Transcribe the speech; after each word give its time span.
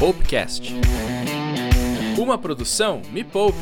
Poupecast. 0.00 0.72
Uma 2.16 2.38
produção 2.38 3.02
Me 3.12 3.22
Poupe. 3.22 3.58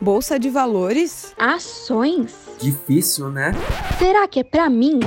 Bolsa 0.00 0.40
de 0.40 0.50
valores? 0.50 1.32
Ações? 1.38 2.34
Difícil, 2.60 3.30
né? 3.30 3.52
Será 3.96 4.26
que 4.26 4.40
é 4.40 4.42
pra 4.42 4.68
mim? 4.68 4.98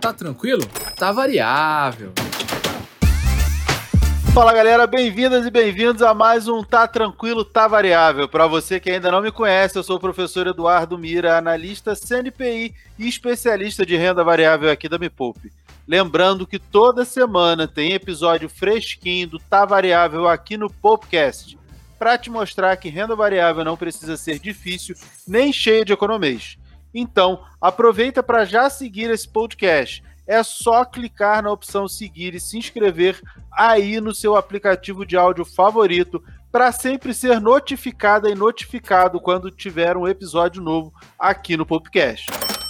Tá 0.00 0.12
tranquilo? 0.12 0.66
Tá 0.96 1.12
variável. 1.12 2.12
Fala 4.34 4.52
galera, 4.52 4.84
bem-vindas 4.84 5.46
e 5.46 5.50
bem-vindos 5.52 6.02
a 6.02 6.12
mais 6.12 6.48
um 6.48 6.64
Tá 6.64 6.88
Tranquilo, 6.88 7.44
Tá 7.44 7.68
Variável. 7.68 8.28
Para 8.28 8.48
você 8.48 8.80
que 8.80 8.90
ainda 8.90 9.12
não 9.12 9.22
me 9.22 9.30
conhece, 9.30 9.78
eu 9.78 9.84
sou 9.84 9.98
o 9.98 10.00
professor 10.00 10.48
Eduardo 10.48 10.98
Mira, 10.98 11.38
analista 11.38 11.94
CNPI 11.94 12.74
e 12.98 13.08
especialista 13.08 13.86
de 13.86 13.96
renda 13.96 14.24
variável 14.24 14.68
aqui 14.68 14.88
da 14.88 14.98
Me 14.98 15.08
Poupe. 15.08 15.52
Lembrando 15.88 16.46
que 16.46 16.58
toda 16.58 17.02
semana 17.02 17.66
tem 17.66 17.94
episódio 17.94 18.46
fresquinho 18.46 19.26
do 19.26 19.38
Tá 19.38 19.64
Variável 19.64 20.28
aqui 20.28 20.58
no 20.58 20.68
Popcast, 20.68 21.58
para 21.98 22.18
te 22.18 22.28
mostrar 22.28 22.76
que 22.76 22.90
renda 22.90 23.16
variável 23.16 23.64
não 23.64 23.74
precisa 23.74 24.14
ser 24.18 24.38
difícil 24.38 24.94
nem 25.26 25.50
cheia 25.50 25.86
de 25.86 25.94
economias. 25.94 26.58
Então, 26.92 27.42
aproveita 27.58 28.22
para 28.22 28.44
já 28.44 28.68
seguir 28.68 29.08
esse 29.08 29.26
podcast 29.26 30.04
é 30.26 30.42
só 30.42 30.84
clicar 30.84 31.42
na 31.42 31.50
opção 31.50 31.88
seguir 31.88 32.34
e 32.34 32.40
se 32.40 32.58
inscrever 32.58 33.18
aí 33.50 33.98
no 33.98 34.14
seu 34.14 34.36
aplicativo 34.36 35.06
de 35.06 35.16
áudio 35.16 35.46
favorito 35.46 36.22
para 36.52 36.70
sempre 36.70 37.14
ser 37.14 37.40
notificada 37.40 38.28
e 38.28 38.34
notificado 38.34 39.18
quando 39.18 39.50
tiver 39.50 39.96
um 39.96 40.06
episódio 40.06 40.60
novo 40.60 40.92
aqui 41.18 41.56
no 41.56 41.64
podcast. 41.64 42.26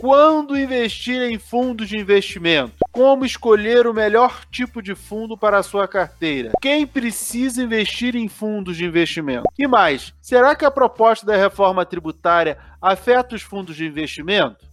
Quando 0.01 0.59
investir 0.59 1.21
em 1.21 1.39
fundos 1.39 1.87
de 1.87 1.99
investimento? 1.99 2.73
Como 2.91 3.23
escolher 3.23 3.87
o 3.87 3.93
melhor 3.93 4.47
tipo 4.51 4.81
de 4.81 4.95
fundo 4.95 5.37
para 5.37 5.59
a 5.59 5.63
sua 5.63 5.87
carteira? 5.87 6.53
Quem 6.63 6.87
precisa 6.87 7.63
investir 7.63 8.17
em 8.17 8.27
fundos 8.27 8.79
de 8.79 8.87
investimento? 8.87 9.43
E 9.59 9.67
mais, 9.67 10.15
será 10.23 10.57
que 10.57 10.65
a 10.65 10.71
proposta 10.71 11.27
da 11.27 11.37
reforma 11.37 11.85
tributária 11.85 12.57
afeta 12.81 13.37
os 13.37 13.43
fundos 13.43 13.77
de 13.77 13.85
investimento? 13.85 14.65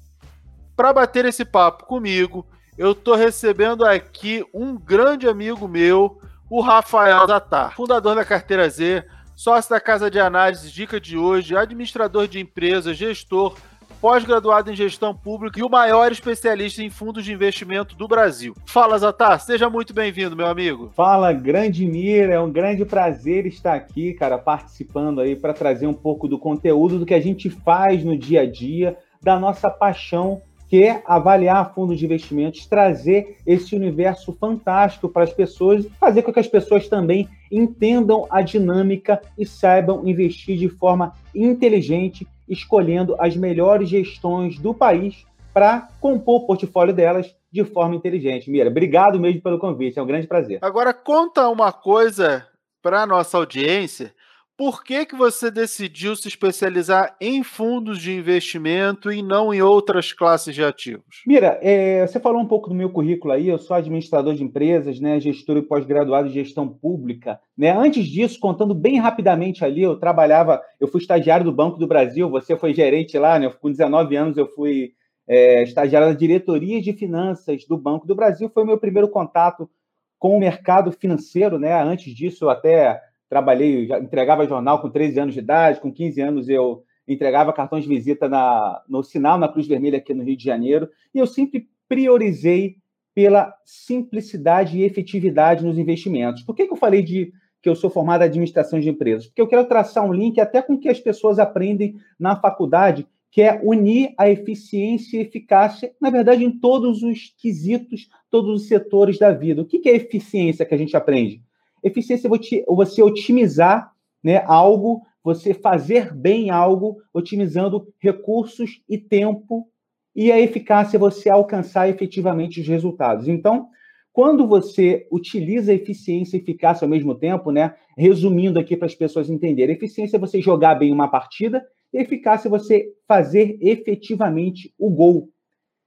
Para 0.78 0.94
bater 0.94 1.26
esse 1.26 1.44
papo 1.44 1.84
comigo, 1.84 2.48
eu 2.78 2.94
estou 2.94 3.16
recebendo 3.16 3.84
aqui 3.84 4.46
um 4.54 4.78
grande 4.78 5.28
amigo 5.28 5.68
meu, 5.68 6.22
o 6.50 6.62
Rafael 6.62 7.28
Zatar, 7.28 7.76
fundador 7.76 8.16
da 8.16 8.24
Carteira 8.24 8.70
Z, 8.70 9.04
sócio 9.36 9.72
da 9.72 9.82
Casa 9.82 10.10
de 10.10 10.22
Análise 10.22 10.72
Dica 10.72 11.02
de 11.02 11.18
hoje, 11.18 11.54
administrador 11.54 12.30
de 12.30 12.40
empresas, 12.40 12.96
gestor, 12.96 13.58
pós-graduado 14.00 14.72
em 14.72 14.76
gestão 14.76 15.14
pública 15.14 15.60
e 15.60 15.64
o 15.64 15.70
maior 15.70 16.12
especialista 16.12 16.84
em 16.84 16.90
fundos 16.90 17.26
de 17.26 17.34
investimento 17.34 17.96
do 17.96 18.08
Brasil. 18.08 18.56
Fala, 18.66 18.98
Zatar, 18.98 19.40
seja 19.40 19.70
muito 19.70 19.94
bem-vindo, 19.94 20.36
meu 20.36 20.48
amigo. 20.48 20.92
Fala, 20.96 21.34
grande 21.34 21.86
Mira, 21.86 22.34
é 22.34 22.40
um 22.40 22.52
grande 22.52 22.86
prazer 22.86 23.46
estar 23.46 23.74
aqui, 23.74 24.14
cara, 24.14 24.38
participando 24.38 25.22
aí 25.22 25.36
para 25.36 25.54
trazer 25.54 25.88
um 25.88 25.94
pouco 25.94 26.28
do 26.28 26.38
conteúdo 26.38 27.00
do 27.00 27.06
que 27.06 27.14
a 27.14 27.22
gente 27.22 27.50
faz 27.50 28.04
no 28.04 28.18
dia 28.18 28.42
a 28.42 28.46
dia, 28.50 28.98
da 29.22 29.40
nossa 29.40 29.70
paixão 29.70 30.42
que 30.68 30.84
é 30.84 31.02
avaliar 31.06 31.74
fundos 31.74 31.98
de 31.98 32.06
investimentos, 32.06 32.66
trazer 32.66 33.38
esse 33.46 33.76
universo 33.76 34.34
fantástico 34.34 35.08
para 35.08 35.24
as 35.24 35.34
pessoas 35.34 35.88
fazer 36.00 36.22
com 36.22 36.34
que 36.34 36.40
as 36.40 36.48
pessoas 36.48 36.88
também 36.90 37.30
entendam 37.52 38.28
a 38.30 38.42
dinâmica 38.42 39.22
e 39.38 39.46
saibam 39.46 40.06
investir 40.06 40.58
de 40.58 40.68
forma 40.68 41.14
inteligente, 41.34 42.28
escolhendo 42.48 43.16
as 43.20 43.36
melhores 43.36 43.90
gestões 43.90 44.58
do 44.58 44.74
país 44.74 45.26
para 45.54 45.90
compor 46.00 46.44
o 46.44 46.46
portfólio 46.48 46.94
delas 46.94 47.36
de 47.52 47.64
forma 47.64 47.96
inteligente. 47.96 48.50
Mira, 48.50 48.70
obrigado 48.70 49.20
mesmo 49.20 49.42
pelo 49.42 49.58
convite, 49.58 49.98
é 49.98 50.02
um 50.02 50.08
grande 50.08 50.28
prazer. 50.28 50.60
Agora 50.62 50.94
conta 50.94 51.50
uma 51.50 51.72
coisa 51.72 52.46
para 52.82 53.02
a 53.02 53.08
nossa 53.08 53.38
audiência 53.38 54.14
por 54.58 54.84
que, 54.84 55.06
que 55.06 55.16
você 55.16 55.52
decidiu 55.52 56.16
se 56.16 56.28
especializar 56.28 57.16
em 57.22 57.44
fundos 57.44 58.02
de 58.02 58.12
investimento 58.12 59.12
e 59.12 59.22
não 59.22 59.54
em 59.54 59.62
outras 59.62 60.12
classes 60.12 60.56
de 60.56 60.64
ativos? 60.64 61.22
Mira, 61.28 61.60
é, 61.62 62.08
você 62.08 62.20
falou 62.20 62.42
um 62.42 62.48
pouco 62.48 62.68
do 62.68 62.74
meu 62.74 62.90
currículo 62.90 63.34
aí, 63.34 63.48
eu 63.48 63.60
sou 63.60 63.78
administrador 63.78 64.34
de 64.34 64.44
empresas, 64.44 65.00
né, 65.00 65.20
gestor 65.20 65.58
e 65.58 65.62
pós-graduado 65.62 66.28
em 66.28 66.32
gestão 66.32 66.68
pública. 66.68 67.40
Né? 67.56 67.70
Antes 67.70 68.08
disso, 68.08 68.40
contando 68.40 68.74
bem 68.74 69.00
rapidamente 69.00 69.64
ali, 69.64 69.84
eu 69.84 70.00
trabalhava, 70.00 70.60
eu 70.80 70.88
fui 70.88 71.00
estagiário 71.00 71.46
do 71.46 71.52
Banco 71.52 71.78
do 71.78 71.88
Brasil, 71.88 72.28
você 72.28 72.58
foi 72.58 72.74
gerente 72.74 73.16
lá, 73.20 73.38
né? 73.38 73.50
Com 73.50 73.70
19 73.70 74.16
anos 74.16 74.38
eu 74.38 74.48
fui 74.48 74.94
é, 75.28 75.62
estagiário 75.62 76.08
da 76.08 76.14
diretoria 76.16 76.82
de 76.82 76.94
finanças 76.94 77.64
do 77.66 77.78
Banco 77.78 78.08
do 78.08 78.16
Brasil, 78.16 78.50
foi 78.52 78.64
o 78.64 78.66
meu 78.66 78.80
primeiro 78.80 79.08
contato 79.08 79.70
com 80.18 80.36
o 80.36 80.40
mercado 80.40 80.92
financeiro, 80.92 81.60
né? 81.60 81.80
Antes 81.80 82.14
disso, 82.16 82.46
eu 82.46 82.50
até 82.50 83.00
trabalhei, 83.30 83.88
entregava 84.02 84.48
jornal 84.48 84.82
com 84.82 84.90
13 84.90 85.20
anos 85.20 85.34
de 85.34 85.40
idade, 85.40 85.80
com 85.80 85.92
15 85.92 86.22
anos 86.22 86.50
eu 86.50 86.84
entregava 87.08 87.54
cartões 87.54 87.84
de 87.84 87.90
visita 87.90 88.28
na, 88.28 88.82
no 88.88 89.02
sinal 89.02 89.38
na 89.38 89.48
Cruz 89.48 89.68
Vermelha 89.68 89.98
aqui 89.98 90.14
no 90.14 90.24
Rio 90.24 90.36
de 90.36 90.44
Janeiro, 90.44 90.90
e 91.14 91.20
eu 91.20 91.28
sempre 91.28 91.68
priorizei 91.88 92.78
pela 93.16 93.54
simplicidade 93.66 94.78
e 94.78 94.84
efetividade 94.84 95.66
nos 95.66 95.78
investimentos. 95.78 96.44
Por 96.44 96.54
que, 96.54 96.68
que 96.68 96.74
eu 96.74 96.78
falei 96.78 97.02
de 97.02 97.32
que 97.62 97.70
eu 97.70 97.76
sou 97.76 97.90
formado 97.90 98.22
em 98.22 98.26
administração 98.26 98.80
de 98.80 98.90
empresas? 98.90 99.26
Porque 99.26 99.42
eu 99.42 99.48
quero 99.48 99.66
traçar 99.66 100.06
um 100.06 100.14
link 100.14 100.40
até 100.40 100.62
com 100.62 100.74
o 100.74 100.80
que 100.80 100.90
as 100.90 101.00
pessoas 101.00 101.40
aprendem 101.40 101.96
na 102.20 102.36
faculdade, 102.36 103.08
que 103.32 103.42
é 103.42 103.60
unir 103.64 104.14
a 104.18 104.30
eficiência 104.30 105.18
e 105.18 105.22
eficácia, 105.22 105.92
na 106.00 106.10
verdade, 106.10 106.44
em 106.44 106.52
todos 106.52 107.02
os 107.02 107.34
quesitos, 107.42 108.08
todos 108.30 108.62
os 108.62 108.68
setores 108.68 109.18
da 109.18 109.32
vida. 109.32 109.62
O 109.62 109.66
que 109.66 109.90
é 109.90 109.96
eficiência 109.96 110.66
que 110.66 110.76
a 110.76 110.78
gente 110.78 110.96
aprende? 110.96 111.42
Eficiência 111.88 112.28
é 112.28 112.76
você 112.76 113.02
otimizar 113.02 113.92
né, 114.24 114.44
algo, 114.46 115.02
você 115.24 115.54
fazer 115.54 116.14
bem 116.14 116.50
algo, 116.50 116.98
otimizando 117.14 117.88
recursos 118.00 118.82
e 118.88 118.98
tempo, 118.98 119.68
e 120.16 120.32
a 120.32 120.40
eficácia 120.40 120.98
é 120.98 121.00
você 121.00 121.30
alcançar 121.30 121.90
efetivamente 121.90 122.62
os 122.62 122.68
resultados. 122.68 123.28
Então, 123.28 123.68
quando 124.12 124.48
você 124.48 125.06
utiliza 125.12 125.74
eficiência 125.74 126.38
e 126.38 126.40
eficácia 126.40 126.86
ao 126.86 126.90
mesmo 126.90 127.14
tempo, 127.14 127.52
né, 127.52 127.76
resumindo 127.96 128.58
aqui 128.58 128.76
para 128.76 128.88
as 128.88 128.96
pessoas 128.96 129.30
entenderem, 129.30 129.76
eficiência 129.76 130.18
é 130.18 130.20
você 130.20 130.42
jogar 130.42 130.74
bem 130.76 130.92
uma 130.92 131.08
partida, 131.08 131.64
e 131.94 132.00
eficácia 132.00 132.48
é 132.48 132.50
você 132.50 132.88
fazer 133.08 133.60
efetivamente 133.62 134.74
o 134.78 134.90
gol. 134.90 135.30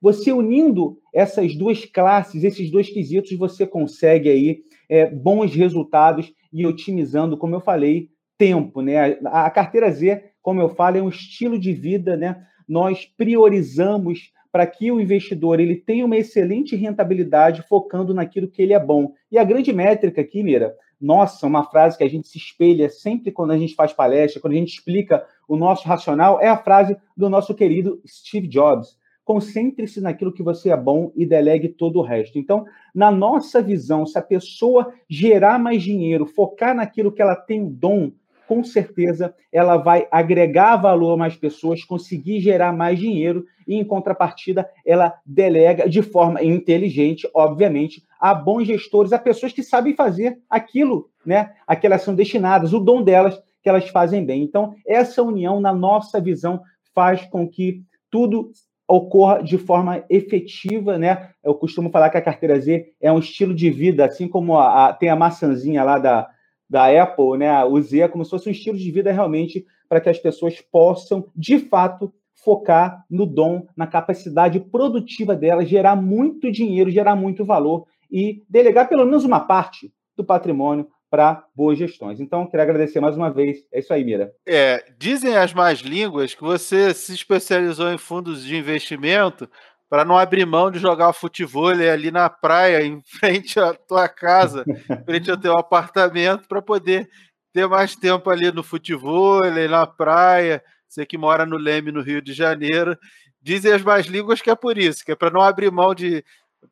Você 0.00 0.32
unindo 0.32 0.98
essas 1.12 1.56
duas 1.56 1.84
classes, 1.84 2.44
esses 2.44 2.70
dois 2.70 2.88
quesitos, 2.88 3.36
você 3.36 3.66
consegue 3.66 4.28
aí 4.28 4.62
é, 4.90 5.08
bons 5.08 5.54
resultados 5.54 6.32
e 6.52 6.66
otimizando, 6.66 7.38
como 7.38 7.54
eu 7.54 7.60
falei, 7.60 8.10
tempo. 8.36 8.82
Né? 8.82 9.18
A, 9.24 9.46
a 9.46 9.50
carteira 9.50 9.90
Z, 9.90 10.24
como 10.42 10.60
eu 10.60 10.68
falo, 10.68 10.98
é 10.98 11.02
um 11.02 11.08
estilo 11.08 11.56
de 11.56 11.72
vida. 11.72 12.16
Né? 12.16 12.44
Nós 12.68 13.06
priorizamos 13.06 14.32
para 14.50 14.66
que 14.66 14.90
o 14.90 15.00
investidor 15.00 15.60
ele 15.60 15.76
tenha 15.76 16.04
uma 16.04 16.16
excelente 16.16 16.74
rentabilidade 16.74 17.62
focando 17.68 18.12
naquilo 18.12 18.48
que 18.48 18.60
ele 18.60 18.72
é 18.72 18.80
bom. 18.80 19.12
E 19.30 19.38
a 19.38 19.44
grande 19.44 19.72
métrica 19.72 20.20
aqui, 20.20 20.42
Mira, 20.42 20.74
nossa, 21.00 21.46
uma 21.46 21.64
frase 21.64 21.96
que 21.96 22.02
a 22.02 22.08
gente 22.08 22.26
se 22.26 22.36
espelha 22.36 22.90
sempre 22.90 23.30
quando 23.30 23.52
a 23.52 23.58
gente 23.58 23.76
faz 23.76 23.92
palestra, 23.92 24.40
quando 24.40 24.54
a 24.54 24.56
gente 24.56 24.74
explica 24.74 25.24
o 25.48 25.56
nosso 25.56 25.86
racional, 25.86 26.40
é 26.40 26.48
a 26.48 26.56
frase 26.56 26.96
do 27.16 27.30
nosso 27.30 27.54
querido 27.54 28.02
Steve 28.04 28.48
Jobs. 28.48 28.98
Concentre-se 29.30 30.00
naquilo 30.00 30.32
que 30.32 30.42
você 30.42 30.70
é 30.70 30.76
bom 30.76 31.12
e 31.14 31.24
delegue 31.24 31.68
todo 31.68 32.00
o 32.00 32.02
resto. 32.02 32.36
Então, 32.36 32.64
na 32.92 33.12
nossa 33.12 33.62
visão, 33.62 34.04
se 34.04 34.18
a 34.18 34.22
pessoa 34.22 34.92
gerar 35.08 35.56
mais 35.56 35.84
dinheiro, 35.84 36.26
focar 36.26 36.74
naquilo 36.74 37.12
que 37.12 37.22
ela 37.22 37.36
tem 37.36 37.62
o 37.62 37.70
dom, 37.70 38.10
com 38.48 38.64
certeza 38.64 39.32
ela 39.52 39.76
vai 39.76 40.08
agregar 40.10 40.74
valor 40.78 41.12
a 41.12 41.16
mais 41.16 41.36
pessoas, 41.36 41.84
conseguir 41.84 42.40
gerar 42.40 42.72
mais 42.72 42.98
dinheiro 42.98 43.46
e, 43.68 43.76
em 43.76 43.84
contrapartida, 43.84 44.68
ela 44.84 45.14
delega 45.24 45.88
de 45.88 46.02
forma 46.02 46.42
inteligente, 46.42 47.30
obviamente, 47.32 48.02
a 48.18 48.34
bons 48.34 48.66
gestores, 48.66 49.12
a 49.12 49.18
pessoas 49.20 49.52
que 49.52 49.62
sabem 49.62 49.94
fazer 49.94 50.40
aquilo, 50.50 51.08
né? 51.24 51.52
Aquelas 51.68 52.02
são 52.02 52.16
destinadas, 52.16 52.72
o 52.72 52.80
dom 52.80 53.00
delas 53.00 53.40
que 53.62 53.68
elas 53.68 53.88
fazem 53.90 54.24
bem. 54.24 54.42
Então, 54.42 54.74
essa 54.84 55.22
união, 55.22 55.60
na 55.60 55.72
nossa 55.72 56.20
visão, 56.20 56.60
faz 56.92 57.24
com 57.26 57.48
que 57.48 57.84
tudo 58.10 58.50
ocorra 58.90 59.42
de 59.42 59.56
forma 59.56 60.04
efetiva, 60.10 60.98
né? 60.98 61.30
Eu 61.44 61.54
costumo 61.54 61.90
falar 61.90 62.10
que 62.10 62.16
a 62.16 62.22
carteira 62.22 62.58
Z 62.58 62.92
é 63.00 63.12
um 63.12 63.20
estilo 63.20 63.54
de 63.54 63.70
vida, 63.70 64.04
assim 64.04 64.26
como 64.26 64.56
a, 64.56 64.88
a, 64.88 64.92
tem 64.92 65.08
a 65.08 65.16
maçãzinha 65.16 65.84
lá 65.84 65.98
da, 65.98 66.28
da 66.68 67.02
Apple, 67.02 67.38
né? 67.38 67.64
O 67.64 67.80
Z 67.80 68.00
é 68.00 68.08
como 68.08 68.24
se 68.24 68.30
fosse 68.30 68.48
um 68.48 68.52
estilo 68.52 68.76
de 68.76 68.90
vida 68.90 69.12
realmente 69.12 69.64
para 69.88 70.00
que 70.00 70.08
as 70.08 70.18
pessoas 70.18 70.60
possam, 70.60 71.26
de 71.36 71.58
fato, 71.58 72.12
focar 72.34 73.04
no 73.08 73.26
dom, 73.26 73.66
na 73.76 73.86
capacidade 73.86 74.58
produtiva 74.58 75.36
dela, 75.36 75.64
gerar 75.64 75.94
muito 75.94 76.50
dinheiro, 76.50 76.90
gerar 76.90 77.14
muito 77.14 77.44
valor 77.44 77.86
e 78.10 78.42
delegar 78.48 78.88
pelo 78.88 79.04
menos 79.04 79.24
uma 79.24 79.40
parte 79.40 79.92
do 80.16 80.24
patrimônio 80.24 80.88
para 81.10 81.44
boas 81.54 81.76
gestões. 81.76 82.20
Então, 82.20 82.46
queria 82.46 82.62
agradecer 82.62 83.00
mais 83.00 83.16
uma 83.16 83.30
vez. 83.30 83.58
É 83.72 83.80
isso 83.80 83.92
aí, 83.92 84.04
Mira. 84.04 84.32
É, 84.46 84.84
dizem 84.96 85.36
as 85.36 85.52
más 85.52 85.80
línguas 85.80 86.34
que 86.34 86.42
você 86.42 86.94
se 86.94 87.12
especializou 87.12 87.92
em 87.92 87.98
fundos 87.98 88.44
de 88.44 88.56
investimento 88.56 89.50
para 89.88 90.04
não 90.04 90.16
abrir 90.16 90.46
mão 90.46 90.70
de 90.70 90.78
jogar 90.78 91.12
futebol 91.12 91.70
ali 91.70 92.12
na 92.12 92.30
praia, 92.30 92.80
em 92.84 93.02
frente 93.18 93.58
à 93.58 93.74
tua 93.74 94.08
casa, 94.08 94.64
em 94.68 95.04
frente 95.04 95.30
ao 95.30 95.36
teu 95.36 95.58
apartamento, 95.58 96.46
para 96.46 96.62
poder 96.62 97.10
ter 97.52 97.66
mais 97.66 97.96
tempo 97.96 98.30
ali 98.30 98.52
no 98.52 98.62
futebol, 98.62 99.40
na 99.68 99.86
praia. 99.86 100.62
Você 100.88 101.04
que 101.04 101.18
mora 101.18 101.44
no 101.44 101.56
Leme, 101.56 101.90
no 101.90 102.02
Rio 102.02 102.22
de 102.22 102.32
Janeiro. 102.32 102.96
Dizem 103.42 103.72
as 103.72 103.82
más 103.82 104.06
línguas 104.06 104.40
que 104.40 104.50
é 104.50 104.54
por 104.54 104.78
isso, 104.78 105.04
que 105.04 105.12
é 105.12 105.16
para 105.16 105.30
não 105.30 105.40
abrir 105.40 105.72
mão 105.72 105.94
de 105.94 106.22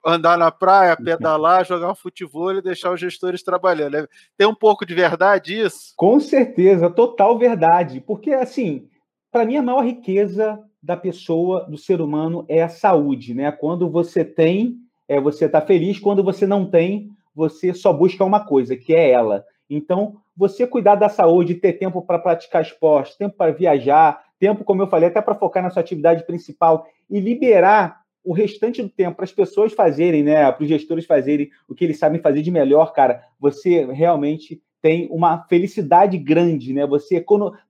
andar 0.04 0.38
na 0.38 0.50
praia, 0.50 0.96
pedalar, 0.96 1.64
jogar 1.64 1.90
um 1.90 1.94
futebol 1.94 2.54
e 2.54 2.62
deixar 2.62 2.92
os 2.92 3.00
gestores 3.00 3.42
trabalhando. 3.42 3.96
É, 3.96 4.06
tem 4.36 4.46
um 4.46 4.54
pouco 4.54 4.86
de 4.86 4.94
verdade 4.94 5.60
isso? 5.60 5.92
Com 5.96 6.20
certeza, 6.20 6.90
total 6.90 7.38
verdade. 7.38 8.00
Porque, 8.00 8.32
assim, 8.32 8.88
para 9.30 9.44
mim, 9.44 9.56
a 9.56 9.62
maior 9.62 9.84
riqueza 9.84 10.58
da 10.82 10.96
pessoa, 10.96 11.64
do 11.64 11.76
ser 11.76 12.00
humano, 12.00 12.44
é 12.48 12.62
a 12.62 12.68
saúde. 12.68 13.34
Né? 13.34 13.50
Quando 13.50 13.90
você 13.90 14.24
tem, 14.24 14.76
é, 15.08 15.20
você 15.20 15.46
está 15.46 15.60
feliz. 15.60 15.98
Quando 15.98 16.22
você 16.22 16.46
não 16.46 16.64
tem, 16.64 17.10
você 17.34 17.74
só 17.74 17.92
busca 17.92 18.24
uma 18.24 18.44
coisa, 18.44 18.76
que 18.76 18.94
é 18.94 19.10
ela. 19.10 19.44
Então, 19.68 20.16
você 20.36 20.66
cuidar 20.66 20.94
da 20.94 21.08
saúde, 21.08 21.54
ter 21.54 21.74
tempo 21.74 22.00
para 22.00 22.18
praticar 22.18 22.62
esporte, 22.62 23.18
tempo 23.18 23.36
para 23.36 23.52
viajar, 23.52 24.22
tempo, 24.38 24.64
como 24.64 24.82
eu 24.82 24.86
falei, 24.86 25.08
até 25.08 25.20
para 25.20 25.34
focar 25.34 25.62
na 25.62 25.70
sua 25.70 25.80
atividade 25.80 26.24
principal 26.24 26.86
e 27.10 27.20
liberar 27.20 28.00
o 28.28 28.34
restante 28.34 28.82
do 28.82 28.90
tempo 28.90 29.16
para 29.16 29.24
as 29.24 29.32
pessoas 29.32 29.72
fazerem, 29.72 30.22
né, 30.22 30.52
para 30.52 30.62
os 30.62 30.68
gestores 30.68 31.06
fazerem 31.06 31.48
o 31.66 31.74
que 31.74 31.82
eles 31.82 31.98
sabem 31.98 32.20
fazer 32.20 32.42
de 32.42 32.50
melhor, 32.50 32.92
cara, 32.92 33.22
você 33.40 33.86
realmente 33.86 34.62
tem 34.82 35.08
uma 35.10 35.44
felicidade 35.44 36.18
grande, 36.18 36.74
né? 36.74 36.86
Você, 36.86 37.24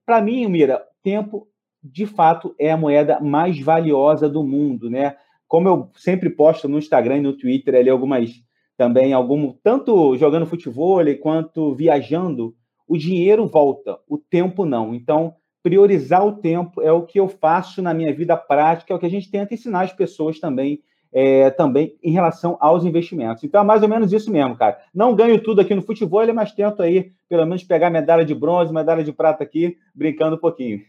para 0.05 0.21
mim, 0.21 0.45
Mira, 0.47 0.83
tempo 1.01 1.47
de 1.81 2.05
fato 2.05 2.53
é 2.59 2.71
a 2.71 2.77
moeda 2.77 3.21
mais 3.21 3.57
valiosa 3.57 4.27
do 4.27 4.43
mundo, 4.43 4.89
né? 4.89 5.15
Como 5.47 5.69
eu 5.69 5.89
sempre 5.95 6.29
posto 6.29 6.67
no 6.67 6.77
Instagram 6.77 7.19
e 7.19 7.21
no 7.21 7.37
Twitter 7.37 7.75
ali 7.75 7.89
algumas 7.89 8.29
também 8.75 9.13
algum 9.13 9.53
tanto 9.63 10.17
jogando 10.17 10.45
futebol 10.45 10.99
quanto 11.21 11.73
viajando, 11.73 12.53
o 12.85 12.97
dinheiro 12.97 13.47
volta, 13.47 13.97
o 14.09 14.17
tempo 14.17 14.65
não. 14.65 14.93
Então, 14.93 15.35
priorizar 15.69 16.25
o 16.25 16.31
tempo 16.31 16.81
é 16.81 16.91
o 16.91 17.03
que 17.03 17.19
eu 17.19 17.27
faço 17.27 17.79
na 17.79 17.93
minha 17.93 18.11
vida 18.11 18.35
prática, 18.35 18.91
é 18.91 18.95
o 18.95 18.99
que 18.99 19.05
a 19.05 19.09
gente 19.09 19.29
tenta 19.29 19.53
ensinar 19.53 19.81
as 19.81 19.93
pessoas 19.93 20.39
também, 20.39 20.81
é, 21.13 21.51
também 21.51 21.95
em 22.03 22.11
relação 22.11 22.57
aos 22.59 22.83
investimentos. 22.83 23.43
Então 23.43 23.61
é 23.61 23.63
mais 23.63 23.83
ou 23.83 23.87
menos 23.87 24.11
isso 24.11 24.31
mesmo, 24.31 24.57
cara. 24.57 24.79
Não 24.93 25.13
ganho 25.13 25.39
tudo 25.39 25.61
aqui 25.61 25.75
no 25.75 25.83
futebol, 25.83 26.25
mas 26.33 26.53
tento 26.53 26.81
aí, 26.81 27.11
pelo 27.29 27.45
menos, 27.45 27.63
pegar 27.63 27.91
medalha 27.91 28.25
de 28.25 28.33
bronze, 28.33 28.73
medalha 28.73 29.03
de 29.03 29.13
prata 29.13 29.43
aqui, 29.43 29.77
brincando 29.93 30.37
um 30.37 30.39
pouquinho. 30.39 30.81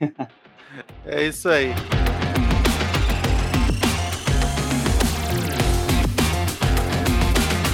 é 1.04 1.26
isso 1.26 1.46
aí. 1.46 1.68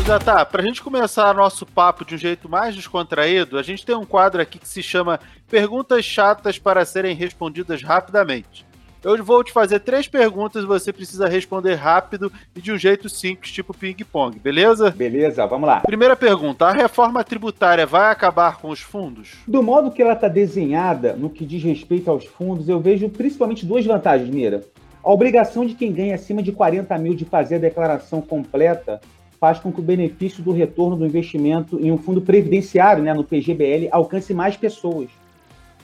Já 0.07 0.21
tá, 0.21 0.45
pra 0.45 0.63
gente 0.63 0.81
começar 0.85 1.35
nosso 1.35 1.67
papo 1.67 2.05
de 2.05 2.15
um 2.15 2.19
jeito 2.19 2.49
mais 2.49 2.77
descontraído, 2.77 3.59
a 3.59 3.63
gente 3.65 3.85
tem 3.85 3.97
um 3.97 4.05
quadro 4.05 4.41
aqui 4.41 4.57
que 4.57 4.69
se 4.69 4.81
chama 4.81 5.19
Perguntas 5.51 6.05
Chatas 6.05 6.61
para 6.61 6.85
serem 6.85 7.17
respondidas 7.17 7.83
rapidamente. 7.83 8.65
Eu 9.03 9.23
vou 9.25 9.43
te 9.43 9.53
fazer 9.53 9.81
três 9.81 10.07
perguntas 10.07 10.63
e 10.63 10.67
você 10.67 10.93
precisa 10.93 11.27
responder 11.27 11.75
rápido 11.75 12.31
e 12.55 12.61
de 12.61 12.71
um 12.71 12.79
jeito 12.79 13.09
simples, 13.09 13.51
tipo 13.51 13.75
ping-pong, 13.75 14.39
beleza? 14.39 14.93
Beleza, 14.93 15.45
vamos 15.45 15.67
lá. 15.67 15.81
Primeira 15.81 16.15
pergunta: 16.15 16.67
a 16.67 16.73
reforma 16.73 17.25
tributária 17.25 17.85
vai 17.85 18.13
acabar 18.13 18.59
com 18.59 18.69
os 18.69 18.81
fundos? 18.81 19.35
Do 19.45 19.61
modo 19.61 19.91
que 19.91 20.01
ela 20.01 20.13
está 20.13 20.29
desenhada 20.29 21.15
no 21.15 21.29
que 21.29 21.45
diz 21.45 21.65
respeito 21.65 22.09
aos 22.09 22.25
fundos, 22.25 22.69
eu 22.69 22.79
vejo 22.79 23.09
principalmente 23.09 23.67
duas 23.67 23.85
vantagens, 23.85 24.31
Mira. 24.31 24.63
A 25.03 25.11
obrigação 25.13 25.65
de 25.67 25.75
quem 25.75 25.93
ganha 25.93 26.15
acima 26.15 26.43
de 26.43 26.53
40 26.53 26.97
mil 26.99 27.15
de 27.15 27.25
fazer 27.25 27.57
a 27.57 27.59
declaração 27.59 28.21
completa 28.21 29.01
faz 29.41 29.59
com 29.59 29.73
que 29.73 29.81
o 29.81 29.83
benefício 29.83 30.43
do 30.43 30.53
retorno 30.53 30.97
do 30.97 31.07
investimento 31.07 31.79
em 31.81 31.93
um 31.93 31.99
fundo 31.99 32.21
previdenciário, 32.21 33.03
né, 33.03 33.13
no 33.13 33.25
PGBL, 33.25 33.89
alcance 33.91 34.33
mais 34.33 34.57
pessoas. 34.57 35.09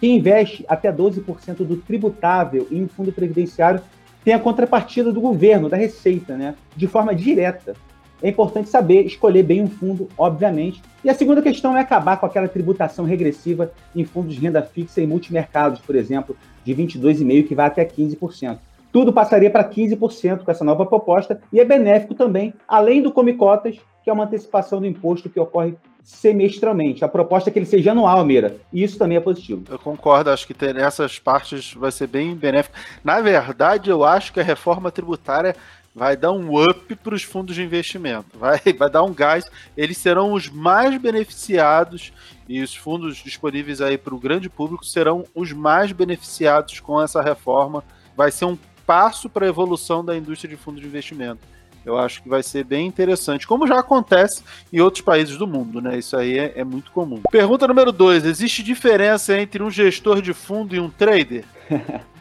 Quem 0.01 0.17
investe 0.17 0.65
até 0.69 0.93
12% 0.93 1.65
do 1.65 1.77
tributável 1.77 2.67
em 2.71 2.83
um 2.83 2.89
fundo 2.89 3.13
previdenciário 3.13 3.81
tem 4.25 4.35
a 4.35 4.39
contrapartida 4.39 5.13
do 5.13 5.21
governo, 5.21 5.69
da 5.69 5.77
Receita, 5.77 6.37
né, 6.37 6.55
de 6.77 6.87
forma 6.87 7.15
direta. 7.15 7.75
É 8.23 8.29
importante 8.29 8.69
saber 8.69 9.05
escolher 9.05 9.43
bem 9.43 9.63
um 9.63 9.69
fundo, 9.69 10.09
obviamente. 10.17 10.81
E 11.05 11.11
a 11.11 11.15
segunda 11.15 11.43
questão 11.43 11.77
é 11.77 11.81
acabar 11.81 12.19
com 12.19 12.27
aquela 12.27 12.47
tributação 12.47 13.05
regressiva 13.05 13.73
em 13.97 14.05
fundos 14.05 14.35
de 14.35 14.41
renda 14.41 14.63
fixa 14.63 15.01
e 15.01 15.07
multimercados, 15.07 15.81
por 15.81 15.97
exemplo, 15.97 16.37
de 16.65 16.73
22,5% 16.73 17.49
que 17.49 17.55
vai 17.55 17.67
até 17.67 17.85
15% 17.85 18.59
tudo 18.93 19.13
passaria 19.13 19.51
para 19.51 19.69
15% 19.69 20.45
com 20.45 20.51
essa 20.51 20.65
nova 20.65 20.85
proposta 20.85 21.41
e 21.51 21.59
é 21.59 21.65
benéfico 21.65 22.15
também, 22.15 22.53
além 22.69 23.03
do 23.03 23.11
Come 23.11 23.33
Cotas, 23.33 23.79
que 24.05 24.11
é 24.11 24.13
uma 24.13 24.25
antecipação 24.25 24.81
do 24.81 24.87
imposto 24.87 25.31
que 25.31 25.41
ocorre 25.41 25.75
semestralmente. 26.03 27.05
A 27.05 27.09
proposta 27.09 27.49
é 27.49 27.53
que 27.53 27.59
ele 27.59 27.67
seja 27.67 27.93
anual, 27.93 28.25
Mira, 28.25 28.57
e 28.73 28.83
isso 28.83 28.99
também 28.99 29.17
é 29.17 29.21
positivo. 29.21 29.65
Eu 29.71 29.79
concordo, 29.79 30.31
acho 30.31 30.47
que 30.47 30.53
ter 30.53 30.77
essas 30.77 31.19
partes 31.19 31.73
vai 31.75 31.91
ser 31.91 32.09
bem 32.09 32.35
benéfico. 32.35 32.77
Na 33.03 33.21
verdade, 33.21 33.89
eu 33.89 34.05
acho 34.05 34.33
que 34.33 34.41
a 34.41 34.45
reforma 34.45 34.91
tributária 34.91 35.57
vai 35.95 36.17
dar 36.17 36.33
um 36.33 36.61
up 36.61 36.95
para 36.97 37.15
os 37.15 37.23
fundos 37.23 37.55
de 37.55 37.63
investimento, 37.63 38.39
vai, 38.39 38.59
vai 38.77 38.91
dar 38.91 39.03
um 39.05 39.15
gás. 39.15 39.51
Eles 39.77 39.97
serão 39.99 40.33
os 40.33 40.49
mais 40.49 41.01
beneficiados 41.01 42.13
e 42.49 42.61
os 42.61 42.75
fundos 42.75 43.19
disponíveis 43.19 43.81
aí 43.81 43.97
para 43.97 44.15
o 44.15 44.19
grande 44.19 44.51
público 44.51 44.85
serão 44.85 45.25
os 45.35 45.53
mais 45.53 45.93
beneficiados 45.93 46.81
com 46.81 47.01
essa 47.01 47.23
reforma. 47.23 47.85
Vai 48.17 48.31
ser 48.31 48.47
um 48.47 48.59
passo 48.87 49.29
para 49.29 49.47
a 49.47 49.49
evolução 49.49 50.05
da 50.05 50.17
indústria 50.17 50.51
de 50.51 50.57
fundo 50.57 50.81
de 50.81 50.87
investimento. 50.87 51.41
Eu 51.85 51.99
acho 51.99 52.23
que 52.23 52.29
vai 52.29 52.43
ser 52.43 52.65
bem 52.65 52.87
interessante, 52.87 53.47
como 53.47 53.67
já 53.67 53.79
acontece 53.79 54.45
em 54.73 54.81
outros 54.81 55.03
países 55.03 55.37
do 55.37 55.47
mundo, 55.47 55.81
né? 55.81 55.99
Isso 55.99 56.17
aí 56.17 56.39
é, 56.39 56.53
é 56.57 56.65
muito 56.65 56.93
comum. 56.93 57.21
Pergunta 57.31 57.67
número 57.67 57.91
dois: 57.91 58.25
existe 58.25 58.63
diferença 58.63 59.37
entre 59.39 59.63
um 59.63 59.71
gestor 59.71 60.23
de 60.23 60.33
fundo 60.33 60.77
e 60.77 60.81
um 60.81 60.89
trader? 60.89 61.45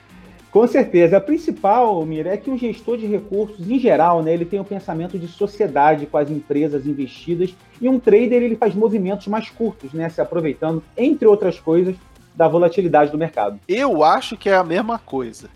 Com 0.52 0.68
certeza. 0.68 1.16
A 1.16 1.22
principal, 1.22 2.06
Mira, 2.06 2.34
é 2.34 2.38
que 2.38 2.52
o 2.52 2.58
gestor 2.58 2.98
de 2.98 3.06
recursos, 3.06 3.70
em 3.70 3.80
geral, 3.80 4.22
né, 4.22 4.34
ele 4.34 4.44
tem 4.44 4.60
o 4.60 4.64
um 4.64 4.66
pensamento 4.66 5.18
de 5.18 5.28
sociedade 5.28 6.06
com 6.06 6.18
as 6.18 6.30
empresas 6.30 6.86
investidas, 6.86 7.56
e 7.80 7.88
um 7.88 7.98
trader 7.98 8.44
ele 8.44 8.58
faz 8.58 8.76
movimentos 8.76 9.28
mais 9.28 9.50
curtos, 9.50 9.94
né, 9.94 10.10
se 10.10 10.20
aproveitando, 10.20 10.84
entre 10.98 11.26
outras 11.26 11.58
coisas, 11.58 11.96
da 12.36 12.50
volatilidade 12.50 13.12
do 13.12 13.18
mercado. 13.18 13.60
Eu 13.68 14.04
acho 14.04 14.36
que 14.36 14.50
é 14.50 14.56
a 14.56 14.64
mesma 14.64 15.00
coisa. 15.00 15.50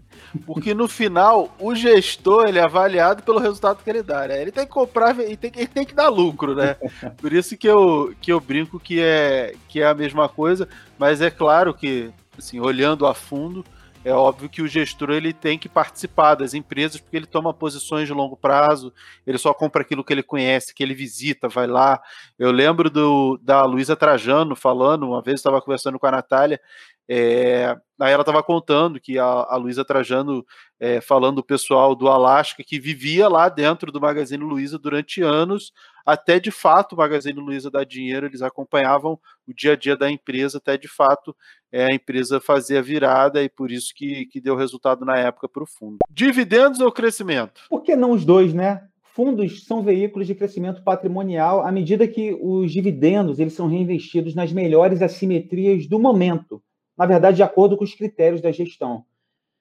Porque 0.46 0.74
no 0.74 0.88
final, 0.88 1.56
o 1.60 1.76
gestor 1.76 2.48
ele 2.48 2.60
é 2.60 2.64
avaliado 2.64 3.24
pelo 3.24 3.40
resultado 3.40 3.84
que 3.84 3.90
ele 3.90 4.04
dá, 4.04 4.28
né? 4.28 4.42
Ele 4.42 4.52
tem 4.52 4.66
que 4.66 4.72
comprar 4.72 5.18
e 5.20 5.38
tem, 5.38 5.52
ele 5.56 5.68
tem 5.68 5.86
que 5.86 5.94
dar 5.94 6.10
lucro, 6.10 6.56
né? 6.56 6.76
Por 7.18 7.34
isso 7.34 7.58
que 7.58 7.68
eu, 7.68 8.14
que 8.22 8.32
eu 8.32 8.40
brinco 8.40 8.80
que 8.80 9.02
é, 9.02 9.54
que 9.68 9.82
é 9.82 9.88
a 9.88 9.94
mesma 9.94 10.28
coisa, 10.28 10.68
mas 10.98 11.22
é 11.22 11.30
claro 11.30 11.74
que, 11.74 12.12
assim, 12.38 12.60
olhando 12.60 13.06
a 13.06 13.14
fundo, 13.14 13.64
é 14.06 14.14
óbvio 14.14 14.48
que 14.48 14.62
o 14.62 14.68
gestor 14.68 15.10
ele 15.10 15.34
tem 15.34 15.58
que 15.58 15.68
participar 15.68 16.36
das 16.36 16.54
empresas 16.54 17.02
porque 17.02 17.18
ele 17.18 17.26
toma 17.26 17.52
posições 17.52 18.08
de 18.08 18.14
longo 18.14 18.38
prazo, 18.38 18.94
ele 19.26 19.40
só 19.40 19.52
compra 19.52 19.82
aquilo 19.82 20.04
que 20.04 20.14
ele 20.14 20.22
conhece, 20.22 20.76
que 20.76 20.84
ele 20.84 20.94
visita, 20.94 21.50
vai 21.50 21.66
lá. 21.66 22.00
Eu 22.38 22.52
lembro 22.52 22.88
do, 22.92 23.40
da 23.42 23.66
Luísa 23.66 23.96
Trajano 23.96 24.56
falando, 24.56 25.08
uma 25.08 25.24
vez 25.24 25.40
estava 25.40 25.60
conversando 25.60 25.98
com 25.98 26.06
a 26.06 26.12
Natália, 26.12 26.62
é, 27.08 27.76
aí 28.00 28.12
ela 28.12 28.22
estava 28.22 28.42
contando 28.42 29.00
que 29.00 29.20
a, 29.20 29.26
a 29.26 29.56
Luísa 29.58 29.86
Trajano, 29.86 30.44
é, 30.80 31.00
falando 31.00 31.38
do 31.38 31.44
pessoal 31.44 31.96
do 31.96 32.08
Alasca, 32.08 32.64
que 32.64 32.80
vivia 32.80 33.28
lá 33.28 33.48
dentro 33.48 33.92
do 33.92 34.02
Magazine 34.02 34.44
Luiza 34.44 34.80
durante 34.80 35.22
anos, 35.22 35.72
até 36.06 36.40
de 36.40 36.52
fato 36.52 36.94
o 36.94 36.98
Magazine 36.98 37.40
Luiza 37.40 37.70
dar 37.70 37.86
dinheiro, 37.86 38.26
eles 38.26 38.42
acompanhavam 38.42 39.20
o 39.48 39.54
dia 39.54 39.74
a 39.74 39.76
dia 39.76 39.96
da 39.96 40.10
empresa, 40.10 40.58
até 40.58 40.78
de 40.78 40.88
fato 40.88 41.36
é, 41.72 41.86
a 41.86 41.94
empresa 41.94 42.40
fazia 42.40 42.82
virada 42.82 43.44
e 43.44 43.50
por 43.50 43.72
isso 43.72 43.94
que, 43.96 44.26
que 44.26 44.42
deu 44.42 44.56
resultado 44.56 45.06
na 45.06 45.18
época 45.18 45.48
para 45.48 45.64
o 45.64 45.68
fundo. 45.68 45.98
Dividendos 46.10 46.80
ou 46.80 46.92
crescimento? 46.92 47.62
Por 47.70 47.82
que 47.82 47.96
não 47.96 48.12
os 48.12 48.26
dois, 48.26 48.54
né? 48.54 48.84
Fundos 49.14 49.66
são 49.66 49.82
veículos 49.82 50.28
de 50.28 50.36
crescimento 50.36 50.84
patrimonial 50.84 51.66
à 51.66 51.72
medida 51.72 52.06
que 52.06 52.38
os 52.42 52.72
dividendos 52.72 53.40
eles 53.40 53.54
são 53.54 53.68
reinvestidos 53.68 54.36
nas 54.36 54.52
melhores 54.52 55.02
assimetrias 55.02 55.88
do 55.88 55.98
momento 55.98 56.62
na 56.98 57.06
verdade, 57.06 57.38
de 57.38 57.44
acordo 57.44 57.78
com 57.78 57.84
os 57.84 57.94
critérios 57.94 58.42
da 58.42 58.52
gestão. 58.52 59.04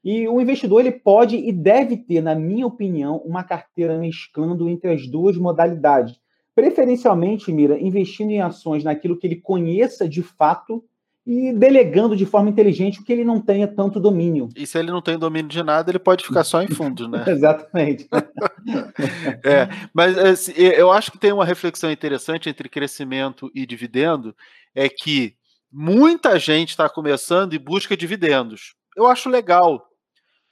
E 0.05 0.29
o 0.29 0.41
investidor 0.41 0.81
ele 0.81 0.93
pode 0.93 1.37
e 1.37 1.51
deve 1.51 1.97
ter, 1.97 2.21
na 2.21 2.35
minha 2.35 2.67
opinião, 2.67 3.17
uma 3.25 3.43
carteira 3.43 3.99
mesclando 3.99 4.69
entre 4.69 4.91
as 4.91 5.07
duas 5.07 5.37
modalidades. 5.37 6.21
Preferencialmente, 6.55 7.51
Mira, 7.51 7.81
investindo 7.81 8.31
em 8.31 8.41
ações 8.41 8.85
naquilo 8.85 9.17
que 9.17 9.27
ele 9.27 9.37
conheça 9.37 10.09
de 10.09 10.23
fato 10.23 10.85
e 11.27 11.55
delegando 11.55 12.15
de 12.15 12.27
forma 12.27 12.51
inteligente 12.51 13.01
o 13.01 13.03
que 13.03 13.13
ele 13.13 13.25
não 13.25 13.41
tenha 13.41 13.67
tanto 13.67 13.99
domínio. 13.99 14.51
E 14.55 14.67
se 14.67 14.79
ele 14.79 14.91
não 14.91 15.01
tem 15.01 15.19
domínio 15.19 15.49
de 15.49 15.63
nada, 15.63 15.91
ele 15.91 15.99
pode 15.99 16.23
ficar 16.23 16.45
só 16.45 16.63
em 16.63 16.69
fundos, 16.69 17.09
né? 17.09 17.25
Exatamente. 17.27 18.07
é, 19.43 19.69
mas 19.95 20.19
assim, 20.19 20.53
eu 20.53 20.93
acho 20.93 21.11
que 21.11 21.19
tem 21.19 21.33
uma 21.33 21.47
reflexão 21.47 21.91
interessante 21.91 22.49
entre 22.49 22.69
crescimento 22.69 23.51
e 23.55 23.65
dividendo, 23.65 24.37
é 24.75 24.87
que 24.87 25.35
Muita 25.77 26.39
gente 26.39 26.69
está 26.69 26.89
começando 26.89 27.53
e 27.53 27.59
busca 27.59 27.97
dividendos. 27.97 28.77
Eu 28.97 29.09
acho 29.09 29.29
legal. 29.29 29.85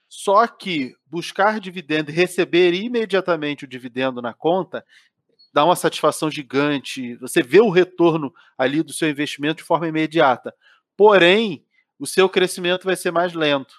Só 0.09 0.49
que 0.49 0.97
buscar 1.07 1.61
dividendo 1.61 2.11
e 2.11 2.13
receber 2.13 2.75
imediatamente 2.75 3.65
o 3.65 3.69
dividendo 3.69 4.21
na 4.21 4.35
conta 4.35 4.85
dá 5.55 5.65
uma 5.65 5.77
satisfação 5.77 6.29
gigante. 6.29 7.15
Você 7.19 7.41
vê 7.41 7.61
o 7.61 7.71
retorno 7.71 8.35
ali 8.59 8.83
do 8.83 8.93
seu 8.93 9.09
investimento 9.09 9.59
de 9.59 9.63
forma 9.63 9.87
imediata. 9.87 10.53
Porém, 10.97 11.65
o 12.01 12.07
seu 12.07 12.29
crescimento 12.29 12.83
vai 12.83 12.97
ser 12.97 13.13
mais 13.13 13.33
lento. 13.33 13.77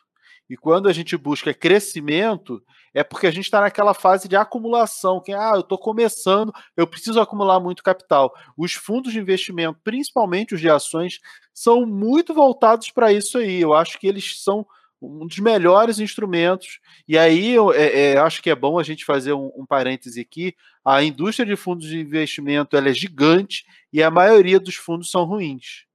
E 0.50 0.56
quando 0.56 0.88
a 0.88 0.94
gente 0.94 1.18
busca 1.18 1.54
crescimento, 1.54 2.64
é 2.94 3.04
porque 3.04 3.28
a 3.28 3.32
gente 3.32 3.46
está 3.46 3.62
naquela 3.62 3.94
fase 3.94 4.28
de 4.28 4.36
acumulação, 4.36 5.20
que 5.20 5.34
ah, 5.34 5.54
eu 5.56 5.62
estou 5.62 5.78
começando, 5.78 6.54
eu 6.78 6.86
preciso 6.86 7.20
acumular 7.20 7.60
muito 7.60 7.84
capital. 7.84 8.34
Os 8.58 8.74
fundos 8.74 9.12
de 9.12 9.20
investimento, 9.20 9.80
principalmente 9.84 10.54
os 10.54 10.62
de 10.62 10.70
ações, 10.70 11.20
são 11.54 11.86
muito 11.86 12.34
voltados 12.34 12.90
para 12.90 13.12
isso 13.12 13.38
aí. 13.38 13.62
Eu 13.62 13.74
acho 13.74 14.00
que 14.00 14.08
eles 14.08 14.44
são 14.44 14.66
um 15.04 15.28
dos 15.28 15.40
melhores 15.40 16.00
instrumentos. 16.00 16.80
E 17.08 17.18
aí 17.18 17.52
eu 17.52 17.74
é, 17.74 18.14
é, 18.14 18.18
acho 18.18 18.42
que 18.42 18.50
é 18.50 18.56
bom 18.56 18.80
a 18.80 18.84
gente 18.84 19.04
fazer 19.04 19.34
um, 19.34 19.52
um 19.56 19.66
parêntese 19.66 20.22
aqui. 20.22 20.56
A 20.84 21.04
indústria 21.04 21.46
de 21.46 21.56
fundos 21.56 21.88
de 21.88 22.00
investimento 22.00 22.78
ela 22.78 22.90
é 22.90 22.94
gigante 22.94 23.66
e 23.92 24.02
a 24.02 24.10
maioria 24.10 24.60
dos 24.60 24.76
fundos 24.76 25.12
são 25.12 25.26
ruins. 25.26 25.86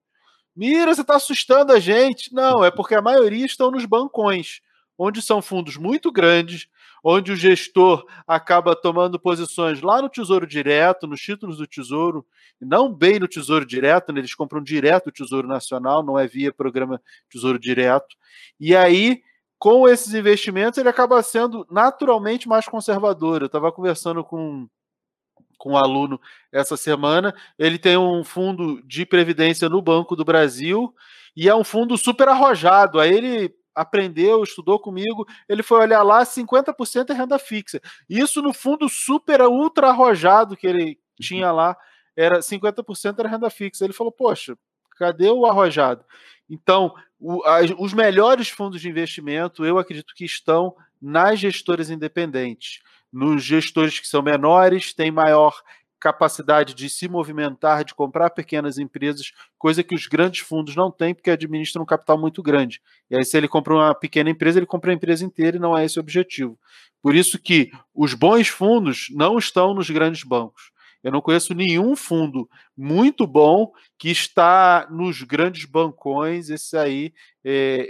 Mira, 0.55 0.95
você 0.95 1.03
está 1.03 1.17
assustando 1.17 1.73
a 1.73 1.81
gente. 1.81 2.35
Não, 2.35 2.65
é 2.65 2.71
porque 2.71 2.95
a 2.95 3.03
maioria 3.03 3.47
estão 3.47 3.71
nos 3.71 3.85
bancões, 3.85 4.61
onde 4.99 5.23
são 5.23 5.41
fundos 5.41 5.77
muito 5.77 6.11
grandes, 6.11 6.69
onde 7.03 7.33
o 7.33 7.37
gestor 7.37 8.05
acaba 8.27 8.75
tomando 8.75 9.19
posições 9.19 9.81
lá 9.81 10.03
no 10.03 10.09
Tesouro 10.09 10.47
Direto, 10.47 11.07
nos 11.07 11.21
títulos 11.21 11.59
do 11.59 11.67
Tesouro, 11.67 12.27
não 12.61 12.93
bem 12.93 13.19
no 13.19 13.29
Tesouro 13.29 13.65
Direto, 13.65 14.13
né? 14.13 14.21
eles 14.21 14.35
compram 14.35 14.63
direto 14.63 15.09
o 15.09 15.13
Tesouro 15.13 15.47
Nacional, 15.47 16.03
não 16.03 16.19
é 16.19 16.27
via 16.27 16.53
programa 16.53 17.01
Tesouro 17.31 17.59
Direto. 17.59 18.17
E 18.59 18.75
aí, 18.75 19.23
com 19.59 19.89
esses 19.89 20.15
investimentos, 20.15 20.79
ele 20.79 20.89
acaba 20.89 21.23
sendo 21.23 21.67
naturalmente 21.71 22.49
mais 22.49 22.67
conservador. 22.67 23.43
Eu 23.43 23.47
estava 23.47 23.73
conversando 23.73 24.25
com 24.25 24.69
com 25.59 25.73
um 25.73 25.77
aluno 25.77 26.21
essa 26.53 26.77
semana. 26.77 27.35
Ele 27.59 27.79
tem 27.79 27.99
um 27.99 28.25
fundo 28.25 28.81
de 28.87 29.05
previdência 29.05 29.69
no 29.69 29.83
Banco 29.83 30.15
do 30.15 30.25
Brasil 30.25 30.95
e 31.37 31.49
é 31.49 31.55
um 31.55 31.65
fundo 31.65 31.99
super 31.99 32.29
arrojado. 32.29 33.01
Aí 33.01 33.13
ele 33.13 33.55
aprendeu, 33.81 34.43
estudou 34.43 34.79
comigo, 34.79 35.27
ele 35.49 35.63
foi 35.63 35.81
olhar 35.81 36.03
lá, 36.03 36.25
50% 36.25 37.11
é 37.11 37.13
renda 37.13 37.39
fixa. 37.39 37.81
Isso 38.09 38.43
no 38.43 38.53
fundo 38.53 38.89
super 38.89 39.41
ultra 39.43 39.89
arrojado 39.89 40.57
que 40.57 40.67
ele 40.67 40.99
tinha 41.21 41.53
lá, 41.53 41.77
era 42.17 42.41
50% 42.41 43.19
era 43.19 43.29
renda 43.29 43.51
fixa. 43.51 43.85
Ele 43.85 43.93
falou: 43.93 44.13
"Poxa, 44.13 44.57
cadê 44.97 45.31
o 45.31 45.47
arrojado?" 45.47 46.05
Então, 46.51 46.95
o, 47.21 47.43
os 47.79 47.93
melhores 47.93 48.49
fundos 48.49 48.81
de 48.81 48.89
investimento, 48.89 49.65
eu 49.65 49.79
acredito 49.79 50.15
que 50.15 50.25
estão 50.25 50.75
nas 51.01 51.39
gestoras 51.39 51.91
independentes 51.91 52.81
nos 53.13 53.43
gestores 53.43 53.99
que 53.99 54.07
são 54.07 54.23
menores, 54.23 54.93
têm 54.93 55.11
maior 55.11 55.61
capacidade 56.01 56.75
de 56.75 56.89
se 56.89 57.09
movimentar, 57.09 57.85
de 57.85 57.95
comprar 57.95 58.31
pequenas 58.31 58.79
empresas, 58.79 59.33
coisa 59.59 59.83
que 59.83 59.95
os 59.95 60.07
grandes 60.07 60.41
fundos 60.41 60.77
não 60.77 60.91
têm, 60.91 61.15
porque 61.15 61.31
administram 61.31 61.83
um 61.83 61.87
capital 61.87 62.19
muito 62.19 62.43
grande. 62.43 62.81
E 63.11 63.17
aí, 63.17 63.25
se 63.25 63.37
ele 63.37 63.49
compra 63.49 63.75
uma 63.75 63.95
pequena 63.95 64.31
empresa, 64.31 64.59
ele 64.59 64.67
compra 64.67 64.91
a 64.91 64.95
empresa 64.95 65.25
inteira 65.25 65.57
e 65.57 65.61
não 65.61 65.77
é 65.77 65.85
esse 65.85 65.99
o 65.99 66.01
objetivo. 66.01 66.59
Por 67.03 67.15
isso 67.15 67.39
que 67.39 67.71
os 67.95 68.15
bons 68.15 68.49
fundos 68.49 69.09
não 69.11 69.39
estão 69.39 69.75
nos 69.75 69.91
grandes 69.91 70.23
bancos. 70.25 70.71
Eu 71.03 71.13
não 71.13 71.21
conheço 71.21 71.55
nenhum 71.55 71.95
fundo 71.95 72.49
muito 72.77 73.27
bom 73.27 73.73
que 73.97 74.11
está 74.11 74.87
nos 74.91 75.23
grandes 75.23 75.65
bancões. 75.65 76.51
Esse 76.51 76.77
aí 76.77 77.13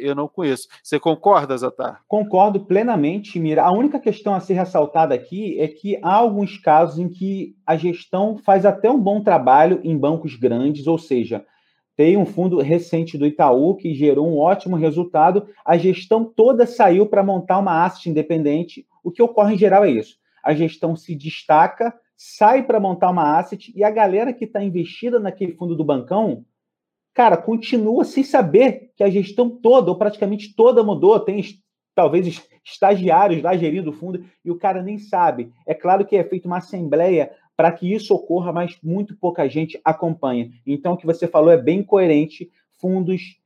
eu 0.00 0.14
não 0.14 0.28
conheço. 0.28 0.68
Você 0.82 0.98
concorda, 0.98 1.56
Zatar? 1.56 2.02
Concordo 2.06 2.60
plenamente, 2.60 3.38
Mira. 3.38 3.64
A 3.64 3.72
única 3.72 3.98
questão 3.98 4.34
a 4.34 4.40
ser 4.40 4.54
ressaltada 4.54 5.14
aqui 5.14 5.58
é 5.60 5.68
que 5.68 5.98
há 6.02 6.14
alguns 6.14 6.58
casos 6.58 6.98
em 6.98 7.08
que 7.08 7.56
a 7.66 7.76
gestão 7.76 8.36
faz 8.38 8.64
até 8.64 8.90
um 8.90 8.98
bom 8.98 9.22
trabalho 9.22 9.80
em 9.82 9.96
bancos 9.96 10.36
grandes, 10.36 10.86
ou 10.86 10.98
seja, 10.98 11.44
tem 11.96 12.16
um 12.16 12.26
fundo 12.26 12.58
recente 12.60 13.18
do 13.18 13.26
Itaú 13.26 13.74
que 13.74 13.94
gerou 13.94 14.28
um 14.28 14.38
ótimo 14.38 14.76
resultado. 14.76 15.48
A 15.64 15.76
gestão 15.76 16.24
toda 16.24 16.66
saiu 16.66 17.06
para 17.06 17.24
montar 17.24 17.58
uma 17.58 17.84
asset 17.84 18.08
independente. 18.08 18.86
O 19.02 19.10
que 19.10 19.22
ocorre 19.22 19.54
em 19.54 19.58
geral 19.58 19.84
é 19.84 19.90
isso. 19.90 20.16
A 20.44 20.54
gestão 20.54 20.94
se 20.94 21.14
destaca 21.14 21.92
sai 22.18 22.64
para 22.64 22.80
montar 22.80 23.10
uma 23.10 23.38
asset 23.38 23.72
e 23.76 23.84
a 23.84 23.90
galera 23.90 24.32
que 24.32 24.44
está 24.44 24.62
investida 24.62 25.20
naquele 25.20 25.52
fundo 25.52 25.76
do 25.76 25.84
bancão, 25.84 26.44
cara, 27.18 27.36
continua 27.36 28.04
sem 28.04 28.22
saber 28.22 28.92
que 28.94 29.02
a 29.02 29.10
gestão 29.10 29.50
toda, 29.50 29.90
ou 29.90 29.98
praticamente 29.98 30.54
toda, 30.54 30.84
mudou. 30.84 31.18
Tem 31.18 31.42
talvez 31.92 32.48
estagiários 32.64 33.42
lá 33.42 33.56
gerindo 33.56 33.90
o 33.90 33.92
fundo 33.92 34.24
e 34.44 34.52
o 34.52 34.56
cara 34.56 34.80
nem 34.84 34.98
sabe. 34.98 35.50
É 35.66 35.74
claro 35.74 36.06
que 36.06 36.14
é 36.14 36.22
feita 36.22 36.46
uma 36.46 36.58
assembleia 36.58 37.32
para 37.56 37.72
que 37.72 37.92
isso 37.92 38.14
ocorra, 38.14 38.52
mas 38.52 38.78
muito 38.84 39.16
pouca 39.16 39.48
gente 39.48 39.80
acompanha. 39.84 40.48
Então, 40.64 40.92
o 40.92 40.96
que 40.96 41.06
você 41.06 41.26
falou 41.26 41.50
é 41.50 41.60
bem 41.60 41.82
coerente. 41.82 42.52
Fundos 42.80 43.40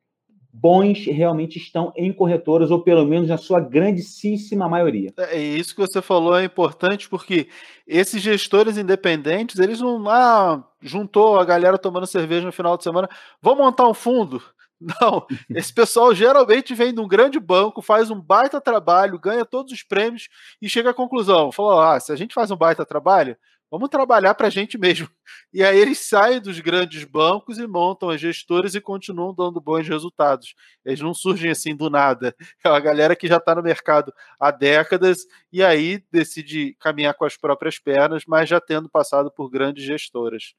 bons 0.52 1.06
realmente 1.06 1.58
estão 1.58 1.92
em 1.96 2.12
corretoras, 2.12 2.70
ou 2.70 2.82
pelo 2.82 3.06
menos 3.06 3.28
na 3.28 3.38
sua 3.38 3.58
grandíssima 3.58 4.68
maioria. 4.68 5.12
É, 5.16 5.36
é 5.36 5.42
isso 5.42 5.74
que 5.74 5.80
você 5.80 6.02
falou 6.02 6.36
é 6.36 6.44
importante, 6.44 7.08
porque 7.08 7.48
esses 7.86 8.20
gestores 8.20 8.76
independentes, 8.76 9.58
eles 9.58 9.80
não 9.80 10.08
ah, 10.08 10.62
juntou 10.80 11.38
a 11.38 11.44
galera 11.44 11.78
tomando 11.78 12.06
cerveja 12.06 12.44
no 12.44 12.52
final 12.52 12.76
de 12.76 12.84
semana, 12.84 13.08
vão 13.40 13.56
montar 13.56 13.88
um 13.88 13.94
fundo. 13.94 14.42
Não, 15.00 15.24
esse 15.54 15.72
pessoal 15.72 16.12
geralmente 16.12 16.74
vem 16.74 16.92
de 16.92 17.00
um 17.00 17.06
grande 17.06 17.38
banco, 17.38 17.80
faz 17.80 18.10
um 18.10 18.20
baita 18.20 18.60
trabalho, 18.60 19.16
ganha 19.16 19.44
todos 19.44 19.72
os 19.72 19.84
prêmios 19.84 20.28
e 20.60 20.68
chega 20.68 20.90
à 20.90 20.94
conclusão. 20.94 21.52
Falou: 21.52 21.80
ah, 21.80 22.00
se 22.00 22.10
a 22.10 22.16
gente 22.16 22.34
faz 22.34 22.50
um 22.50 22.56
baita 22.56 22.84
trabalho, 22.84 23.36
Vamos 23.72 23.88
trabalhar 23.88 24.34
para 24.34 24.48
a 24.48 24.50
gente 24.50 24.76
mesmo. 24.76 25.08
E 25.50 25.64
aí 25.64 25.78
eles 25.78 25.98
saem 26.00 26.42
dos 26.42 26.60
grandes 26.60 27.04
bancos 27.04 27.56
e 27.56 27.66
montam 27.66 28.10
as 28.10 28.20
gestoras 28.20 28.74
e 28.74 28.82
continuam 28.82 29.34
dando 29.34 29.62
bons 29.62 29.88
resultados. 29.88 30.54
Eles 30.84 31.00
não 31.00 31.14
surgem 31.14 31.50
assim 31.50 31.74
do 31.74 31.88
nada. 31.88 32.36
É 32.62 32.68
uma 32.68 32.78
galera 32.78 33.16
que 33.16 33.26
já 33.26 33.38
está 33.38 33.54
no 33.54 33.62
mercado 33.62 34.12
há 34.38 34.50
décadas 34.50 35.26
e 35.50 35.64
aí 35.64 36.04
decide 36.12 36.76
caminhar 36.78 37.14
com 37.14 37.24
as 37.24 37.38
próprias 37.38 37.78
pernas, 37.78 38.24
mas 38.26 38.46
já 38.46 38.60
tendo 38.60 38.90
passado 38.90 39.30
por 39.30 39.48
grandes 39.48 39.84
gestoras. 39.84 40.52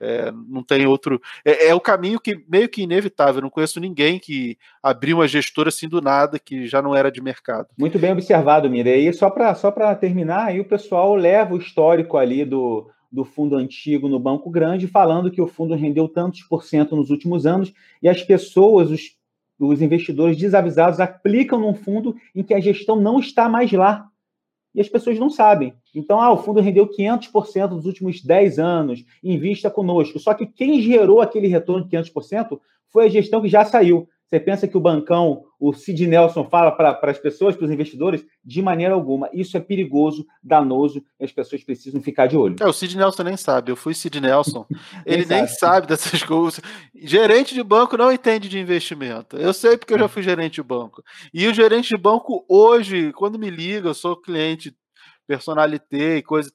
É, 0.00 0.32
não 0.48 0.62
tem 0.62 0.86
outro. 0.86 1.20
É, 1.44 1.68
é, 1.68 1.74
o 1.74 1.80
caminho 1.80 2.18
que 2.18 2.42
meio 2.48 2.68
que 2.68 2.82
inevitável. 2.82 3.42
não 3.42 3.50
conheço 3.50 3.78
ninguém 3.78 4.18
que 4.18 4.56
abriu 4.82 5.18
uma 5.18 5.28
gestora 5.28 5.68
assim 5.68 5.88
do 5.88 6.00
nada 6.00 6.38
que 6.38 6.66
já 6.66 6.80
não 6.80 6.94
era 6.94 7.12
de 7.12 7.20
mercado. 7.20 7.68
Muito 7.78 7.98
bem 7.98 8.12
observado, 8.12 8.70
Mira. 8.70 8.96
E 8.96 9.12
só 9.12 9.28
para 9.28 9.54
só 9.54 9.70
terminar, 9.94 10.46
aí 10.46 10.60
o 10.60 10.64
pessoal 10.64 11.14
leva 11.14 11.54
o 11.54 11.58
histórico 11.58 12.16
ali 12.16 12.44
do, 12.44 12.88
do 13.12 13.24
fundo 13.24 13.56
antigo 13.56 14.08
no 14.08 14.18
Banco 14.18 14.48
Grande, 14.50 14.86
falando 14.86 15.30
que 15.30 15.42
o 15.42 15.46
fundo 15.46 15.74
rendeu 15.74 16.08
tantos 16.08 16.42
por 16.42 16.64
cento 16.64 16.96
nos 16.96 17.10
últimos 17.10 17.46
anos, 17.46 17.72
e 18.02 18.08
as 18.08 18.22
pessoas, 18.22 18.90
os 18.90 19.20
os 19.60 19.82
investidores 19.82 20.36
desavisados 20.36 21.00
aplicam 21.00 21.60
num 21.60 21.74
fundo 21.74 22.16
em 22.34 22.42
que 22.42 22.54
a 22.54 22.60
gestão 22.60 22.96
não 22.96 23.20
está 23.20 23.48
mais 23.48 23.70
lá. 23.72 24.09
E 24.74 24.80
as 24.80 24.88
pessoas 24.88 25.18
não 25.18 25.28
sabem. 25.28 25.74
Então, 25.94 26.20
ah, 26.20 26.32
o 26.32 26.38
fundo 26.38 26.60
rendeu 26.60 26.88
500% 26.88 27.70
nos 27.70 27.86
últimos 27.86 28.22
10 28.22 28.58
anos, 28.58 29.04
invista 29.22 29.70
conosco. 29.70 30.18
Só 30.18 30.32
que 30.34 30.46
quem 30.46 30.80
gerou 30.80 31.20
aquele 31.20 31.48
retorno 31.48 31.84
de 31.84 31.96
500% 31.96 32.60
foi 32.88 33.06
a 33.06 33.08
gestão 33.08 33.42
que 33.42 33.48
já 33.48 33.64
saiu. 33.64 34.08
Você 34.26 34.38
pensa 34.38 34.68
que 34.68 34.76
o 34.76 34.80
bancão, 34.80 35.44
o 35.60 35.74
Sid 35.74 36.06
Nelson, 36.06 36.48
fala 36.48 36.72
para 36.72 36.98
as 37.02 37.18
pessoas, 37.18 37.54
para 37.54 37.66
os 37.66 37.70
investidores? 37.70 38.24
De 38.42 38.62
maneira 38.62 38.94
alguma. 38.94 39.28
Isso 39.30 39.58
é 39.58 39.60
perigoso, 39.60 40.26
danoso, 40.42 41.04
e 41.20 41.24
as 41.24 41.30
pessoas 41.30 41.62
precisam 41.62 42.00
ficar 42.00 42.26
de 42.26 42.36
olho. 42.36 42.56
É, 42.58 42.66
o 42.66 42.72
Sid 42.72 42.96
Nelson 42.96 43.24
nem 43.24 43.36
sabe. 43.36 43.70
Eu 43.70 43.76
fui 43.76 43.92
Sid 43.92 44.18
Nelson. 44.18 44.64
Ele 45.04 45.26
nem, 45.26 45.40
nem 45.40 45.46
sabe. 45.46 45.58
sabe 45.58 45.86
dessas 45.88 46.22
coisas. 46.22 46.62
Gerente 46.94 47.54
de 47.54 47.62
banco 47.62 47.96
não 47.98 48.10
entende 48.10 48.48
de 48.48 48.58
investimento. 48.58 49.36
Eu 49.36 49.52
sei 49.52 49.76
porque 49.76 49.92
eu 49.92 49.98
já 49.98 50.08
fui 50.08 50.22
gerente 50.22 50.54
de 50.54 50.62
banco. 50.62 51.04
E 51.32 51.46
o 51.46 51.52
gerente 51.52 51.90
de 51.90 51.96
banco, 51.98 52.42
hoje, 52.48 53.12
quando 53.12 53.38
me 53.38 53.50
liga, 53.50 53.88
eu 53.88 53.94
sou 53.94 54.16
cliente 54.16 54.74
personalité 55.26 56.16
e 56.16 56.22
coisa 56.22 56.50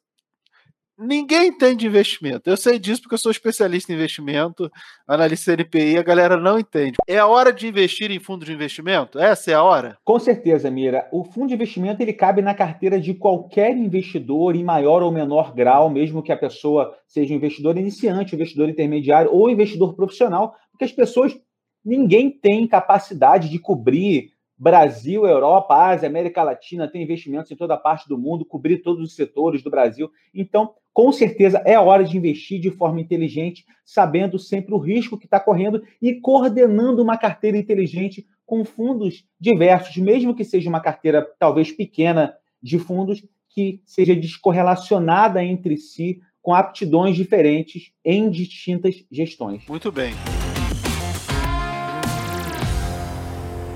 Ninguém 0.98 1.48
entende 1.48 1.86
investimento. 1.86 2.50
Eu 2.50 2.56
sei 2.56 2.80
disso 2.80 3.02
porque 3.02 3.16
eu 3.16 3.20
sou 3.20 3.32
especialista 3.32 3.92
em 3.92 3.96
investimento, 3.96 4.72
analista 5.06 5.52
CNPI, 5.52 5.98
a 5.98 6.04
galera 6.04 6.38
não 6.38 6.58
entende. 6.58 6.96
É 7.06 7.18
a 7.18 7.28
hora 7.28 7.52
de 7.52 7.68
investir 7.68 8.12
em 8.12 8.20
fundo 8.20 8.46
de 8.46 8.54
investimento? 8.54 9.20
Essa 9.20 9.52
é 9.52 9.54
a 9.54 9.62
hora? 9.62 9.98
Com 10.06 10.18
certeza, 10.18 10.72
Mira. 10.72 11.10
O 11.12 11.26
fundo 11.26 11.50
de 11.50 11.54
investimento 11.54 12.02
ele 12.02 12.14
cabe 12.14 12.42
na 12.42 12.54
carteira 12.54 13.00
de 13.00 13.14
qualquer 13.14 13.76
investidor 13.76 14.56
em 14.56 14.64
maior 14.64 15.04
ou 15.04 15.12
menor 15.12 15.54
grau, 15.54 15.90
mesmo 15.90 16.24
que 16.24 16.32
a 16.32 16.38
pessoa 16.38 16.96
seja 17.06 17.34
um 17.34 17.38
investidor 17.38 17.78
iniciante, 17.78 18.34
um 18.34 18.38
investidor 18.38 18.70
intermediário 18.70 19.34
ou 19.34 19.50
investidor 19.50 19.96
profissional, 19.96 20.56
porque 20.72 20.86
as 20.86 20.94
pessoas 20.94 21.38
ninguém 21.84 22.32
tem 22.32 22.66
capacidade 22.66 23.50
de 23.50 23.60
cobrir 23.60 24.34
Brasil, 24.58 25.26
Europa, 25.26 25.76
Ásia, 25.76 26.08
América 26.08 26.42
Latina, 26.42 26.88
tem 26.88 27.04
investimentos 27.04 27.52
em 27.52 27.58
toda 27.58 27.76
parte 27.76 28.08
do 28.08 28.18
mundo, 28.18 28.46
cobrir 28.46 28.78
todos 28.78 29.04
os 29.04 29.14
setores 29.14 29.62
do 29.62 29.70
Brasil. 29.70 30.10
Então, 30.34 30.74
com 30.96 31.12
certeza, 31.12 31.62
é 31.66 31.78
hora 31.78 32.06
de 32.06 32.16
investir 32.16 32.58
de 32.58 32.72
forma 32.72 33.02
inteligente, 33.02 33.66
sabendo 33.84 34.40
sempre 34.40 34.74
o 34.74 34.78
risco 34.78 35.18
que 35.18 35.26
está 35.26 35.42
correndo 35.42 35.84
e 36.02 36.14
coordenando 36.22 37.04
uma 37.04 37.18
carteira 37.18 37.58
inteligente 37.58 38.26
com 38.46 38.64
fundos 38.64 39.26
diversos, 39.38 39.98
mesmo 39.98 40.34
que 40.34 40.46
seja 40.46 40.70
uma 40.70 40.80
carteira 40.80 41.28
talvez 41.38 41.70
pequena 41.70 42.34
de 42.64 42.80
fundos, 42.80 43.22
que 43.50 43.82
seja 43.86 44.16
descorrelacionada 44.16 45.44
entre 45.44 45.76
si, 45.76 46.22
com 46.42 46.54
aptidões 46.54 47.18
diferentes 47.18 47.92
em 48.04 48.30
distintas 48.30 49.04
gestões. 49.12 49.68
Muito 49.68 49.92
bem. 49.92 50.14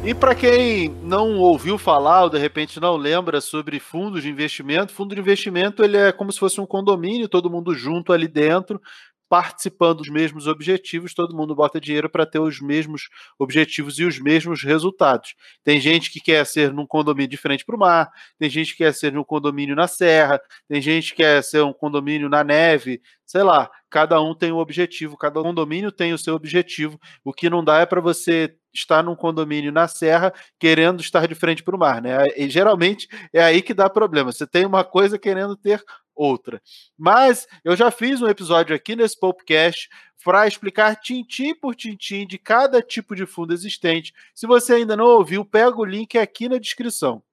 E 0.10 0.14
para 0.16 0.34
quem 0.34 0.90
não 1.04 1.38
ouviu 1.38 1.78
falar 1.78 2.24
ou 2.24 2.32
de 2.32 2.40
repente 2.40 2.80
não 2.80 2.98
lembra 2.98 3.40
sobre 3.40 3.80
fundos 3.80 4.24
de 4.24 4.30
investimento, 4.30 4.92
fundo 4.92 5.14
de 5.14 5.22
investimento 5.22 5.84
ele 5.84 5.98
é 5.98 6.12
como 6.12 6.32
se 6.32 6.40
fosse 6.40 6.60
um 6.60 6.66
condomínio, 6.66 7.30
todo 7.30 7.48
mundo 7.48 7.76
junto 7.76 8.12
ali 8.12 8.28
dentro, 8.28 8.82
participando 9.30 10.00
dos 10.00 10.10
mesmos 10.10 10.48
objetivos, 10.48 11.14
todo 11.14 11.36
mundo 11.36 11.56
bota 11.56 11.80
dinheiro 11.80 12.10
para 12.10 12.26
ter 12.26 12.40
os 12.40 12.60
mesmos 12.60 13.10
objetivos 13.38 14.00
e 14.00 14.04
os 14.04 14.20
mesmos 14.20 14.64
resultados. 14.64 15.36
Tem 15.64 15.80
gente 15.80 16.12
que 16.12 16.20
quer 16.20 16.46
ser 16.46 16.74
num 16.74 16.88
condomínio 16.88 17.30
de 17.30 17.38
frente 17.38 17.64
para 17.64 17.76
o 17.76 17.80
mar, 17.80 18.10
tem 18.40 18.50
gente 18.50 18.72
que 18.72 18.80
quer 18.80 18.94
ser 18.94 19.14
num 19.14 19.24
condomínio 19.24 19.76
na 19.76 19.88
serra, 19.88 20.42
tem 20.68 20.82
gente 20.82 21.12
que 21.12 21.18
quer 21.18 21.44
ser 21.44 21.64
um 21.64 21.72
condomínio 21.72 22.28
na 22.28 22.44
neve, 22.44 23.02
sei 23.26 23.44
lá, 23.44 23.70
cada 23.90 24.20
um 24.20 24.34
tem 24.34 24.52
um 24.52 24.58
objetivo, 24.58 25.16
cada 25.16 25.42
condomínio 25.42 25.92
tem 25.92 26.14
o 26.14 26.18
seu 26.18 26.34
objetivo. 26.34 27.00
O 27.24 27.32
que 27.32 27.50
não 27.50 27.64
dá 27.64 27.80
é 27.80 27.86
para 27.86 28.02
você 28.02 28.56
estar 28.74 29.04
num 29.04 29.16
condomínio 29.16 29.72
na 29.72 29.88
serra 29.88 30.34
querendo 30.60 31.02
estar 31.02 31.28
de 31.28 31.36
frente 31.36 31.64
para 31.64 31.76
o 31.76 31.80
mar, 31.80 32.02
né? 32.02 32.26
E 32.36 32.50
geralmente 32.50 33.08
é 33.34 33.42
aí 33.44 33.62
que 33.62 33.74
dá 33.74 33.90
problema. 33.90 34.32
Você 34.32 34.48
tem 34.48 34.66
uma 34.66 34.84
coisa 34.84 35.20
querendo 35.20 35.56
ter 35.56 35.84
outra. 36.20 36.62
Mas 36.98 37.48
eu 37.64 37.76
já 37.76 37.90
fiz 37.90 38.22
um 38.22 38.28
episódio 38.28 38.76
aqui 38.76 38.96
nesse 38.96 39.18
podcast 39.18 39.90
para 40.24 40.46
explicar 40.46 40.98
tintim 40.98 41.56
por 41.56 41.74
tintim 41.74 42.28
de 42.28 42.38
cada 42.38 42.82
tipo 42.82 43.16
de 43.16 43.26
fundo 43.26 43.54
existente. 43.54 44.14
Se 44.36 44.46
você 44.46 44.74
ainda 44.74 44.98
não 44.98 45.06
ouviu, 45.06 45.46
pega 45.46 45.78
o 45.78 45.86
link 45.86 46.18
aqui 46.18 46.50
na 46.50 46.58
descrição. 46.58 47.24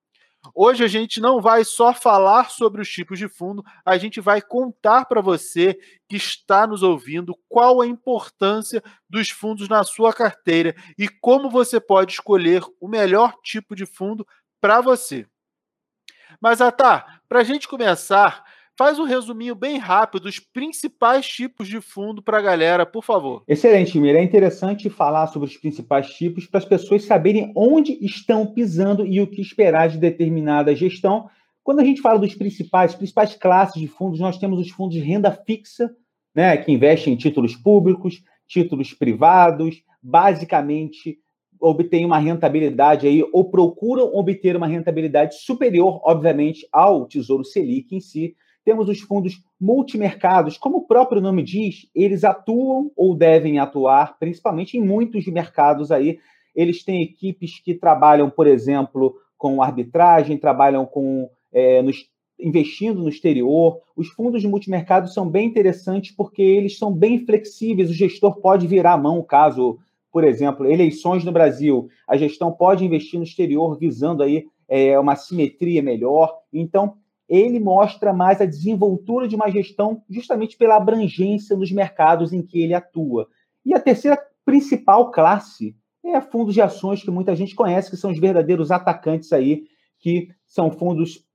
Hoje 0.55 0.85
a 0.85 0.87
gente 0.87 1.21
não 1.21 1.41
vai 1.41 1.65
só 1.65 1.93
falar 1.93 2.51
sobre 2.51 2.81
os 2.81 2.89
tipos 2.89 3.19
de 3.19 3.29
fundo, 3.29 3.65
a 3.85 3.99
gente 3.99 4.21
vai 4.21 4.41
contar 4.41 5.05
para 5.07 5.21
você 5.21 5.77
que 6.09 6.15
está 6.15 6.69
nos 6.69 6.85
ouvindo 6.85 7.37
qual 7.49 7.81
a 7.81 7.87
importância 7.87 8.81
dos 9.11 9.29
fundos 9.29 9.69
na 9.69 9.83
sua 9.83 10.13
carteira 10.13 10.77
e 10.97 11.09
como 11.09 11.51
você 11.51 11.81
pode 11.81 12.13
escolher 12.13 12.63
o 12.81 12.87
melhor 12.87 13.35
tipo 13.43 13.75
de 13.75 13.85
fundo 13.85 14.25
para 14.61 14.81
você. 14.81 15.27
Mas, 16.41 16.61
Atá, 16.61 17.21
para 17.29 17.41
a 17.41 17.45
gente 17.45 17.67
começar, 17.67 18.45
Faz 18.79 18.99
um 18.99 19.05
resuminho 19.05 19.55
bem 19.55 19.79
rápido 19.79 20.25
dos 20.25 20.39
principais 20.39 21.27
tipos 21.27 21.67
de 21.67 21.81
fundo 21.81 22.21
para 22.21 22.37
a 22.37 22.43
galera, 22.43 22.85
por 22.85 23.03
favor. 23.03 23.43
Excelente, 23.49 23.99
Mira. 23.99 24.19
É 24.19 24.23
interessante 24.23 24.91
falar 24.91 25.29
sobre 25.29 25.49
os 25.49 25.57
principais 25.57 26.11
tipos 26.11 26.47
para 26.47 26.59
as 26.59 26.65
pessoas 26.67 27.05
saberem 27.05 27.51
onde 27.57 27.93
estão 28.05 28.47
pisando 28.47 29.07
e 29.07 29.19
o 29.19 29.27
que 29.27 29.41
esperar 29.41 29.89
de 29.89 29.97
determinada 29.97 30.77
gestão. 30.77 31.31
Quando 31.65 31.81
a 31.81 31.85
gente 31.85 32.03
fala 32.03 32.19
dos 32.19 32.35
principais, 32.35 32.95
principais 32.95 33.35
classes 33.35 33.81
de 33.81 33.89
fundos, 33.89 34.21
nós 34.21 34.37
temos 34.37 34.61
os 34.61 34.69
fundos 34.69 34.95
de 34.95 35.01
renda 35.01 35.33
fixa, 35.33 35.91
né, 36.35 36.55
que 36.59 36.71
investem 36.71 37.15
em 37.15 37.17
títulos 37.17 37.57
públicos, 37.57 38.23
títulos 38.47 38.93
privados, 38.93 39.83
basicamente 40.03 41.19
obtêm 41.59 42.05
uma 42.05 42.19
rentabilidade 42.19 43.07
aí, 43.07 43.25
ou 43.33 43.51
procuram 43.51 44.15
obter 44.15 44.55
uma 44.55 44.67
rentabilidade 44.67 45.37
superior, 45.37 45.99
obviamente, 46.05 46.69
ao 46.71 47.07
Tesouro 47.07 47.43
Selic 47.43 47.97
em 47.97 48.01
si. 48.01 48.37
Temos 48.67 48.89
os 48.89 49.01
fundos 49.01 49.41
multimercados, 49.61 50.59
como 50.59 50.79
o 50.79 50.87
próprio 50.89 51.23
nome 51.23 51.45
diz, 51.45 51.89
eles 51.95 52.25
atuam 52.25 52.91
ou 52.97 53.15
devem 53.15 53.61
atuar, 53.61 54.19
principalmente 54.19 54.77
em 54.77 54.85
muitos 54.85 55.25
mercados 55.29 55.93
aí. 55.93 56.19
Eles 56.53 56.83
têm 56.83 57.01
equipes 57.01 57.61
que 57.61 57.75
trabalham, 57.75 58.29
por 58.29 58.45
exemplo, 58.49 59.15
com 59.39 59.63
arbitragem, 59.63 60.37
trabalham 60.37 60.85
com 60.85 61.31
é, 61.53 61.81
nos, 61.81 62.11
investindo 62.41 63.05
no 63.05 63.09
exterior. 63.09 63.79
Os 63.95 64.09
fundos 64.09 64.43
de 64.43 64.49
são 65.15 65.31
bem 65.31 65.47
interessantes 65.47 66.11
porque 66.11 66.43
eles 66.43 66.77
são 66.77 66.93
bem 66.93 67.25
flexíveis. 67.25 67.89
O 67.89 67.95
gestor 67.95 68.41
pode 68.41 68.67
virar 68.67 68.95
a 68.95 68.99
mão 68.99 69.23
caso, 69.23 69.79
por 70.11 70.25
exemplo, 70.25 70.67
eleições 70.67 71.25
no 71.25 71.31
Brasil, 71.31 71.89
a 72.05 72.17
gestão 72.17 72.51
pode 72.51 72.85
investir 72.85 73.17
no 73.17 73.25
exterior 73.25 73.79
visando 73.79 74.25
aí 74.25 74.45
é, 74.69 74.99
uma 74.99 75.15
simetria 75.15 75.85
melhor. 75.85 76.37
Então, 76.53 76.97
ele 77.29 77.59
mostra 77.59 78.13
mais 78.13 78.41
a 78.41 78.47
desenvoltura 78.47 79.27
de 79.27 79.35
uma 79.35 79.51
gestão 79.51 80.03
justamente 80.09 80.57
pela 80.57 80.77
abrangência 80.77 81.57
nos 81.57 81.73
mercados 81.73 82.33
em 82.33 82.43
que 82.43 82.63
ele 82.63 82.75
atua. 82.75 83.29
E 83.65 83.75
a 83.75 83.81
terceira 83.81 84.19
principal 84.45 85.11
classe 85.11 85.75
é 86.05 86.21
fundos 86.21 86.55
de 86.55 86.63
ações 86.63 87.03
que 87.03 87.11
muita 87.11 87.35
gente 87.35 87.55
conhece, 87.55 87.91
que 87.91 87.97
são 87.97 88.11
os 88.11 88.19
verdadeiros 88.19 88.71
atacantes 88.71 89.33
aí, 89.33 89.65
que 89.99 90.29
são 90.47 90.71
fundos 90.71 91.27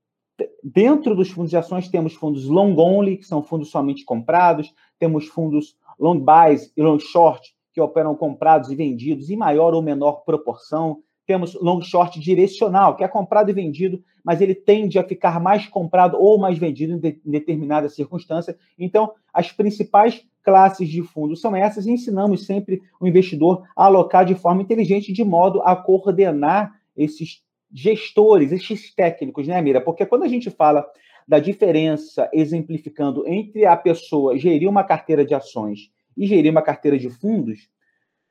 dentro 0.62 1.14
dos 1.14 1.30
fundos 1.30 1.50
de 1.50 1.56
ações 1.56 1.88
temos 1.88 2.14
fundos 2.14 2.46
long 2.46 2.74
only, 2.76 3.18
que 3.18 3.26
são 3.26 3.42
fundos 3.42 3.70
somente 3.70 4.04
comprados, 4.04 4.74
temos 4.98 5.26
fundos 5.26 5.76
long 5.98 6.18
buys 6.18 6.72
e 6.76 6.82
long 6.82 6.98
short, 6.98 7.54
que 7.72 7.80
operam 7.80 8.14
comprados 8.14 8.70
e 8.70 8.74
vendidos 8.74 9.30
em 9.30 9.36
maior 9.36 9.74
ou 9.74 9.82
menor 9.82 10.24
proporção. 10.24 11.02
Temos 11.26 11.54
long 11.54 11.80
short 11.80 12.18
direcional, 12.18 12.96
que 12.96 13.04
é 13.04 13.08
comprado 13.08 13.50
e 13.50 13.52
vendido, 13.52 14.02
mas 14.24 14.40
ele 14.40 14.54
tende 14.54 14.98
a 14.98 15.04
ficar 15.04 15.40
mais 15.40 15.66
comprado 15.66 16.16
ou 16.18 16.38
mais 16.38 16.58
vendido 16.58 16.94
em, 16.94 16.98
de, 16.98 17.20
em 17.24 17.30
determinada 17.30 17.88
circunstância. 17.88 18.56
Então, 18.78 19.12
as 19.32 19.52
principais 19.52 20.24
classes 20.42 20.88
de 20.88 21.02
fundos 21.02 21.40
são 21.40 21.54
essas 21.54 21.86
e 21.86 21.92
ensinamos 21.92 22.44
sempre 22.46 22.82
o 23.00 23.06
investidor 23.06 23.62
a 23.76 23.86
alocar 23.86 24.24
de 24.24 24.34
forma 24.34 24.62
inteligente, 24.62 25.12
de 25.12 25.24
modo 25.24 25.62
a 25.62 25.76
coordenar 25.76 26.72
esses 26.96 27.42
gestores, 27.72 28.52
esses 28.52 28.94
técnicos, 28.94 29.46
né, 29.46 29.60
Mira? 29.62 29.80
Porque 29.80 30.04
quando 30.04 30.24
a 30.24 30.28
gente 30.28 30.50
fala 30.50 30.86
da 31.26 31.38
diferença, 31.38 32.28
exemplificando, 32.32 33.26
entre 33.26 33.64
a 33.64 33.76
pessoa 33.76 34.36
gerir 34.36 34.68
uma 34.68 34.84
carteira 34.84 35.24
de 35.24 35.34
ações 35.34 35.90
e 36.16 36.26
gerir 36.26 36.50
uma 36.50 36.62
carteira 36.62 36.98
de 36.98 37.08
fundos, 37.08 37.70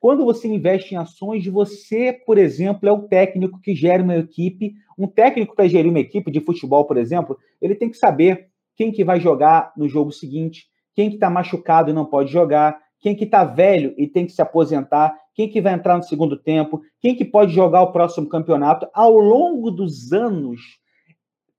quando 0.02 0.24
você 0.24 0.48
investe 0.48 0.96
em 0.96 0.98
ações, 0.98 1.46
você, 1.46 2.12
por 2.12 2.36
exemplo, 2.36 2.88
é 2.88 2.92
o 2.92 3.02
técnico 3.02 3.60
que 3.60 3.72
gera 3.72 4.02
uma 4.02 4.16
equipe. 4.16 4.74
Um 4.98 5.06
técnico 5.06 5.54
para 5.54 5.68
gerir 5.68 5.88
uma 5.92 6.00
equipe 6.00 6.28
de 6.28 6.40
futebol, 6.40 6.84
por 6.84 6.96
exemplo, 6.96 7.38
ele 7.60 7.76
tem 7.76 7.88
que 7.88 7.96
saber 7.96 8.48
quem 8.74 8.90
que 8.90 9.04
vai 9.04 9.20
jogar 9.20 9.72
no 9.76 9.88
jogo 9.88 10.10
seguinte, 10.10 10.66
quem 10.92 11.08
que 11.08 11.14
está 11.14 11.30
machucado 11.30 11.88
e 11.88 11.92
não 11.92 12.04
pode 12.04 12.32
jogar, 12.32 12.76
quem 12.98 13.14
que 13.14 13.22
está 13.22 13.44
velho 13.44 13.94
e 13.96 14.08
tem 14.08 14.26
que 14.26 14.32
se 14.32 14.42
aposentar, 14.42 15.16
quem 15.36 15.48
que 15.48 15.60
vai 15.60 15.72
entrar 15.72 15.96
no 15.96 16.02
segundo 16.02 16.36
tempo, 16.36 16.82
quem 17.00 17.14
que 17.14 17.24
pode 17.24 17.54
jogar 17.54 17.82
o 17.82 17.92
próximo 17.92 18.28
campeonato. 18.28 18.88
Ao 18.92 19.16
longo 19.16 19.70
dos 19.70 20.12
anos, 20.12 20.60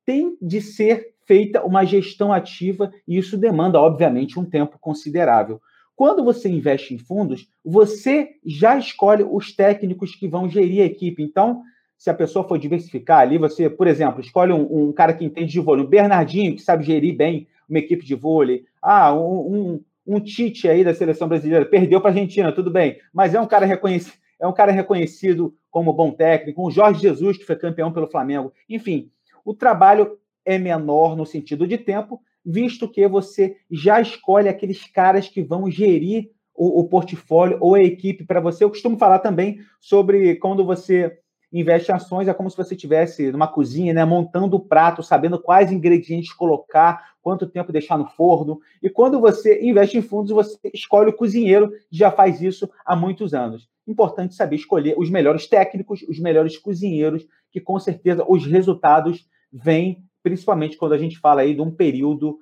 tem 0.06 0.38
de 0.42 0.60
ser 0.60 1.14
feita 1.26 1.64
uma 1.64 1.86
gestão 1.86 2.34
ativa 2.34 2.92
e 3.08 3.18
isso 3.18 3.38
demanda, 3.38 3.80
obviamente, 3.80 4.38
um 4.38 4.44
tempo 4.44 4.78
considerável. 4.82 5.62
Quando 5.96 6.24
você 6.24 6.50
investe 6.50 6.94
em 6.94 6.98
fundos, 6.98 7.48
você 7.64 8.32
já 8.46 8.78
escolhe 8.78 9.24
os 9.24 9.56
técnicos 9.56 10.16
que 10.16 10.28
vão 10.28 10.50
gerir 10.50 10.82
a 10.82 10.86
equipe. 10.86 11.22
Então, 11.22 11.64
se 11.98 12.10
a 12.10 12.14
pessoa 12.14 12.48
for 12.48 12.58
diversificar 12.58 13.20
ali, 13.20 13.38
você, 13.38 13.70
por 13.70 13.88
exemplo, 13.88 14.20
escolhe 14.20 14.52
um, 14.52 14.90
um 14.90 14.92
cara 14.92 15.14
que 15.14 15.24
entende 15.24 15.52
de 15.52 15.60
vôlei, 15.60 15.86
um 15.86 15.88
Bernardinho, 15.88 16.56
que 16.56 16.62
sabe 16.62 16.84
gerir 16.84 17.16
bem 17.16 17.48
uma 17.70 17.80
equipe 17.80 18.04
de 18.06 18.16
vôlei, 18.16 18.66
ah, 18.82 19.14
um, 19.14 19.56
um, 19.56 19.84
um 20.06 20.20
Tite 20.20 20.68
aí 20.68 20.84
da 20.84 20.94
seleção 20.94 21.28
brasileira, 21.28 21.66
perdeu 21.66 22.02
para 22.02 22.10
a 22.10 22.14
Argentina, 22.14 22.52
tudo 22.52 22.70
bem, 22.70 23.00
mas 23.14 23.34
é 23.34 23.40
um 23.40 23.48
cara 23.48 23.66
reconhecido, 23.66 24.18
é 24.40 24.48
um 24.48 24.54
cara 24.54 24.72
reconhecido 24.72 25.56
como 25.72 25.94
bom 25.94 26.12
técnico, 26.12 26.68
um 26.68 26.70
Jorge 26.70 27.02
Jesus, 27.02 27.38
que 27.38 27.46
foi 27.46 27.56
campeão 27.56 27.94
pelo 27.94 28.10
Flamengo. 28.10 28.52
Enfim, 28.68 29.10
o 29.46 29.54
trabalho 29.54 30.18
é 30.46 30.58
menor 30.58 31.16
no 31.16 31.26
sentido 31.26 31.66
de 31.66 31.78
tempo, 31.78 32.22
visto 32.46 32.90
que 32.90 33.08
você 33.08 33.58
já 33.72 34.02
escolhe 34.02 34.50
aqueles 34.50 34.86
caras 34.86 35.28
que 35.28 35.42
vão 35.42 35.70
gerir 35.70 36.32
o, 36.56 36.82
o 36.82 36.88
portfólio 36.88 37.58
ou 37.60 37.76
a 37.76 37.82
equipe 37.82 38.26
para 38.26 38.40
você. 38.40 38.64
Eu 38.64 38.70
costumo 38.70 38.98
falar 38.98 39.20
também 39.20 39.60
sobre 39.80 40.36
quando 40.36 40.66
você 40.66 41.20
investe 41.52 41.92
em 41.92 41.96
ações, 41.96 42.28
é 42.28 42.34
como 42.34 42.50
se 42.50 42.58
você 42.58 42.74
estivesse 42.74 43.32
numa 43.32 43.48
cozinha, 43.48 43.94
né, 43.94 44.04
montando 44.04 44.56
o 44.56 44.60
prato, 44.60 45.04
sabendo 45.04 45.40
quais 45.40 45.72
ingredientes 45.72 46.34
colocar, 46.34 47.14
quanto 47.22 47.48
tempo 47.48 47.72
deixar 47.72 47.98
no 47.98 48.08
forno. 48.08 48.60
E 48.82 48.90
quando 48.90 49.20
você 49.20 49.64
investe 49.64 49.98
em 49.98 50.02
fundos, 50.02 50.32
você 50.32 50.58
escolhe 50.74 51.12
o 51.12 51.16
cozinheiro, 51.16 51.72
já 51.92 52.10
faz 52.10 52.42
isso 52.42 52.68
há 52.84 52.96
muitos 52.96 53.36
anos. 53.36 53.70
Importante 53.88 54.34
saber 54.34 54.56
escolher 54.56 54.96
os 54.98 55.12
melhores 55.12 55.48
técnicos, 55.48 56.02
os 56.10 56.20
melhores 56.20 56.58
cozinheiros, 56.58 57.26
que 57.52 57.62
com 57.62 57.78
certeza 57.80 58.26
os 58.28 58.48
resultados 58.48 59.28
vêm 59.52 60.04
principalmente 60.24 60.78
quando 60.78 60.94
a 60.94 60.98
gente 60.98 61.20
fala 61.20 61.42
aí 61.42 61.54
de 61.54 61.62
um 61.62 61.70
período 61.70 62.40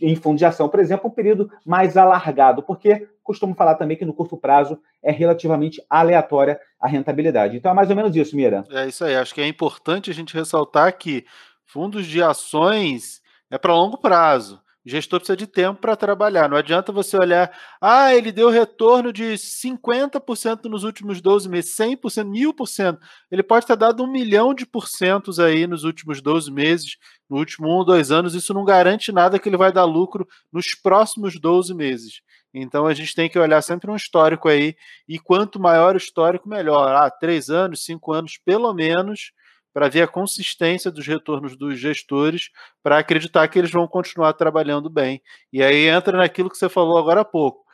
em 0.00 0.14
fundo 0.14 0.38
de 0.38 0.44
ação, 0.44 0.68
por 0.68 0.80
exemplo, 0.80 1.08
um 1.08 1.14
período 1.14 1.50
mais 1.64 1.96
alargado, 1.96 2.62
porque 2.62 3.08
costumo 3.22 3.54
falar 3.54 3.76
também 3.76 3.96
que 3.96 4.04
no 4.04 4.12
curto 4.12 4.36
prazo 4.36 4.78
é 5.02 5.10
relativamente 5.10 5.82
aleatória 5.88 6.60
a 6.78 6.86
rentabilidade. 6.86 7.56
Então 7.56 7.70
é 7.70 7.74
mais 7.74 7.88
ou 7.88 7.96
menos 7.96 8.14
isso, 8.14 8.36
Mira. 8.36 8.64
É 8.70 8.86
isso 8.86 9.04
aí. 9.04 9.16
Acho 9.16 9.34
que 9.34 9.40
é 9.40 9.46
importante 9.46 10.10
a 10.10 10.14
gente 10.14 10.34
ressaltar 10.34 10.96
que 10.98 11.24
fundos 11.64 12.06
de 12.06 12.22
ações 12.22 13.22
é 13.50 13.56
para 13.56 13.74
longo 13.74 13.96
prazo. 13.96 14.60
O 14.84 14.90
gestor 14.90 15.20
precisa 15.20 15.36
de 15.36 15.46
tempo 15.46 15.80
para 15.80 15.94
trabalhar. 15.94 16.48
Não 16.48 16.56
adianta 16.56 16.90
você 16.90 17.16
olhar, 17.16 17.56
ah, 17.80 18.12
ele 18.14 18.32
deu 18.32 18.50
retorno 18.50 19.12
de 19.12 19.34
50% 19.34 20.64
nos 20.64 20.82
últimos 20.82 21.20
12 21.20 21.48
meses, 21.48 21.76
100%, 21.76 22.24
1000%. 22.28 22.98
Ele 23.30 23.44
pode 23.44 23.64
ter 23.64 23.76
dado 23.76 24.02
um 24.02 24.10
milhão 24.10 24.52
de 24.52 24.66
porcentos 24.66 25.38
aí 25.38 25.68
nos 25.68 25.84
últimos 25.84 26.20
12 26.20 26.50
meses, 26.50 26.96
no 27.30 27.38
último 27.38 27.80
um 27.80 27.84
dois 27.84 28.10
anos. 28.10 28.34
Isso 28.34 28.52
não 28.52 28.64
garante 28.64 29.12
nada 29.12 29.38
que 29.38 29.48
ele 29.48 29.56
vai 29.56 29.72
dar 29.72 29.84
lucro 29.84 30.26
nos 30.52 30.74
próximos 30.74 31.38
12 31.38 31.72
meses. 31.74 32.20
Então 32.52 32.84
a 32.84 32.92
gente 32.92 33.14
tem 33.14 33.30
que 33.30 33.38
olhar 33.38 33.62
sempre 33.62 33.90
um 33.90 33.96
histórico 33.96 34.48
aí, 34.48 34.74
e 35.08 35.18
quanto 35.18 35.60
maior 35.60 35.94
o 35.94 35.98
histórico, 35.98 36.48
melhor. 36.48 36.88
Ah, 36.94 37.10
três 37.10 37.48
anos, 37.48 37.84
cinco 37.84 38.12
anos, 38.12 38.38
pelo 38.44 38.74
menos 38.74 39.32
para 39.72 39.88
ver 39.88 40.02
a 40.02 40.08
consistência 40.08 40.90
dos 40.90 41.06
retornos 41.06 41.56
dos 41.56 41.78
gestores, 41.78 42.50
para 42.82 42.98
acreditar 42.98 43.48
que 43.48 43.58
eles 43.58 43.70
vão 43.70 43.86
continuar 43.88 44.32
trabalhando 44.34 44.90
bem. 44.90 45.22
E 45.52 45.62
aí 45.62 45.86
entra 45.86 46.16
naquilo 46.16 46.50
que 46.50 46.58
você 46.58 46.68
falou 46.68 46.98
agora 46.98 47.22
há 47.22 47.24
pouco, 47.24 47.64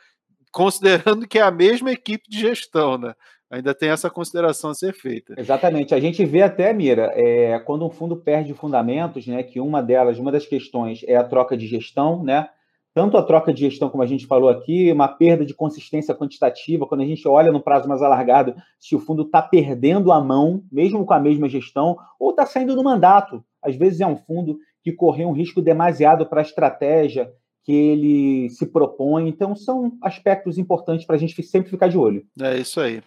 considerando 0.51 1.27
que 1.27 1.39
é 1.39 1.41
a 1.41 1.51
mesma 1.51 1.91
equipe 1.91 2.29
de 2.29 2.39
gestão, 2.39 2.97
né? 2.97 3.13
Ainda 3.51 3.73
tem 3.73 3.89
essa 3.89 4.11
consideração 4.11 4.69
a 4.69 4.75
ser 4.75 4.93
feita. 4.93 5.33
Exatamente. 5.35 5.95
A 5.95 5.99
gente 5.99 6.23
vê 6.23 6.43
até, 6.43 6.71
Mira, 6.71 7.11
é, 7.15 7.57
quando 7.59 7.83
um 7.83 7.89
fundo 7.89 8.15
perde 8.15 8.53
fundamentos, 8.53 9.25
né? 9.25 9.41
Que 9.41 9.59
uma 9.59 9.81
delas, 9.81 10.19
uma 10.19 10.31
das 10.31 10.45
questões 10.45 11.03
é 11.07 11.15
a 11.15 11.23
troca 11.23 11.57
de 11.57 11.65
gestão, 11.65 12.23
né? 12.23 12.47
Tanto 12.93 13.17
a 13.17 13.23
troca 13.23 13.53
de 13.53 13.61
gestão, 13.61 13.89
como 13.89 14.03
a 14.03 14.05
gente 14.05 14.25
falou 14.25 14.49
aqui, 14.49 14.91
uma 14.91 15.07
perda 15.07 15.45
de 15.45 15.53
consistência 15.53 16.15
quantitativa, 16.15 16.87
quando 16.87 17.01
a 17.01 17.05
gente 17.05 17.27
olha 17.27 17.51
no 17.51 17.61
prazo 17.61 17.87
mais 17.87 18.01
alargado, 18.01 18.55
se 18.79 18.95
o 18.95 18.99
fundo 18.99 19.23
está 19.23 19.41
perdendo 19.41 20.11
a 20.11 20.19
mão, 20.21 20.63
mesmo 20.71 21.05
com 21.05 21.13
a 21.13 21.19
mesma 21.19 21.47
gestão, 21.47 21.97
ou 22.19 22.31
está 22.31 22.45
saindo 22.45 22.75
do 22.75 22.83
mandato. 22.83 23.43
Às 23.61 23.75
vezes 23.75 24.01
é 24.01 24.07
um 24.07 24.17
fundo 24.17 24.57
que 24.83 24.91
correu 24.91 25.29
um 25.29 25.33
risco 25.33 25.61
demasiado 25.61 26.25
para 26.25 26.41
a 26.41 26.43
estratégia 26.43 27.31
que 27.63 27.73
ele 27.73 28.49
se 28.49 28.65
propõe. 28.65 29.27
Então, 29.27 29.55
são 29.55 29.91
aspectos 30.01 30.57
importantes 30.57 31.05
para 31.05 31.15
a 31.15 31.19
gente 31.19 31.41
sempre 31.43 31.69
ficar 31.69 31.87
de 31.87 31.97
olho. 31.97 32.25
É 32.41 32.57
isso 32.57 32.79
aí. 32.79 33.01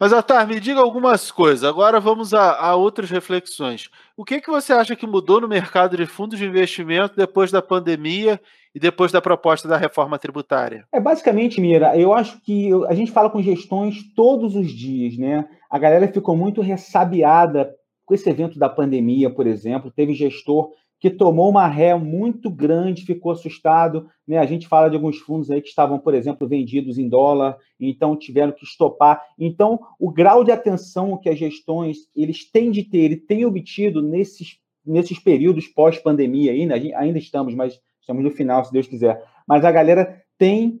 Mas, 0.00 0.14
Atar, 0.14 0.48
me 0.48 0.58
diga 0.58 0.80
algumas 0.80 1.30
coisas. 1.30 1.62
Agora 1.62 2.00
vamos 2.00 2.32
a, 2.32 2.58
a, 2.58 2.74
outras 2.74 3.10
reflexões. 3.10 3.90
O 4.16 4.24
que, 4.24 4.40
que 4.40 4.50
você 4.50 4.72
acha 4.72 4.96
que 4.96 5.06
mudou 5.06 5.42
no 5.42 5.46
mercado 5.46 5.94
de 5.94 6.06
fundos 6.06 6.38
de 6.38 6.46
investimento 6.46 7.14
depois 7.14 7.50
da 7.50 7.60
pandemia 7.60 8.40
e 8.74 8.80
depois 8.80 9.12
da 9.12 9.20
proposta 9.20 9.68
da 9.68 9.76
reforma 9.76 10.18
tributária? 10.18 10.86
É 10.90 10.98
basicamente, 10.98 11.60
Mira, 11.60 11.94
eu 11.98 12.14
acho 12.14 12.40
que 12.40 12.70
a 12.88 12.94
gente 12.94 13.12
fala 13.12 13.28
com 13.28 13.42
gestões 13.42 13.96
todos 14.16 14.56
os 14.56 14.70
dias, 14.70 15.18
né? 15.18 15.46
A 15.68 15.78
galera 15.78 16.08
ficou 16.08 16.34
muito 16.34 16.62
ressabiada 16.62 17.70
com 18.06 18.14
esse 18.14 18.30
evento 18.30 18.58
da 18.58 18.70
pandemia, 18.70 19.28
por 19.28 19.46
exemplo. 19.46 19.92
Teve 19.94 20.14
gestor 20.14 20.70
que 21.00 21.08
tomou 21.08 21.48
uma 21.48 21.66
ré 21.66 21.94
muito 21.94 22.50
grande, 22.50 23.06
ficou 23.06 23.32
assustado. 23.32 24.06
Né? 24.28 24.36
A 24.36 24.44
gente 24.44 24.68
fala 24.68 24.90
de 24.90 24.96
alguns 24.96 25.16
fundos 25.16 25.50
aí 25.50 25.62
que 25.62 25.68
estavam, 25.68 25.98
por 25.98 26.12
exemplo, 26.12 26.46
vendidos 26.46 26.98
em 26.98 27.08
dólar, 27.08 27.56
então 27.80 28.14
tiveram 28.14 28.52
que 28.52 28.64
estopar. 28.64 29.20
Então, 29.38 29.80
o 29.98 30.12
grau 30.12 30.44
de 30.44 30.52
atenção 30.52 31.16
que 31.16 31.30
as 31.30 31.38
gestões 31.38 31.96
eles 32.14 32.48
têm 32.50 32.70
de 32.70 32.84
ter 32.84 33.12
e 33.12 33.16
têm 33.16 33.46
obtido 33.46 34.02
nesses, 34.02 34.58
nesses 34.84 35.18
períodos 35.18 35.66
pós-pandemia, 35.66 36.52
ainda, 36.52 36.74
ainda 36.74 37.18
estamos, 37.18 37.54
mas 37.54 37.80
estamos 37.98 38.22
no 38.22 38.30
final, 38.30 38.62
se 38.62 38.72
Deus 38.72 38.86
quiser. 38.86 39.24
Mas 39.48 39.64
a 39.64 39.72
galera 39.72 40.22
tem 40.36 40.78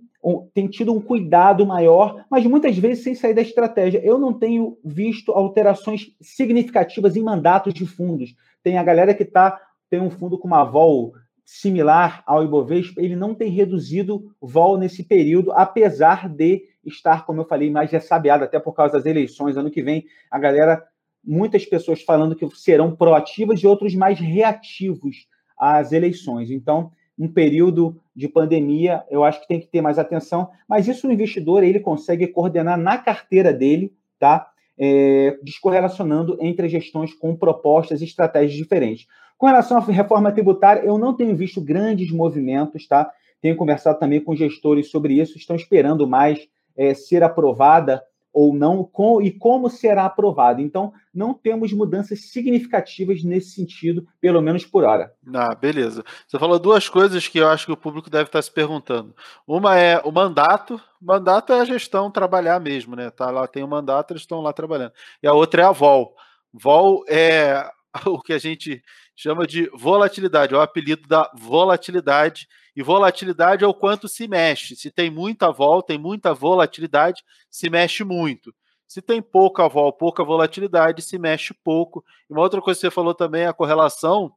tem 0.52 0.68
tido 0.68 0.92
um 0.92 1.00
cuidado 1.00 1.64
maior, 1.64 2.26
mas 2.30 2.44
muitas 2.44 2.76
vezes 2.76 3.02
sem 3.02 3.14
sair 3.14 3.32
da 3.32 3.40
estratégia. 3.40 4.04
Eu 4.04 4.18
não 4.18 4.34
tenho 4.34 4.76
visto 4.84 5.32
alterações 5.32 6.14
significativas 6.20 7.16
em 7.16 7.22
mandatos 7.22 7.72
de 7.72 7.86
fundos. 7.86 8.34
Tem 8.62 8.76
a 8.76 8.82
galera 8.82 9.14
que 9.14 9.22
está 9.22 9.58
tem 9.90 10.00
um 10.00 10.10
fundo 10.10 10.38
com 10.38 10.46
uma 10.46 10.64
vol 10.64 11.12
similar 11.44 12.22
ao 12.26 12.44
Ibovespa, 12.44 13.02
ele 13.02 13.16
não 13.16 13.34
tem 13.34 13.50
reduzido 13.50 14.32
vol 14.40 14.78
nesse 14.78 15.02
período, 15.02 15.50
apesar 15.50 16.28
de 16.28 16.62
estar, 16.84 17.26
como 17.26 17.40
eu 17.40 17.44
falei, 17.44 17.68
mais 17.70 17.90
ressabiado, 17.90 18.44
até 18.44 18.60
por 18.60 18.72
causa 18.72 18.94
das 18.94 19.04
eleições. 19.04 19.56
Ano 19.56 19.70
que 19.70 19.82
vem, 19.82 20.04
a 20.30 20.38
galera, 20.38 20.80
muitas 21.24 21.66
pessoas 21.66 22.02
falando 22.02 22.36
que 22.36 22.48
serão 22.56 22.94
proativas 22.94 23.60
e 23.60 23.66
outros 23.66 23.96
mais 23.96 24.20
reativos 24.20 25.26
às 25.58 25.90
eleições. 25.90 26.50
Então, 26.52 26.92
um 27.18 27.28
período 27.28 28.00
de 28.14 28.28
pandemia, 28.28 29.04
eu 29.10 29.24
acho 29.24 29.42
que 29.42 29.48
tem 29.48 29.60
que 29.60 29.66
ter 29.66 29.82
mais 29.82 29.98
atenção, 29.98 30.48
mas 30.68 30.88
isso 30.88 31.06
o 31.08 31.12
investidor 31.12 31.62
ele 31.62 31.80
consegue 31.80 32.28
coordenar 32.28 32.78
na 32.78 32.96
carteira 32.96 33.52
dele, 33.52 33.92
tá? 34.18 34.48
É, 34.78 35.36
descorrelacionando 35.42 36.38
entre 36.40 36.66
gestões 36.68 37.12
com 37.12 37.36
propostas 37.36 38.00
e 38.00 38.04
estratégias 38.04 38.54
diferentes. 38.54 39.06
Com 39.40 39.46
relação 39.46 39.78
à 39.78 39.80
reforma 39.80 40.30
tributária, 40.30 40.82
eu 40.82 40.98
não 40.98 41.14
tenho 41.14 41.34
visto 41.34 41.62
grandes 41.62 42.12
movimentos, 42.12 42.86
tá? 42.86 43.10
Tenho 43.40 43.56
conversado 43.56 43.98
também 43.98 44.20
com 44.20 44.36
gestores 44.36 44.90
sobre 44.90 45.14
isso, 45.14 45.38
estão 45.38 45.56
esperando 45.56 46.06
mais 46.06 46.46
é, 46.76 46.92
ser 46.92 47.22
aprovada 47.22 48.02
ou 48.34 48.52
não, 48.52 48.84
com, 48.84 49.22
e 49.22 49.30
como 49.30 49.70
será 49.70 50.04
aprovada. 50.04 50.60
Então, 50.60 50.92
não 51.12 51.32
temos 51.32 51.72
mudanças 51.72 52.30
significativas 52.30 53.24
nesse 53.24 53.52
sentido, 53.52 54.06
pelo 54.20 54.42
menos 54.42 54.66
por 54.66 54.84
hora. 54.84 55.10
Ah, 55.34 55.54
beleza. 55.54 56.04
Você 56.28 56.38
falou 56.38 56.58
duas 56.58 56.86
coisas 56.90 57.26
que 57.26 57.38
eu 57.38 57.48
acho 57.48 57.64
que 57.64 57.72
o 57.72 57.78
público 57.78 58.10
deve 58.10 58.24
estar 58.24 58.42
se 58.42 58.52
perguntando. 58.52 59.16
Uma 59.48 59.74
é 59.74 60.02
o 60.04 60.12
mandato. 60.12 60.78
Mandato 61.00 61.54
é 61.54 61.60
a 61.60 61.64
gestão 61.64 62.10
trabalhar 62.10 62.60
mesmo, 62.60 62.94
né? 62.94 63.08
Tá 63.08 63.30
lá, 63.30 63.46
tem 63.46 63.62
o 63.62 63.66
um 63.66 63.70
mandato, 63.70 64.12
eles 64.12 64.22
estão 64.22 64.42
lá 64.42 64.52
trabalhando. 64.52 64.92
E 65.22 65.26
a 65.26 65.32
outra 65.32 65.62
é 65.62 65.64
a 65.64 65.72
VOL. 65.72 66.14
VOL 66.52 67.04
é 67.08 67.66
o 68.04 68.20
que 68.20 68.34
a 68.34 68.38
gente 68.38 68.82
chama 69.22 69.46
de 69.46 69.68
volatilidade, 69.74 70.54
é 70.54 70.56
o 70.56 70.62
apelido 70.62 71.06
da 71.06 71.30
volatilidade. 71.34 72.48
E 72.74 72.82
volatilidade 72.82 73.62
é 73.62 73.66
o 73.66 73.74
quanto 73.74 74.08
se 74.08 74.26
mexe. 74.26 74.74
Se 74.74 74.90
tem 74.90 75.10
muita 75.10 75.52
vol, 75.52 75.82
tem 75.82 75.98
muita 75.98 76.32
volatilidade, 76.32 77.22
se 77.50 77.68
mexe 77.68 78.02
muito. 78.02 78.54
Se 78.86 79.02
tem 79.02 79.20
pouca 79.20 79.68
vol, 79.68 79.92
pouca 79.92 80.24
volatilidade, 80.24 81.02
se 81.02 81.18
mexe 81.18 81.52
pouco. 81.52 82.02
E 82.30 82.32
uma 82.32 82.40
outra 82.40 82.62
coisa 82.62 82.78
que 82.78 82.86
você 82.86 82.90
falou 82.90 83.14
também 83.14 83.42
é 83.42 83.48
a 83.48 83.52
correlação. 83.52 84.32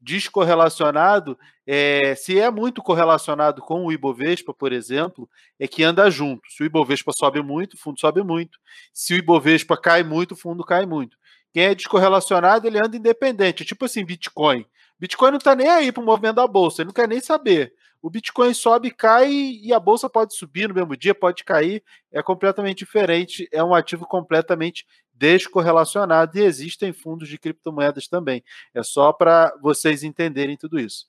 Descorrelacionado, 0.00 1.38
é, 1.64 2.14
se 2.16 2.40
é 2.40 2.50
muito 2.50 2.82
correlacionado 2.82 3.62
com 3.62 3.86
o 3.86 3.92
Ibovespa, 3.92 4.52
por 4.52 4.72
exemplo, 4.72 5.28
é 5.60 5.68
que 5.68 5.84
anda 5.84 6.10
junto. 6.10 6.42
Se 6.50 6.64
o 6.64 6.66
Ibovespa 6.66 7.12
sobe 7.12 7.40
muito, 7.40 7.74
o 7.74 7.78
fundo 7.78 8.00
sobe 8.00 8.22
muito. 8.24 8.58
Se 8.92 9.14
o 9.14 9.16
Ibovespa 9.16 9.76
cai 9.76 10.02
muito, 10.02 10.32
o 10.32 10.36
fundo 10.36 10.64
cai 10.64 10.86
muito. 10.86 11.16
Quem 11.58 11.64
é 11.64 11.74
descorrelacionado, 11.74 12.68
ele 12.68 12.78
anda 12.78 12.96
independente. 12.96 13.64
Tipo 13.64 13.86
assim, 13.86 14.04
Bitcoin. 14.04 14.64
Bitcoin 14.96 15.32
não 15.32 15.38
está 15.38 15.56
nem 15.56 15.68
aí 15.68 15.90
para 15.90 16.00
o 16.00 16.06
movimento 16.06 16.36
da 16.36 16.46
bolsa, 16.46 16.82
ele 16.82 16.86
não 16.86 16.94
quer 16.94 17.08
nem 17.08 17.20
saber. 17.20 17.74
O 18.00 18.08
Bitcoin 18.08 18.54
sobe, 18.54 18.92
cai 18.92 19.32
e 19.32 19.72
a 19.72 19.80
bolsa 19.80 20.08
pode 20.08 20.36
subir 20.36 20.68
no 20.68 20.74
mesmo 20.76 20.96
dia, 20.96 21.12
pode 21.12 21.42
cair. 21.42 21.82
É 22.12 22.22
completamente 22.22 22.78
diferente, 22.78 23.48
é 23.50 23.60
um 23.64 23.74
ativo 23.74 24.06
completamente 24.06 24.86
descorrelacionado 25.12 26.38
e 26.38 26.42
existem 26.42 26.92
fundos 26.92 27.28
de 27.28 27.36
criptomoedas 27.36 28.06
também. 28.06 28.44
É 28.72 28.84
só 28.84 29.12
para 29.12 29.52
vocês 29.60 30.04
entenderem 30.04 30.56
tudo 30.56 30.78
isso. 30.78 31.06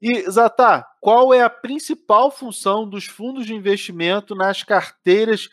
E, 0.00 0.22
Zatá, 0.22 0.88
qual 1.02 1.34
é 1.34 1.42
a 1.42 1.50
principal 1.50 2.30
função 2.30 2.88
dos 2.88 3.04
fundos 3.04 3.44
de 3.44 3.54
investimento 3.54 4.34
nas 4.34 4.62
carteiras 4.62 5.50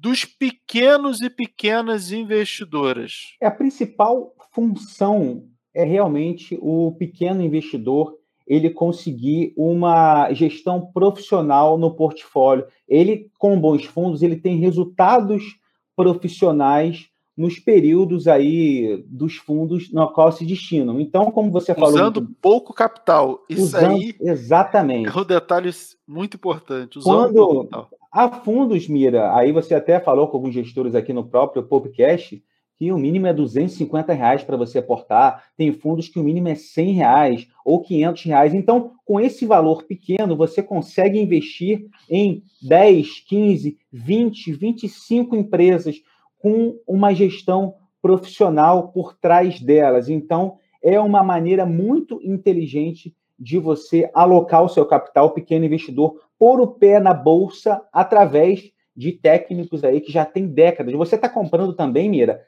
dos 0.00 0.24
pequenos 0.24 1.20
e 1.20 1.28
pequenas 1.28 2.10
investidoras? 2.10 3.36
É 3.40 3.46
a 3.46 3.50
principal 3.50 4.34
função 4.52 5.44
é 5.74 5.84
realmente 5.84 6.58
o 6.60 6.92
pequeno 6.98 7.42
investidor 7.42 8.16
ele 8.46 8.70
conseguir 8.70 9.52
uma 9.56 10.32
gestão 10.32 10.90
profissional 10.92 11.78
no 11.78 11.94
portfólio. 11.94 12.66
Ele, 12.88 13.30
com 13.38 13.60
bons 13.60 13.84
fundos, 13.84 14.22
ele 14.22 14.34
tem 14.34 14.58
resultados 14.58 15.56
profissionais 15.94 17.08
nos 17.36 17.60
períodos 17.60 18.26
aí 18.26 19.04
dos 19.06 19.36
fundos 19.36 19.92
no 19.92 20.12
qual 20.12 20.32
se 20.32 20.44
destinam. 20.44 21.00
Então, 21.00 21.30
como 21.30 21.52
você 21.52 21.72
falou... 21.74 21.94
Usando 21.94 22.28
pouco 22.42 22.74
capital. 22.74 23.44
Isso 23.48 23.62
usando, 23.62 23.92
aí 23.92 24.16
exatamente. 24.20 25.08
é 25.08 25.20
um 25.20 25.24
detalhe 25.24 25.70
muito 26.04 26.36
importante. 26.36 26.98
Usando 26.98 27.68
Quando 27.68 27.88
há 28.10 28.28
fundos, 28.28 28.88
Mira, 28.88 29.36
aí 29.36 29.52
você 29.52 29.74
até 29.74 30.00
falou 30.00 30.28
com 30.28 30.36
alguns 30.36 30.54
gestores 30.54 30.94
aqui 30.94 31.12
no 31.12 31.24
próprio 31.24 31.62
podcast, 31.62 32.42
que 32.80 32.90
o 32.90 32.98
mínimo 32.98 33.26
é 33.26 33.34
250 33.34 34.14
reais 34.14 34.42
para 34.42 34.56
você 34.56 34.78
aportar. 34.78 35.44
Tem 35.54 35.70
fundos 35.70 36.08
que 36.08 36.18
o 36.18 36.22
mínimo 36.24 36.48
é 36.48 36.54
100 36.54 36.92
reais 36.92 37.46
ou 37.62 37.82
500 37.82 38.24
reais. 38.24 38.54
Então, 38.54 38.92
com 39.04 39.20
esse 39.20 39.44
valor 39.44 39.82
pequeno, 39.82 40.34
você 40.34 40.62
consegue 40.62 41.20
investir 41.20 41.86
em 42.08 42.42
10, 42.62 43.20
15, 43.28 43.76
20, 43.92 44.52
25 44.54 45.36
empresas 45.36 46.02
com 46.38 46.78
uma 46.88 47.12
gestão 47.12 47.74
profissional 48.00 48.88
por 48.88 49.14
trás 49.14 49.60
delas. 49.60 50.08
Então, 50.08 50.56
é 50.82 50.98
uma 50.98 51.22
maneira 51.22 51.66
muito 51.66 52.18
inteligente 52.24 53.14
de 53.38 53.58
você 53.58 54.10
alocar 54.14 54.62
o 54.62 54.68
seu 54.68 54.86
capital, 54.86 55.32
pequeno 55.32 55.66
investidor, 55.66 56.18
pôr 56.40 56.58
o 56.58 56.66
pé 56.66 56.98
na 56.98 57.12
bolsa 57.12 57.82
através 57.92 58.72
de 58.96 59.12
técnicos 59.12 59.84
aí 59.84 60.00
que 60.00 60.10
já 60.10 60.24
tem 60.24 60.46
décadas. 60.46 60.94
Você 60.94 61.16
está 61.16 61.28
comprando 61.28 61.74
também, 61.74 62.08
Mira, 62.08 62.40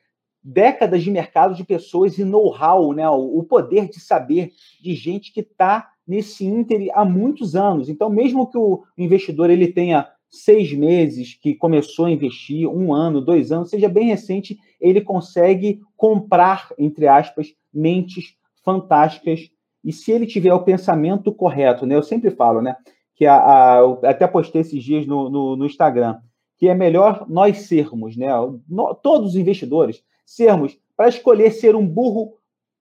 décadas 0.42 1.02
de 1.02 1.10
mercado 1.10 1.54
de 1.54 1.62
pessoas 1.62 2.16
e 2.16 2.24
know-how, 2.24 2.94
né? 2.94 3.06
o 3.10 3.42
poder 3.42 3.90
de 3.90 4.00
saber 4.00 4.50
de 4.82 4.94
gente 4.94 5.30
que 5.30 5.40
está 5.40 5.90
nesse 6.08 6.46
ínter 6.46 6.90
há 6.94 7.04
muitos 7.04 7.54
anos. 7.54 7.90
Então, 7.90 8.08
mesmo 8.08 8.50
que 8.50 8.56
o 8.56 8.82
investidor 8.96 9.50
ele 9.50 9.68
tenha 9.68 10.08
seis 10.30 10.72
meses 10.72 11.34
que 11.34 11.54
começou 11.54 12.06
a 12.06 12.10
investir, 12.10 12.66
um 12.66 12.94
ano, 12.94 13.20
dois 13.20 13.52
anos, 13.52 13.68
seja 13.68 13.90
bem 13.90 14.08
recente, 14.08 14.58
ele 14.80 15.02
consegue 15.02 15.80
comprar, 15.98 16.70
entre 16.78 17.06
aspas, 17.06 17.48
mentes 17.72 18.34
fantásticas. 18.64 19.50
E 19.84 19.92
se 19.92 20.10
ele 20.12 20.26
tiver 20.26 20.54
o 20.54 20.64
pensamento 20.64 21.30
correto, 21.30 21.84
né? 21.84 21.94
Eu 21.94 22.02
sempre 22.02 22.30
falo, 22.30 22.62
né? 22.62 22.74
Que 23.22 23.26
a, 23.28 23.36
a 23.36 23.80
até 24.02 24.26
postei 24.26 24.62
esses 24.62 24.82
dias 24.82 25.06
no, 25.06 25.30
no, 25.30 25.54
no, 25.54 25.64
Instagram, 25.64 26.18
que 26.58 26.68
é 26.68 26.74
melhor 26.74 27.24
nós 27.28 27.68
sermos, 27.68 28.16
né? 28.16 28.26
No, 28.68 28.96
todos 28.96 29.30
os 29.30 29.36
investidores, 29.36 30.02
sermos, 30.26 30.76
para 30.96 31.08
escolher 31.08 31.52
ser 31.52 31.76
um 31.76 31.86
burro 31.86 32.32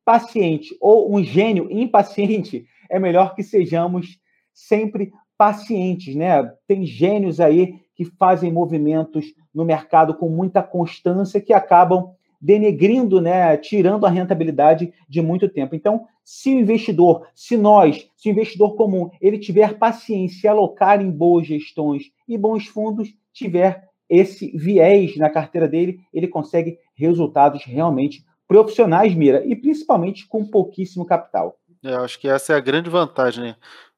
paciente 0.04 0.76
ou 0.82 1.16
um 1.16 1.24
gênio 1.24 1.72
impaciente, 1.72 2.66
é 2.90 2.98
melhor 2.98 3.36
que 3.36 3.44
sejamos 3.44 4.20
sempre 4.52 5.12
pacientes, 5.38 6.16
né? 6.16 6.52
Tem 6.68 6.88
gênios 6.88 7.40
aí 7.40 7.76
que 7.94 8.04
fazem 8.04 8.52
movimentos 8.52 9.36
no 9.54 9.64
mercado 9.64 10.16
com 10.16 10.28
muita 10.28 10.64
constância 10.64 11.40
que 11.40 11.54
acabam 11.54 12.16
denegrindo, 12.42 13.22
né, 13.22 13.56
tirando 13.58 14.08
a 14.08 14.10
rentabilidade 14.10 14.92
de 15.08 15.22
muito 15.22 15.48
tempo. 15.48 15.76
Então, 15.76 16.08
se 16.34 16.50
o 16.50 16.60
investidor, 16.60 17.28
se 17.36 17.58
nós, 17.58 18.08
se 18.16 18.30
o 18.30 18.32
investidor 18.32 18.78
comum, 18.78 19.10
ele 19.20 19.38
tiver 19.38 19.78
paciência 19.78 20.48
e 20.48 20.50
alocar 20.50 21.02
em 21.02 21.12
boas 21.12 21.46
gestões 21.46 22.04
e 22.26 22.38
bons 22.38 22.68
fundos, 22.68 23.14
tiver 23.34 23.84
esse 24.10 24.50
viés 24.58 25.18
na 25.18 25.30
carteira 25.30 25.68
dele, 25.68 26.00
ele 26.14 26.30
consegue 26.30 26.78
resultados 26.96 27.66
realmente 27.66 28.24
profissionais, 28.48 29.14
mira, 29.14 29.46
e 29.46 29.58
principalmente 29.58 30.26
com 30.26 30.50
pouquíssimo 30.50 31.06
capital. 31.06 31.60
É, 31.84 31.96
acho 31.96 32.18
que 32.18 32.30
essa 32.30 32.54
é 32.54 32.56
a 32.56 32.62
grande 32.62 32.90
vantagem, 32.90 33.44
né? 33.44 33.56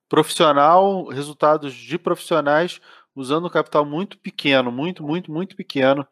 profissional, 0.10 1.06
resultados 1.06 1.72
de 1.72 2.00
profissionais 2.00 2.82
usando 3.15 3.46
um 3.46 3.50
capital 3.50 3.86
muito 3.86 4.17
pequeno, 4.17 4.72
muito, 4.72 5.04
muito, 5.04 5.32
muito 5.32 5.56
pequeno, 5.56 6.04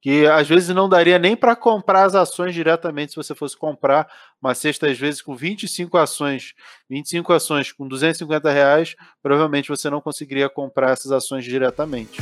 que 0.00 0.26
às 0.26 0.48
vezes 0.48 0.70
não 0.70 0.88
daria 0.88 1.18
nem 1.18 1.36
para 1.36 1.54
comprar 1.54 2.04
as 2.04 2.14
ações 2.14 2.54
diretamente 2.54 3.12
se 3.12 3.16
você 3.16 3.34
fosse 3.34 3.56
comprar 3.56 4.10
uma 4.40 4.54
cesta, 4.54 4.88
às 4.88 4.98
vezes 4.98 5.20
com 5.20 5.36
25 5.36 5.98
ações, 5.98 6.54
25 6.88 7.32
ações 7.32 7.72
com 7.72 7.86
250 7.86 8.50
reais, 8.50 8.96
provavelmente 9.22 9.68
você 9.68 9.90
não 9.90 10.00
conseguiria 10.00 10.48
comprar 10.48 10.92
essas 10.92 11.12
ações 11.12 11.44
diretamente. 11.44 12.20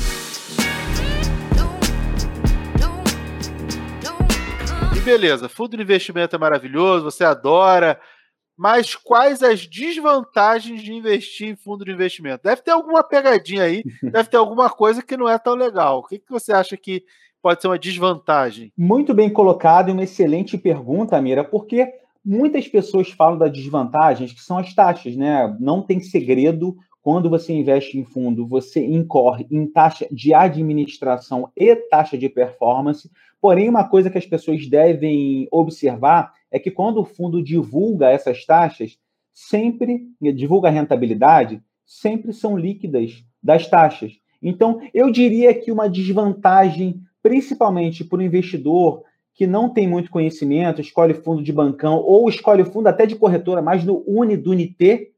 E 4.97 5.01
beleza, 5.01 5.49
fundo 5.49 5.77
de 5.77 5.83
investimento 5.83 6.35
é 6.35 6.39
maravilhoso, 6.39 7.05
você 7.05 7.23
adora, 7.23 8.01
mas 8.57 8.97
quais 8.97 9.41
as 9.41 9.65
desvantagens 9.69 10.83
de 10.83 10.93
investir 10.93 11.47
em 11.47 11.55
fundo 11.55 11.85
de 11.85 11.93
investimento? 11.93 12.43
Deve 12.43 12.61
ter 12.61 12.73
alguma 12.73 13.05
pegadinha 13.05 13.63
aí, 13.63 13.85
deve 14.03 14.29
ter 14.29 14.37
alguma 14.37 14.69
coisa 14.69 15.01
que 15.01 15.17
não 15.17 15.29
é 15.29 15.39
tão 15.39 15.55
legal. 15.55 16.01
O 16.01 16.03
que, 16.03 16.19
que 16.19 16.29
você 16.29 16.53
acha 16.53 16.77
que 16.77 17.05
pode 17.43 17.61
ser 17.61 17.69
uma 17.69 17.79
desvantagem? 17.79 18.73
Muito 18.77 19.15
bem 19.15 19.31
colocado 19.31 19.89
e 19.89 19.93
uma 19.93 20.05
excelente 20.05 20.57
pergunta, 20.59 21.21
Mira, 21.21 21.45
porque 21.45 21.89
muitas 22.25 22.69
pessoas 22.69 23.11
falam 23.11 23.39
das 23.39 23.53
desvantagens, 23.53 24.33
que 24.33 24.43
são 24.43 24.59
as 24.59 24.75
taxas, 24.75 25.17
né? 25.17 25.57
Não 25.61 25.83
tem 25.83 26.01
segredo 26.01 26.77
quando 27.01 27.31
você 27.31 27.53
investe 27.53 27.99
em 27.99 28.05
fundo, 28.05 28.47
você 28.47 28.85
incorre 28.85 29.47
em 29.51 29.67
taxa 29.67 30.07
de 30.11 30.35
administração 30.35 31.51
e 31.57 31.75
taxa 31.75 32.19
de 32.19 32.29
performance. 32.29 33.11
Porém, 33.41 33.69
uma 33.69 33.89
coisa 33.89 34.11
que 34.11 34.19
as 34.19 34.27
pessoas 34.27 34.67
devem 34.69 35.49
observar 35.51 36.33
é 36.51 36.59
que 36.59 36.71
quando 36.71 37.01
o 37.01 37.05
fundo 37.05 37.43
divulga 37.43 38.11
essas 38.11 38.45
taxas, 38.45 38.99
sempre 39.33 40.09
divulga 40.35 40.69
a 40.69 40.73
rentabilidade, 40.73 41.63
sempre 41.87 42.33
são 42.33 42.59
líquidas 42.59 43.25
das 43.43 43.69
taxas. 43.69 44.13
Então, 44.43 44.81
eu 44.93 45.11
diria 45.11 45.55
que 45.55 45.73
uma 45.73 45.89
desvantagem, 45.89 47.01
principalmente 47.23 48.05
para 48.05 48.19
o 48.19 48.23
investidor 48.23 49.03
que 49.35 49.47
não 49.47 49.69
tem 49.69 49.87
muito 49.87 50.11
conhecimento, 50.11 50.81
escolhe 50.81 51.15
fundo 51.15 51.43
de 51.43 51.53
bancão 51.53 51.99
ou 51.99 52.29
escolhe 52.29 52.65
fundo 52.65 52.89
até 52.89 53.07
de 53.07 53.15
corretora, 53.15 53.63
mas 53.63 53.85
no 53.85 54.03
Uni 54.07 54.37
do 54.37 54.51
Unité, 54.51 55.11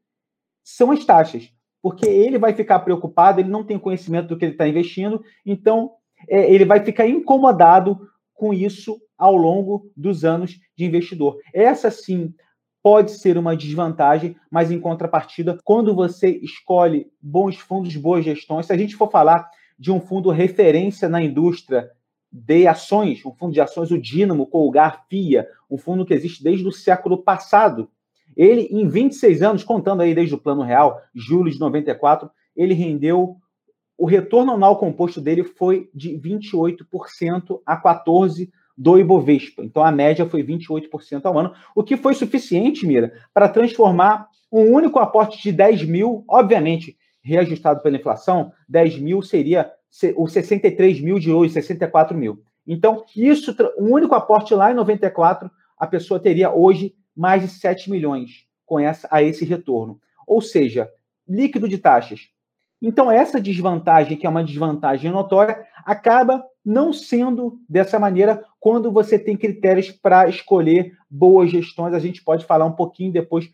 são 0.63 0.91
as 0.91 1.03
taxas. 1.03 1.51
Porque 1.81 2.07
ele 2.07 2.37
vai 2.37 2.53
ficar 2.53 2.79
preocupado, 2.81 3.39
ele 3.39 3.49
não 3.49 3.63
tem 3.63 3.79
conhecimento 3.79 4.27
do 4.27 4.37
que 4.37 4.45
ele 4.45 4.51
está 4.51 4.67
investindo, 4.67 5.23
então 5.43 5.93
é, 6.29 6.53
ele 6.53 6.65
vai 6.65 6.85
ficar 6.85 7.07
incomodado 7.07 7.99
com 8.33 8.53
isso 8.53 9.01
ao 9.17 9.35
longo 9.35 9.91
dos 9.97 10.23
anos 10.23 10.59
de 10.77 10.85
investidor. 10.85 11.37
Essa 11.53 11.89
sim 11.89 12.33
pode 12.83 13.11
ser 13.11 13.37
uma 13.37 13.55
desvantagem, 13.55 14.35
mas 14.49 14.71
em 14.71 14.79
contrapartida, 14.79 15.57
quando 15.63 15.93
você 15.93 16.29
escolhe 16.29 17.07
bons 17.21 17.57
fundos, 17.57 17.95
boas 17.95 18.25
gestões, 18.25 18.65
se 18.65 18.73
a 18.73 18.77
gente 18.77 18.95
for 18.95 19.09
falar 19.09 19.49
de 19.81 19.91
um 19.91 19.99
fundo 19.99 20.29
referência 20.29 21.09
na 21.09 21.23
indústria 21.23 21.89
de 22.31 22.67
ações, 22.67 23.25
um 23.25 23.33
fundo 23.33 23.51
de 23.51 23.59
ações, 23.59 23.89
o 23.89 23.97
Dínamo, 23.97 24.45
Colgar, 24.45 25.07
FIA, 25.09 25.47
um 25.67 25.75
fundo 25.75 26.05
que 26.05 26.13
existe 26.13 26.43
desde 26.43 26.67
o 26.67 26.71
século 26.71 27.17
passado. 27.23 27.89
Ele, 28.37 28.67
em 28.69 28.87
26 28.87 29.41
anos, 29.41 29.63
contando 29.63 30.01
aí 30.01 30.13
desde 30.13 30.35
o 30.35 30.37
Plano 30.37 30.61
Real, 30.61 31.01
julho 31.15 31.51
de 31.51 31.59
94, 31.59 32.29
ele 32.55 32.75
rendeu 32.75 33.37
o 33.97 34.05
retorno 34.05 34.51
anual 34.51 34.77
composto 34.77 35.19
dele 35.19 35.43
foi 35.43 35.89
de 35.95 36.11
28% 36.11 37.59
a 37.65 37.81
14% 37.81 38.49
do 38.77 38.99
Ibovespa. 38.99 39.63
Então 39.63 39.83
a 39.83 39.91
média 39.91 40.27
foi 40.27 40.43
28% 40.43 41.25
ao 41.25 41.39
ano, 41.39 41.53
o 41.75 41.83
que 41.83 41.97
foi 41.97 42.13
suficiente, 42.13 42.85
Mira, 42.85 43.13
para 43.33 43.49
transformar 43.49 44.27
um 44.51 44.71
único 44.71 44.99
aporte 44.99 45.41
de 45.41 45.51
10 45.51 45.85
mil, 45.85 46.23
obviamente, 46.27 46.95
reajustado 47.23 47.81
pela 47.81 47.97
inflação, 47.97 48.51
10 48.67 48.99
mil 48.99 49.21
seria 49.21 49.71
o 50.15 50.27
63 50.27 51.01
mil 51.01 51.19
de 51.19 51.31
hoje, 51.31 51.53
64 51.53 52.17
mil. 52.17 52.41
Então, 52.65 53.03
isso, 53.15 53.55
um 53.77 53.91
único 53.91 54.15
aporte 54.15 54.53
lá 54.53 54.71
em 54.71 54.75
94, 54.75 55.49
a 55.77 55.87
pessoa 55.87 56.19
teria 56.19 56.53
hoje 56.53 56.95
mais 57.15 57.41
de 57.41 57.47
7 57.49 57.89
milhões 57.89 58.45
com 58.65 58.79
essa, 58.79 59.07
a 59.11 59.21
esse 59.21 59.43
retorno. 59.43 59.99
Ou 60.25 60.41
seja, 60.41 60.89
líquido 61.27 61.67
de 61.67 61.77
taxas, 61.77 62.29
então, 62.81 63.11
essa 63.11 63.39
desvantagem, 63.39 64.17
que 64.17 64.25
é 64.25 64.29
uma 64.29 64.43
desvantagem 64.43 65.11
notória, 65.11 65.63
acaba 65.85 66.43
não 66.65 66.91
sendo 66.91 67.59
dessa 67.69 67.99
maneira 67.99 68.43
quando 68.59 68.91
você 68.91 69.19
tem 69.19 69.37
critérios 69.37 69.91
para 69.91 70.27
escolher 70.27 70.93
boas 71.07 71.51
gestões. 71.51 71.93
A 71.93 71.99
gente 71.99 72.23
pode 72.23 72.43
falar 72.45 72.65
um 72.65 72.71
pouquinho 72.71 73.13
depois 73.13 73.51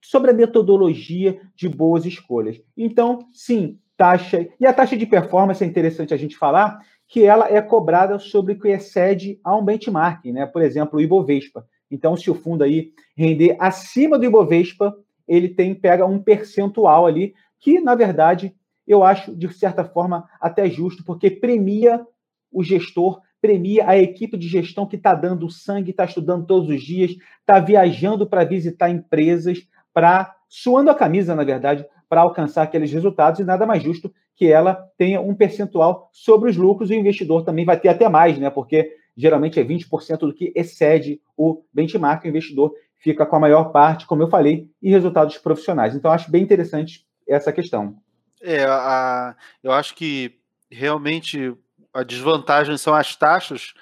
sobre 0.00 0.30
a 0.30 0.34
metodologia 0.34 1.40
de 1.54 1.68
boas 1.68 2.06
escolhas. 2.06 2.60
Então, 2.76 3.26
sim, 3.32 3.78
taxa. 3.96 4.48
E 4.58 4.66
a 4.66 4.72
taxa 4.72 4.96
de 4.96 5.06
performance 5.06 5.62
é 5.62 5.66
interessante 5.66 6.14
a 6.14 6.16
gente 6.16 6.36
falar 6.36 6.80
que 7.06 7.24
ela 7.24 7.52
é 7.52 7.60
cobrada 7.60 8.18
sobre 8.18 8.54
o 8.54 8.58
que 8.58 8.68
excede 8.68 9.40
a 9.42 9.56
um 9.56 9.64
benchmark, 9.64 10.24
né? 10.26 10.46
Por 10.46 10.62
exemplo, 10.62 10.98
o 10.98 11.02
Ibovespa. 11.02 11.66
Então, 11.90 12.16
se 12.16 12.30
o 12.30 12.34
fundo 12.34 12.62
aí 12.62 12.92
render 13.16 13.56
acima 13.58 14.18
do 14.18 14.24
Ibovespa, 14.24 14.94
ele 15.26 15.48
tem 15.48 15.74
pega 15.74 16.06
um 16.06 16.22
percentual 16.22 17.06
ali 17.06 17.34
que, 17.58 17.80
na 17.80 17.94
verdade, 17.94 18.54
eu 18.86 19.04
acho 19.04 19.34
de 19.34 19.52
certa 19.52 19.84
forma 19.84 20.28
até 20.40 20.68
justo, 20.70 21.04
porque 21.04 21.30
premia 21.30 22.04
o 22.50 22.62
gestor, 22.64 23.20
premia 23.40 23.88
a 23.88 23.98
equipe 23.98 24.36
de 24.36 24.48
gestão 24.48 24.86
que 24.86 24.96
está 24.96 25.14
dando 25.14 25.50
sangue, 25.50 25.90
está 25.90 26.04
estudando 26.04 26.46
todos 26.46 26.68
os 26.68 26.82
dias, 26.82 27.12
está 27.40 27.58
viajando 27.58 28.26
para 28.26 28.44
visitar 28.44 28.90
empresas, 28.90 29.58
para 29.92 30.34
suando 30.48 30.90
a 30.90 30.94
camisa, 30.94 31.34
na 31.34 31.44
verdade, 31.44 31.86
para 32.08 32.22
alcançar 32.22 32.62
aqueles 32.62 32.92
resultados, 32.92 33.40
e 33.40 33.44
nada 33.44 33.66
mais 33.66 33.82
justo 33.82 34.12
que 34.34 34.50
ela 34.50 34.74
tenha 34.96 35.20
um 35.20 35.34
percentual 35.34 36.08
sobre 36.12 36.50
os 36.50 36.56
lucros, 36.56 36.90
e 36.90 36.94
o 36.94 36.98
investidor 36.98 37.44
também 37.44 37.64
vai 37.64 37.78
ter 37.78 37.88
até 37.88 38.08
mais, 38.08 38.38
né? 38.38 38.50
Porque 38.50 38.96
geralmente 39.16 39.60
é 39.60 39.64
20% 39.64 40.18
do 40.18 40.34
que 40.34 40.52
excede 40.56 41.20
o 41.36 41.62
benchmark, 41.72 42.24
o 42.24 42.28
investidor 42.28 42.72
fica 42.98 43.24
com 43.24 43.36
a 43.36 43.40
maior 43.40 43.64
parte, 43.64 44.06
como 44.06 44.22
eu 44.22 44.28
falei, 44.28 44.68
e 44.82 44.90
resultados 44.90 45.38
profissionais. 45.38 45.94
Então, 45.94 46.10
acho 46.10 46.30
bem 46.30 46.42
interessante 46.42 47.06
essa 47.26 47.52
questão. 47.52 47.96
É, 48.42 48.64
a, 48.64 49.34
eu 49.62 49.72
acho 49.72 49.94
que 49.94 50.34
realmente 50.70 51.54
a 51.92 52.02
desvantagem 52.02 52.76
são 52.76 52.94
as 52.94 53.14
taxas, 53.16 53.74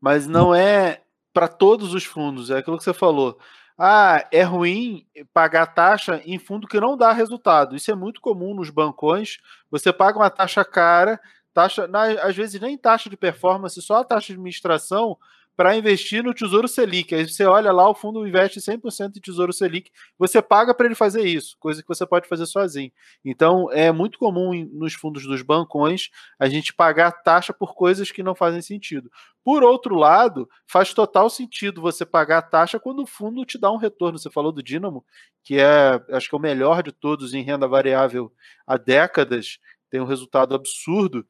mas 0.00 0.26
não 0.26 0.54
é 0.54 1.00
para 1.32 1.48
todos 1.48 1.92
os 1.92 2.04
fundos, 2.04 2.50
é 2.50 2.58
aquilo 2.58 2.78
que 2.78 2.84
você 2.84 2.94
falou. 2.94 3.38
Ah, 3.78 4.26
é 4.32 4.42
ruim 4.42 5.06
pagar 5.34 5.66
taxa 5.66 6.22
em 6.24 6.38
fundo 6.38 6.66
que 6.66 6.80
não 6.80 6.96
dá 6.96 7.12
resultado. 7.12 7.76
Isso 7.76 7.90
é 7.90 7.94
muito 7.94 8.20
comum 8.22 8.54
nos 8.54 8.70
bancões. 8.70 9.36
Você 9.70 9.92
paga 9.92 10.18
uma 10.18 10.30
taxa 10.30 10.64
cara, 10.64 11.20
taxa, 11.52 11.88
às 12.22 12.34
vezes 12.34 12.58
nem 12.60 12.78
taxa 12.78 13.10
de 13.10 13.16
performance, 13.18 13.80
só 13.82 13.96
a 13.96 14.04
taxa 14.04 14.28
de 14.28 14.32
administração 14.34 15.18
para 15.56 15.74
investir 15.74 16.22
no 16.22 16.34
Tesouro 16.34 16.68
Selic. 16.68 17.14
Aí 17.14 17.26
você 17.26 17.44
olha 17.44 17.72
lá, 17.72 17.88
o 17.88 17.94
fundo 17.94 18.26
investe 18.26 18.60
100% 18.60 19.16
em 19.16 19.20
Tesouro 19.20 19.52
Selic, 19.52 19.90
você 20.18 20.42
paga 20.42 20.74
para 20.74 20.86
ele 20.86 20.94
fazer 20.94 21.24
isso, 21.26 21.56
coisa 21.58 21.82
que 21.82 21.88
você 21.88 22.06
pode 22.06 22.28
fazer 22.28 22.46
sozinho. 22.46 22.92
Então, 23.24 23.72
é 23.72 23.90
muito 23.90 24.18
comum 24.18 24.68
nos 24.72 24.92
fundos 24.94 25.26
dos 25.26 25.40
bancões 25.40 26.10
a 26.38 26.48
gente 26.48 26.74
pagar 26.74 27.10
taxa 27.10 27.52
por 27.54 27.74
coisas 27.74 28.12
que 28.12 28.22
não 28.22 28.34
fazem 28.34 28.60
sentido. 28.60 29.10
Por 29.42 29.62
outro 29.62 29.94
lado, 29.94 30.48
faz 30.66 30.92
total 30.92 31.30
sentido 31.30 31.80
você 31.80 32.04
pagar 32.04 32.42
taxa 32.42 32.78
quando 32.78 33.02
o 33.02 33.06
fundo 33.06 33.44
te 33.44 33.56
dá 33.56 33.70
um 33.70 33.76
retorno. 33.76 34.18
Você 34.18 34.28
falou 34.28 34.52
do 34.52 34.62
Dínamo, 34.62 35.04
que 35.42 35.58
é, 35.58 36.00
acho 36.10 36.28
que 36.28 36.34
é 36.34 36.38
o 36.38 36.40
melhor 36.40 36.82
de 36.82 36.92
todos 36.92 37.32
em 37.32 37.42
renda 37.42 37.66
variável 37.66 38.32
há 38.66 38.76
décadas, 38.76 39.58
tem 39.88 40.00
um 40.00 40.04
resultado 40.04 40.54
absurdo. 40.54 41.24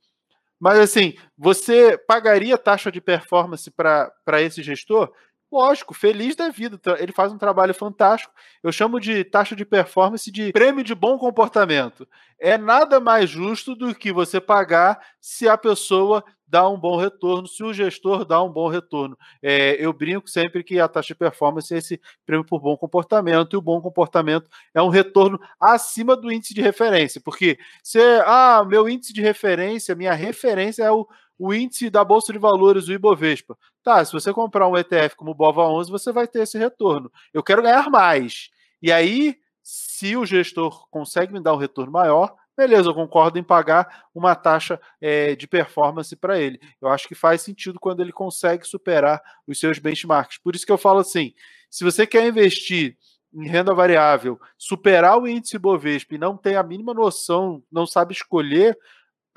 Mas 0.59 0.79
assim, 0.79 1.14
você 1.37 1.99
pagaria 1.99 2.57
taxa 2.57 2.90
de 2.90 3.01
performance 3.01 3.71
para 3.71 4.42
esse 4.42 4.62
gestor? 4.62 5.12
Lógico, 5.51 5.95
feliz 5.95 6.35
da 6.35 6.49
vida. 6.49 6.79
Ele 6.99 7.12
faz 7.12 7.33
um 7.33 7.38
trabalho 7.38 7.73
fantástico. 7.73 8.33
Eu 8.62 8.73
chamo 8.73 8.99
de 8.99 9.23
taxa 9.25 9.55
de 9.55 9.64
performance 9.64 10.31
de 10.31 10.53
prêmio 10.53 10.83
de 10.83 10.95
bom 10.95 11.16
comportamento. 11.19 12.07
É 12.38 12.59
nada 12.59 12.99
mais 12.99 13.31
justo 13.31 13.75
do 13.75 13.95
que 13.95 14.12
você 14.12 14.40
pagar 14.40 15.01
se 15.21 15.49
a 15.49 15.57
pessoa 15.57 16.25
dá 16.47 16.69
um 16.69 16.79
bom 16.79 16.97
retorno, 16.97 17.47
se 17.49 17.63
o 17.63 17.73
gestor 17.73 18.25
dá 18.25 18.43
um 18.43 18.51
bom 18.51 18.69
retorno. 18.69 19.17
É, 19.43 19.77
eu 19.85 19.93
brinco 19.93 20.29
sempre 20.29 20.63
que 20.63 20.79
a 20.79 20.89
taxa 20.89 21.09
de 21.09 21.15
performance 21.15 21.75
é 21.75 21.79
esse 21.79 22.01
prêmio 22.25 22.47
por 22.47 22.61
bom 22.61 22.77
comportamento, 22.77 23.55
e 23.55 23.57
o 23.57 23.63
bom 23.63 23.81
comportamento 23.81 24.49
é 24.75 24.83
um 24.83 24.89
retorno 24.89 25.39
acima 25.61 26.17
do 26.17 26.31
índice 26.31 26.55
de 26.55 26.61
referência. 26.61 27.21
Porque 27.25 27.59
se, 27.83 27.99
ah, 28.25 28.65
meu 28.67 28.89
índice 28.89 29.13
de 29.13 29.21
referência, 29.21 29.95
minha 29.95 30.13
referência 30.13 30.85
é 30.85 30.91
o 30.91 31.07
o 31.39 31.53
índice 31.53 31.91
da 31.91 32.05
Bolsa 32.05 32.33
de 32.33 32.39
Valores, 32.39 32.89
o 32.89 32.93
Ibovespa. 32.93 33.57
Tá, 33.83 34.05
se 34.05 34.13
você 34.13 34.33
comprar 34.33 34.69
um 34.69 34.77
ETF 34.77 35.17
como 35.17 35.33
o 35.33 35.35
BOVA11, 35.35 35.91
você 35.91 36.13
vai 36.13 36.27
ter 36.27 36.41
esse 36.41 36.59
retorno. 36.59 37.11
Eu 37.33 37.43
quero 37.43 37.63
ganhar 37.63 37.91
mais. 37.91 38.49
E 38.83 38.91
aí, 38.91 39.37
se 39.63 40.17
o 40.17 40.25
gestor 40.25 40.89
consegue 40.91 41.33
me 41.33 41.41
dar 41.41 41.55
um 41.55 41.59
retorno 41.59 41.93
maior, 41.93 42.35
beleza, 42.57 42.88
eu 42.88 42.95
concordo 42.95 43.38
em 43.38 43.42
pagar 43.42 44.05
uma 44.14 44.35
taxa 44.35 44.81
é, 45.01 45.37
de 45.37 45.47
performance 45.47 46.14
para 46.16 46.38
ele. 46.38 46.61
Eu 46.81 46.88
acho 46.88 47.07
que 47.07 47.14
faz 47.14 47.42
sentido 47.42 47.79
quando 47.79 48.01
ele 48.01 48.12
consegue 48.12 48.66
superar 48.66 49.23
os 49.47 49.59
seus 49.61 49.79
benchmarks. 49.79 50.38
Por 50.38 50.55
isso 50.55 50.64
que 50.64 50.73
eu 50.73 50.79
falo 50.79 51.01
assim: 51.01 51.35
se 51.71 51.85
você 51.85 52.07
quer 52.07 52.27
investir 52.27 52.97
em 53.35 53.47
renda 53.47 53.75
variável, 53.75 54.40
superar 54.57 55.19
o 55.19 55.29
índice 55.29 55.59
Bovespa 55.59 56.14
e 56.14 56.19
não 56.19 56.37
tem 56.37 56.57
a 56.57 56.62
mínima 56.62 56.95
noção, 56.95 57.62
não 57.71 57.87
sabe 57.87 58.14
escolher, 58.14 58.79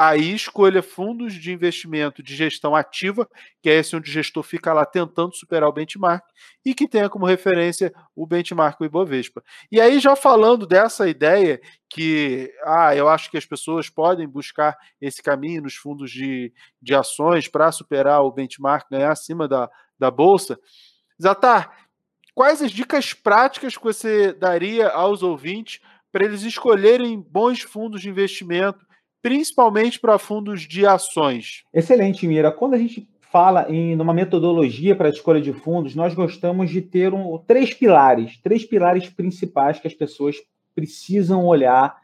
Aí 0.01 0.33
escolha 0.33 0.81
fundos 0.81 1.33
de 1.33 1.51
investimento 1.51 2.23
de 2.23 2.33
gestão 2.33 2.73
ativa, 2.73 3.27
que 3.61 3.69
é 3.69 3.79
esse 3.79 3.97
onde 3.97 4.09
o 4.09 4.13
gestor 4.13 4.43
fica 4.43 4.71
lá 4.71 4.85
tentando 4.85 5.35
superar 5.35 5.67
o 5.67 5.73
benchmark, 5.73 6.23
e 6.65 6.73
que 6.73 6.87
tenha 6.87 7.09
como 7.09 7.25
referência 7.25 7.93
o 8.15 8.25
benchmark 8.25 8.79
o 8.79 8.85
Ibovespa. 8.85 9.43
E 9.69 9.81
aí, 9.81 9.99
já 9.99 10.15
falando 10.15 10.65
dessa 10.65 11.09
ideia 11.09 11.59
que 11.89 12.49
ah, 12.63 12.95
eu 12.95 13.09
acho 13.09 13.29
que 13.29 13.37
as 13.37 13.45
pessoas 13.45 13.89
podem 13.89 14.25
buscar 14.25 14.77
esse 15.01 15.21
caminho 15.21 15.63
nos 15.63 15.75
fundos 15.75 16.09
de, 16.09 16.53
de 16.81 16.95
ações 16.95 17.49
para 17.49 17.69
superar 17.69 18.21
o 18.21 18.31
benchmark, 18.31 18.89
ganhar 18.89 19.11
acima 19.11 19.49
da, 19.49 19.69
da 19.99 20.09
Bolsa. 20.09 20.57
Zatar, 21.21 21.77
quais 22.33 22.61
as 22.61 22.71
dicas 22.71 23.13
práticas 23.13 23.75
que 23.75 23.83
você 23.83 24.31
daria 24.31 24.87
aos 24.87 25.23
ouvintes 25.23 25.81
para 26.09 26.23
eles 26.23 26.43
escolherem 26.43 27.19
bons 27.19 27.59
fundos 27.59 27.99
de 27.99 28.07
investimento 28.07 28.87
principalmente 29.21 29.99
para 29.99 30.17
fundos 30.17 30.61
de 30.61 30.85
ações? 30.85 31.63
Excelente, 31.73 32.27
Mira. 32.27 32.51
Quando 32.51 32.73
a 32.73 32.77
gente 32.77 33.07
fala 33.31 33.67
em 33.69 33.99
uma 33.99 34.13
metodologia 34.13 34.95
para 34.95 35.07
a 35.07 35.11
escolha 35.11 35.39
de 35.39 35.53
fundos, 35.53 35.95
nós 35.95 36.13
gostamos 36.13 36.69
de 36.69 36.81
ter 36.81 37.13
um, 37.13 37.37
três 37.37 37.73
pilares, 37.73 38.39
três 38.41 38.65
pilares 38.65 39.07
principais 39.09 39.79
que 39.79 39.87
as 39.87 39.93
pessoas 39.93 40.35
precisam 40.73 41.45
olhar, 41.45 41.95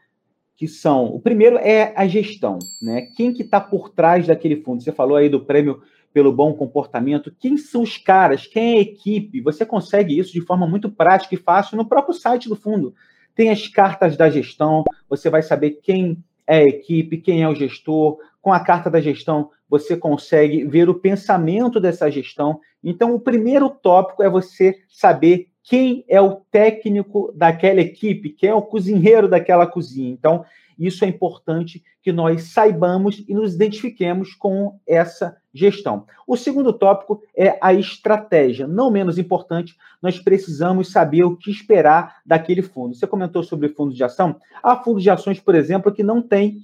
que 0.56 0.68
são, 0.68 1.06
o 1.06 1.20
primeiro 1.20 1.58
é 1.58 1.92
a 1.96 2.06
gestão, 2.06 2.58
né? 2.80 3.08
Quem 3.16 3.32
que 3.32 3.42
está 3.42 3.60
por 3.60 3.90
trás 3.90 4.26
daquele 4.26 4.62
fundo? 4.62 4.82
Você 4.82 4.92
falou 4.92 5.16
aí 5.16 5.28
do 5.28 5.44
prêmio 5.44 5.82
pelo 6.12 6.32
bom 6.32 6.54
comportamento. 6.54 7.34
Quem 7.38 7.58
são 7.58 7.82
os 7.82 7.98
caras? 7.98 8.46
Quem 8.46 8.74
é 8.74 8.78
a 8.78 8.80
equipe? 8.80 9.42
Você 9.42 9.66
consegue 9.66 10.18
isso 10.18 10.32
de 10.32 10.40
forma 10.40 10.66
muito 10.66 10.90
prática 10.90 11.34
e 11.34 11.38
fácil 11.38 11.76
no 11.76 11.86
próprio 11.86 12.14
site 12.14 12.48
do 12.48 12.56
fundo. 12.56 12.94
Tem 13.34 13.50
as 13.50 13.68
cartas 13.68 14.16
da 14.16 14.30
gestão, 14.30 14.82
você 15.10 15.28
vai 15.28 15.42
saber 15.42 15.72
quem 15.82 16.24
é 16.46 16.58
a 16.58 16.64
equipe, 16.64 17.18
quem 17.18 17.42
é 17.42 17.48
o 17.48 17.54
gestor. 17.54 18.18
Com 18.40 18.52
a 18.52 18.60
carta 18.60 18.88
da 18.88 19.00
gestão, 19.00 19.50
você 19.68 19.96
consegue 19.96 20.64
ver 20.64 20.88
o 20.88 20.94
pensamento 20.94 21.80
dessa 21.80 22.10
gestão. 22.10 22.60
Então, 22.82 23.14
o 23.14 23.20
primeiro 23.20 23.68
tópico 23.68 24.22
é 24.22 24.30
você 24.30 24.76
saber 24.88 25.48
quem 25.66 26.04
é 26.08 26.20
o 26.20 26.36
técnico 26.48 27.32
daquela 27.34 27.80
equipe, 27.80 28.30
quem 28.30 28.50
é 28.50 28.54
o 28.54 28.62
cozinheiro 28.62 29.28
daquela 29.28 29.66
cozinha. 29.66 30.12
Então, 30.12 30.44
isso 30.78 31.04
é 31.04 31.08
importante 31.08 31.82
que 32.00 32.12
nós 32.12 32.52
saibamos 32.52 33.24
e 33.26 33.34
nos 33.34 33.56
identifiquemos 33.56 34.32
com 34.32 34.78
essa 34.86 35.36
gestão. 35.52 36.06
O 36.24 36.36
segundo 36.36 36.72
tópico 36.72 37.20
é 37.36 37.58
a 37.60 37.74
estratégia. 37.74 38.68
Não 38.68 38.92
menos 38.92 39.18
importante, 39.18 39.74
nós 40.00 40.20
precisamos 40.20 40.92
saber 40.92 41.24
o 41.24 41.36
que 41.36 41.50
esperar 41.50 42.18
daquele 42.24 42.62
fundo. 42.62 42.94
Você 42.94 43.06
comentou 43.06 43.42
sobre 43.42 43.68
fundos 43.70 43.96
de 43.96 44.04
ação. 44.04 44.36
Há 44.62 44.76
fundos 44.76 45.02
de 45.02 45.10
ações, 45.10 45.40
por 45.40 45.56
exemplo, 45.56 45.92
que 45.92 46.04
não 46.04 46.22
têm 46.22 46.58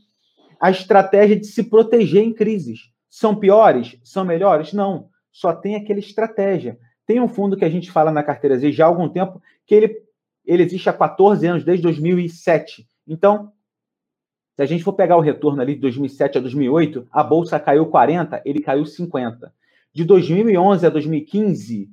a 0.60 0.70
estratégia 0.70 1.34
de 1.34 1.46
se 1.46 1.64
proteger 1.64 2.22
em 2.22 2.32
crises. 2.32 2.92
São 3.10 3.34
piores? 3.34 3.98
São 4.04 4.24
melhores? 4.24 4.72
Não. 4.72 5.08
Só 5.32 5.52
tem 5.52 5.74
aquela 5.74 5.98
estratégia. 5.98 6.78
Tem 7.06 7.20
um 7.20 7.28
fundo 7.28 7.56
que 7.56 7.64
a 7.64 7.70
gente 7.70 7.90
fala 7.90 8.10
na 8.10 8.22
carteira 8.22 8.58
Z 8.58 8.72
já 8.72 8.84
há 8.84 8.88
algum 8.88 9.08
tempo, 9.08 9.42
que 9.66 9.74
ele, 9.74 10.02
ele 10.44 10.62
existe 10.62 10.88
há 10.88 10.92
14 10.92 11.46
anos, 11.46 11.64
desde 11.64 11.82
2007. 11.82 12.86
Então, 13.06 13.52
se 14.54 14.62
a 14.62 14.66
gente 14.66 14.84
for 14.84 14.92
pegar 14.92 15.16
o 15.16 15.20
retorno 15.20 15.60
ali 15.60 15.74
de 15.74 15.80
2007 15.80 16.38
a 16.38 16.40
2008, 16.40 17.08
a 17.10 17.22
bolsa 17.22 17.58
caiu 17.58 17.86
40, 17.86 18.42
ele 18.44 18.60
caiu 18.60 18.84
50. 18.84 19.52
De 19.92 20.04
2011 20.04 20.86
a 20.86 20.90
2015, 20.90 21.90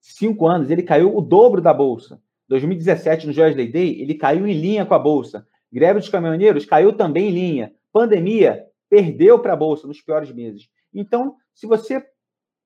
cinco 0.00 0.46
anos, 0.46 0.70
ele 0.70 0.82
caiu 0.82 1.16
o 1.16 1.20
dobro 1.20 1.60
da 1.60 1.72
bolsa. 1.72 2.20
2017, 2.48 3.26
no 3.26 3.32
Joesley 3.32 3.70
Day, 3.70 4.00
ele 4.00 4.14
caiu 4.14 4.46
em 4.46 4.52
linha 4.52 4.84
com 4.84 4.94
a 4.94 4.98
bolsa. 4.98 5.46
Greve 5.72 6.00
dos 6.00 6.08
caminhoneiros 6.08 6.66
caiu 6.66 6.92
também 6.92 7.28
em 7.28 7.32
linha. 7.32 7.72
Pandemia 7.92 8.66
perdeu 8.88 9.38
para 9.38 9.52
a 9.52 9.56
bolsa 9.56 9.86
nos 9.86 10.00
piores 10.00 10.32
meses. 10.32 10.68
Então, 10.92 11.36
se 11.54 11.66
você 11.66 12.04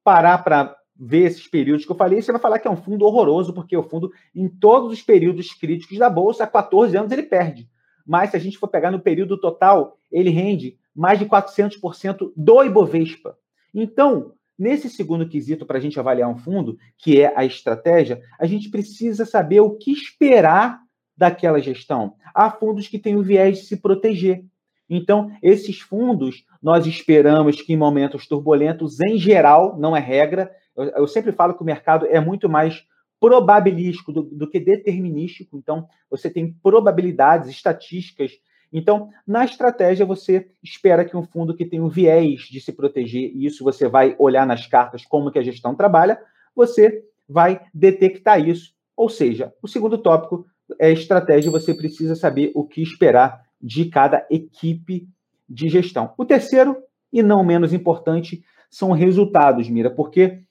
parar 0.02 0.38
para 0.42 0.74
ver 0.96 1.24
esses 1.24 1.48
períodos 1.48 1.84
que 1.84 1.92
eu 1.92 1.96
falei, 1.96 2.22
você 2.22 2.32
vai 2.32 2.40
falar 2.40 2.58
que 2.58 2.68
é 2.68 2.70
um 2.70 2.76
fundo 2.76 3.04
horroroso, 3.04 3.52
porque 3.52 3.76
o 3.76 3.82
fundo, 3.82 4.12
em 4.34 4.48
todos 4.48 4.92
os 4.92 5.02
períodos 5.02 5.52
críticos 5.52 5.98
da 5.98 6.08
bolsa, 6.08 6.44
há 6.44 6.46
14 6.46 6.96
anos 6.96 7.10
ele 7.10 7.24
perde 7.24 7.68
mas 8.06 8.30
se 8.30 8.36
a 8.36 8.40
gente 8.40 8.58
for 8.58 8.68
pegar 8.68 8.90
no 8.90 9.00
período 9.00 9.38
total, 9.38 9.98
ele 10.12 10.30
rende 10.30 10.76
mais 10.94 11.18
de 11.18 11.26
400% 11.26 12.32
do 12.36 12.62
Ibovespa. 12.62 13.36
Então, 13.72 14.32
nesse 14.58 14.90
segundo 14.90 15.28
quesito 15.28 15.64
para 15.64 15.78
a 15.78 15.80
gente 15.80 15.98
avaliar 15.98 16.28
um 16.28 16.36
fundo, 16.36 16.76
que 16.98 17.20
é 17.20 17.32
a 17.36 17.44
estratégia, 17.44 18.20
a 18.38 18.46
gente 18.46 18.68
precisa 18.68 19.24
saber 19.24 19.60
o 19.60 19.76
que 19.76 19.90
esperar 19.90 20.80
daquela 21.16 21.60
gestão. 21.60 22.14
Há 22.34 22.50
fundos 22.50 22.88
que 22.88 22.98
têm 22.98 23.16
o 23.16 23.22
viés 23.22 23.58
de 23.58 23.64
se 23.64 23.76
proteger. 23.76 24.44
Então, 24.88 25.30
esses 25.42 25.80
fundos, 25.80 26.44
nós 26.62 26.86
esperamos 26.86 27.62
que 27.62 27.72
em 27.72 27.76
momentos 27.76 28.26
turbulentos, 28.26 29.00
em 29.00 29.16
geral, 29.16 29.78
não 29.78 29.96
é 29.96 30.00
regra, 30.00 30.50
eu, 30.76 30.84
eu 30.84 31.06
sempre 31.06 31.32
falo 31.32 31.54
que 31.54 31.62
o 31.62 31.66
mercado 31.66 32.06
é 32.06 32.20
muito 32.20 32.48
mais 32.48 32.86
probabilístico 33.20 34.12
do, 34.12 34.22
do 34.22 34.48
que 34.48 34.60
determinístico. 34.60 35.56
Então, 35.56 35.86
você 36.10 36.28
tem 36.28 36.52
probabilidades, 36.62 37.48
estatísticas. 37.48 38.32
Então, 38.72 39.08
na 39.26 39.44
estratégia, 39.44 40.04
você 40.04 40.48
espera 40.62 41.04
que 41.04 41.16
um 41.16 41.22
fundo 41.22 41.56
que 41.56 41.64
tem 41.64 41.80
um 41.80 41.88
viés 41.88 42.42
de 42.42 42.60
se 42.60 42.72
proteger, 42.72 43.30
e 43.34 43.46
isso 43.46 43.64
você 43.64 43.88
vai 43.88 44.14
olhar 44.18 44.46
nas 44.46 44.66
cartas 44.66 45.06
como 45.06 45.30
que 45.30 45.38
a 45.38 45.42
gestão 45.42 45.74
trabalha, 45.74 46.20
você 46.54 47.04
vai 47.28 47.60
detectar 47.72 48.46
isso. 48.46 48.74
Ou 48.96 49.08
seja, 49.08 49.52
o 49.62 49.68
segundo 49.68 49.96
tópico 49.96 50.46
é 50.78 50.92
estratégia, 50.92 51.50
você 51.50 51.72
precisa 51.72 52.14
saber 52.14 52.52
o 52.54 52.64
que 52.64 52.82
esperar 52.82 53.42
de 53.60 53.86
cada 53.86 54.26
equipe 54.30 55.08
de 55.48 55.68
gestão. 55.68 56.12
O 56.18 56.24
terceiro, 56.24 56.76
e 57.12 57.22
não 57.22 57.44
menos 57.44 57.72
importante, 57.72 58.44
são 58.70 58.92
resultados, 58.92 59.68
Mira, 59.68 59.88
porque 59.88 60.42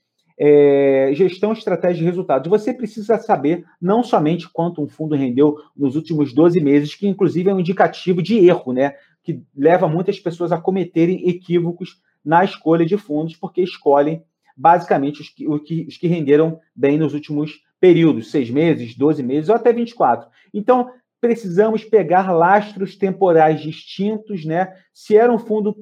é, 0.45 1.11
gestão, 1.13 1.53
estratégia 1.53 2.01
e 2.01 2.05
resultados. 2.05 2.49
Você 2.49 2.73
precisa 2.73 3.17
saber 3.17 3.63
não 3.81 4.03
somente 4.03 4.49
quanto 4.49 4.83
um 4.83 4.89
fundo 4.89 5.15
rendeu 5.15 5.55
nos 5.73 5.95
últimos 5.95 6.33
12 6.33 6.59
meses, 6.59 6.95
que 6.95 7.07
inclusive 7.07 7.49
é 7.49 7.53
um 7.53 7.61
indicativo 7.61 8.21
de 8.21 8.45
erro, 8.45 8.73
né? 8.73 8.93
Que 9.23 9.41
leva 9.55 9.87
muitas 9.87 10.19
pessoas 10.19 10.51
a 10.51 10.59
cometerem 10.59 11.29
equívocos 11.29 12.01
na 12.25 12.43
escolha 12.43 12.85
de 12.85 12.97
fundos, 12.97 13.37
porque 13.37 13.61
escolhem 13.61 14.21
basicamente 14.55 15.21
os 15.21 15.29
que, 15.29 15.47
os 15.47 15.61
que, 15.61 15.85
os 15.87 15.95
que 15.95 16.07
renderam 16.07 16.59
bem 16.75 16.97
nos 16.97 17.13
últimos 17.13 17.61
períodos, 17.79 18.29
seis 18.29 18.49
meses, 18.49 18.97
12 18.97 19.23
meses 19.23 19.47
ou 19.47 19.55
até 19.55 19.71
24. 19.71 20.27
Então, 20.53 20.89
precisamos 21.21 21.85
pegar 21.85 22.33
lastros 22.33 22.97
temporais 22.97 23.61
distintos, 23.61 24.43
né? 24.43 24.73
Se 24.93 25.15
era 25.15 25.31
um 25.31 25.39
fundo 25.39 25.73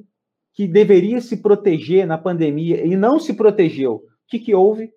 que 0.54 0.68
deveria 0.68 1.20
se 1.20 1.38
proteger 1.38 2.06
na 2.06 2.16
pandemia 2.16 2.86
e 2.86 2.94
não 2.94 3.18
se 3.18 3.34
protegeu, 3.34 4.04
que, 4.32 4.38
que 4.38 4.54
houve? 4.54 4.90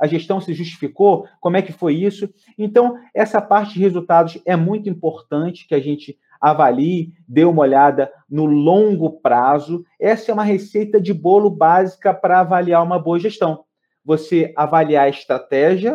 A 0.00 0.06
gestão 0.06 0.40
se 0.40 0.54
justificou? 0.54 1.26
Como 1.40 1.58
é 1.58 1.62
que 1.62 1.72
foi 1.72 1.94
isso? 1.94 2.32
Então, 2.56 2.96
essa 3.14 3.42
parte 3.42 3.74
de 3.74 3.80
resultados 3.80 4.40
é 4.46 4.56
muito 4.56 4.88
importante 4.88 5.68
que 5.68 5.74
a 5.74 5.80
gente 5.80 6.18
avalie, 6.40 7.12
dê 7.28 7.44
uma 7.44 7.60
olhada 7.60 8.10
no 8.28 8.46
longo 8.46 9.20
prazo. 9.20 9.84
Essa 10.00 10.30
é 10.30 10.34
uma 10.34 10.42
receita 10.42 10.98
de 10.98 11.12
bolo 11.12 11.50
básica 11.50 12.14
para 12.14 12.40
avaliar 12.40 12.82
uma 12.82 12.98
boa 12.98 13.18
gestão. 13.18 13.64
Você 14.02 14.54
avaliar 14.56 15.04
a 15.04 15.10
estratégia, 15.10 15.94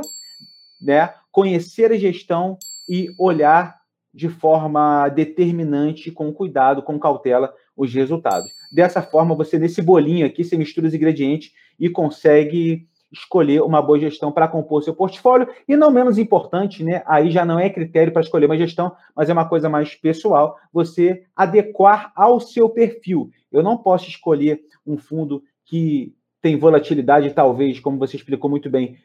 né? 0.80 1.12
conhecer 1.32 1.92
a 1.92 1.98
gestão 1.98 2.60
e 2.88 3.10
olhar 3.18 3.76
de 4.14 4.30
forma 4.30 5.10
determinante, 5.10 6.12
com 6.12 6.32
cuidado, 6.32 6.84
com 6.84 7.00
cautela, 7.00 7.52
os 7.76 7.94
resultados. 7.94 8.50
Dessa 8.72 9.02
forma, 9.02 9.36
você, 9.36 9.60
nesse 9.60 9.82
bolinho 9.82 10.26
aqui, 10.26 10.44
você 10.44 10.58
mistura 10.58 10.88
os 10.88 10.94
ingredientes 10.94 11.52
e 11.80 11.90
consegue 11.90 12.88
escolher 13.12 13.62
uma 13.62 13.82
boa 13.82 14.00
gestão 14.00 14.32
para 14.32 14.48
compor 14.48 14.84
seu 14.84 14.94
portfólio. 14.94 15.48
E 15.68 15.76
não 15.76 15.92
menos 15.92 16.18
importante, 16.18 16.84
né? 16.84 17.02
Aí 17.06 17.32
já 17.32 17.46
não 17.46 17.60
é 17.60 17.70
critério 17.70 18.12
para 18.12 18.22
escolher 18.22 18.46
uma 18.46 18.58
gestão, 18.58 18.96
mas 19.16 19.30
é 19.30 19.34
uma 19.34 19.48
coisa 19.48 19.70
mais 19.70 19.96
pessoal, 19.96 20.58
você 20.72 21.24
adequar 21.36 22.12
ao 22.16 22.40
seu 22.40 22.70
perfil. 22.70 23.30
Eu 23.52 23.64
não 23.64 23.78
posso 23.78 24.10
escolher 24.10 24.62
um 24.86 24.98
fundo 24.98 25.44
que 25.66 26.14
tem 26.42 26.58
volatilidade, 26.58 27.34
talvez, 27.34 27.80
como 27.80 27.98
você 27.98 28.18
explicou 28.18 28.50
muito 28.50 28.70
bem, 28.70 28.98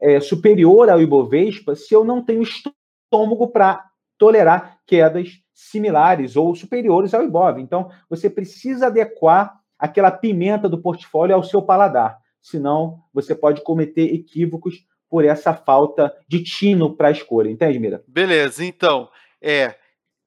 é, 0.00 0.20
superior 0.20 0.88
ao 0.88 1.00
Ibovespa, 1.00 1.74
se 1.76 1.94
eu 1.94 2.04
não 2.04 2.24
tenho 2.24 2.42
estômago 2.42 3.48
para 3.48 3.84
tolerar 4.16 4.77
quedas 4.88 5.40
similares 5.54 6.34
ou 6.34 6.54
superiores 6.56 7.14
ao 7.14 7.22
Ibov. 7.22 7.60
Então, 7.60 7.90
você 8.10 8.28
precisa 8.28 8.88
adequar 8.88 9.54
aquela 9.78 10.10
pimenta 10.10 10.68
do 10.68 10.82
portfólio 10.82 11.36
ao 11.36 11.44
seu 11.44 11.62
paladar 11.62 12.18
senão 12.40 13.02
você 13.12 13.34
pode 13.34 13.62
cometer 13.62 14.12
equívocos 14.14 14.86
por 15.08 15.24
essa 15.24 15.54
falta 15.54 16.14
de 16.26 16.42
tino 16.42 16.94
para 16.94 17.08
a 17.08 17.12
escolha, 17.12 17.50
entende, 17.50 17.78
Mira? 17.78 18.02
Beleza, 18.06 18.64
então, 18.64 19.08
é 19.40 19.74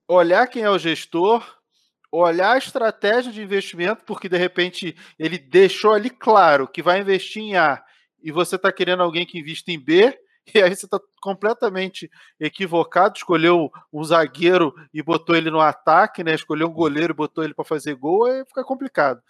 olhar 0.08 0.48
quem 0.48 0.64
é 0.64 0.70
o 0.70 0.80
gestor, 0.80 1.44
olhar 2.12 2.54
a 2.54 2.58
estratégia 2.58 3.32
de 3.32 3.42
investimento, 3.42 4.04
porque 4.06 4.28
de 4.28 4.38
repente 4.38 4.96
ele 5.20 5.38
deixou 5.38 5.94
ali 5.94 6.10
claro 6.10 6.68
que 6.68 6.82
vai 6.82 7.00
investir 7.00 7.44
em 7.44 7.56
A 7.56 7.84
e 8.24 8.32
você 8.32 8.56
está 8.56 8.72
querendo 8.72 9.04
alguém 9.04 9.26
que 9.26 9.40
invista 9.40 9.72
em 9.72 9.80
B, 9.80 10.18
e 10.54 10.62
aí 10.62 10.76
você 10.76 10.86
está 10.86 11.00
completamente 11.22 12.10
equivocado, 12.40 13.18
escolheu 13.18 13.72
um 13.92 14.04
zagueiro 14.04 14.74
e 14.94 15.02
botou 15.02 15.36
ele 15.36 15.52
no 15.52 15.60
ataque, 15.60 16.24
né? 16.24 16.34
Escolheu 16.34 16.68
um 16.68 16.74
goleiro 16.74 17.14
e 17.14 17.16
botou 17.16 17.44
ele 17.44 17.54
para 17.54 17.66
fazer 17.66 17.96
gol, 17.96 18.26
aí 18.26 18.44
fica 18.46 18.64
complicado. 18.64 19.22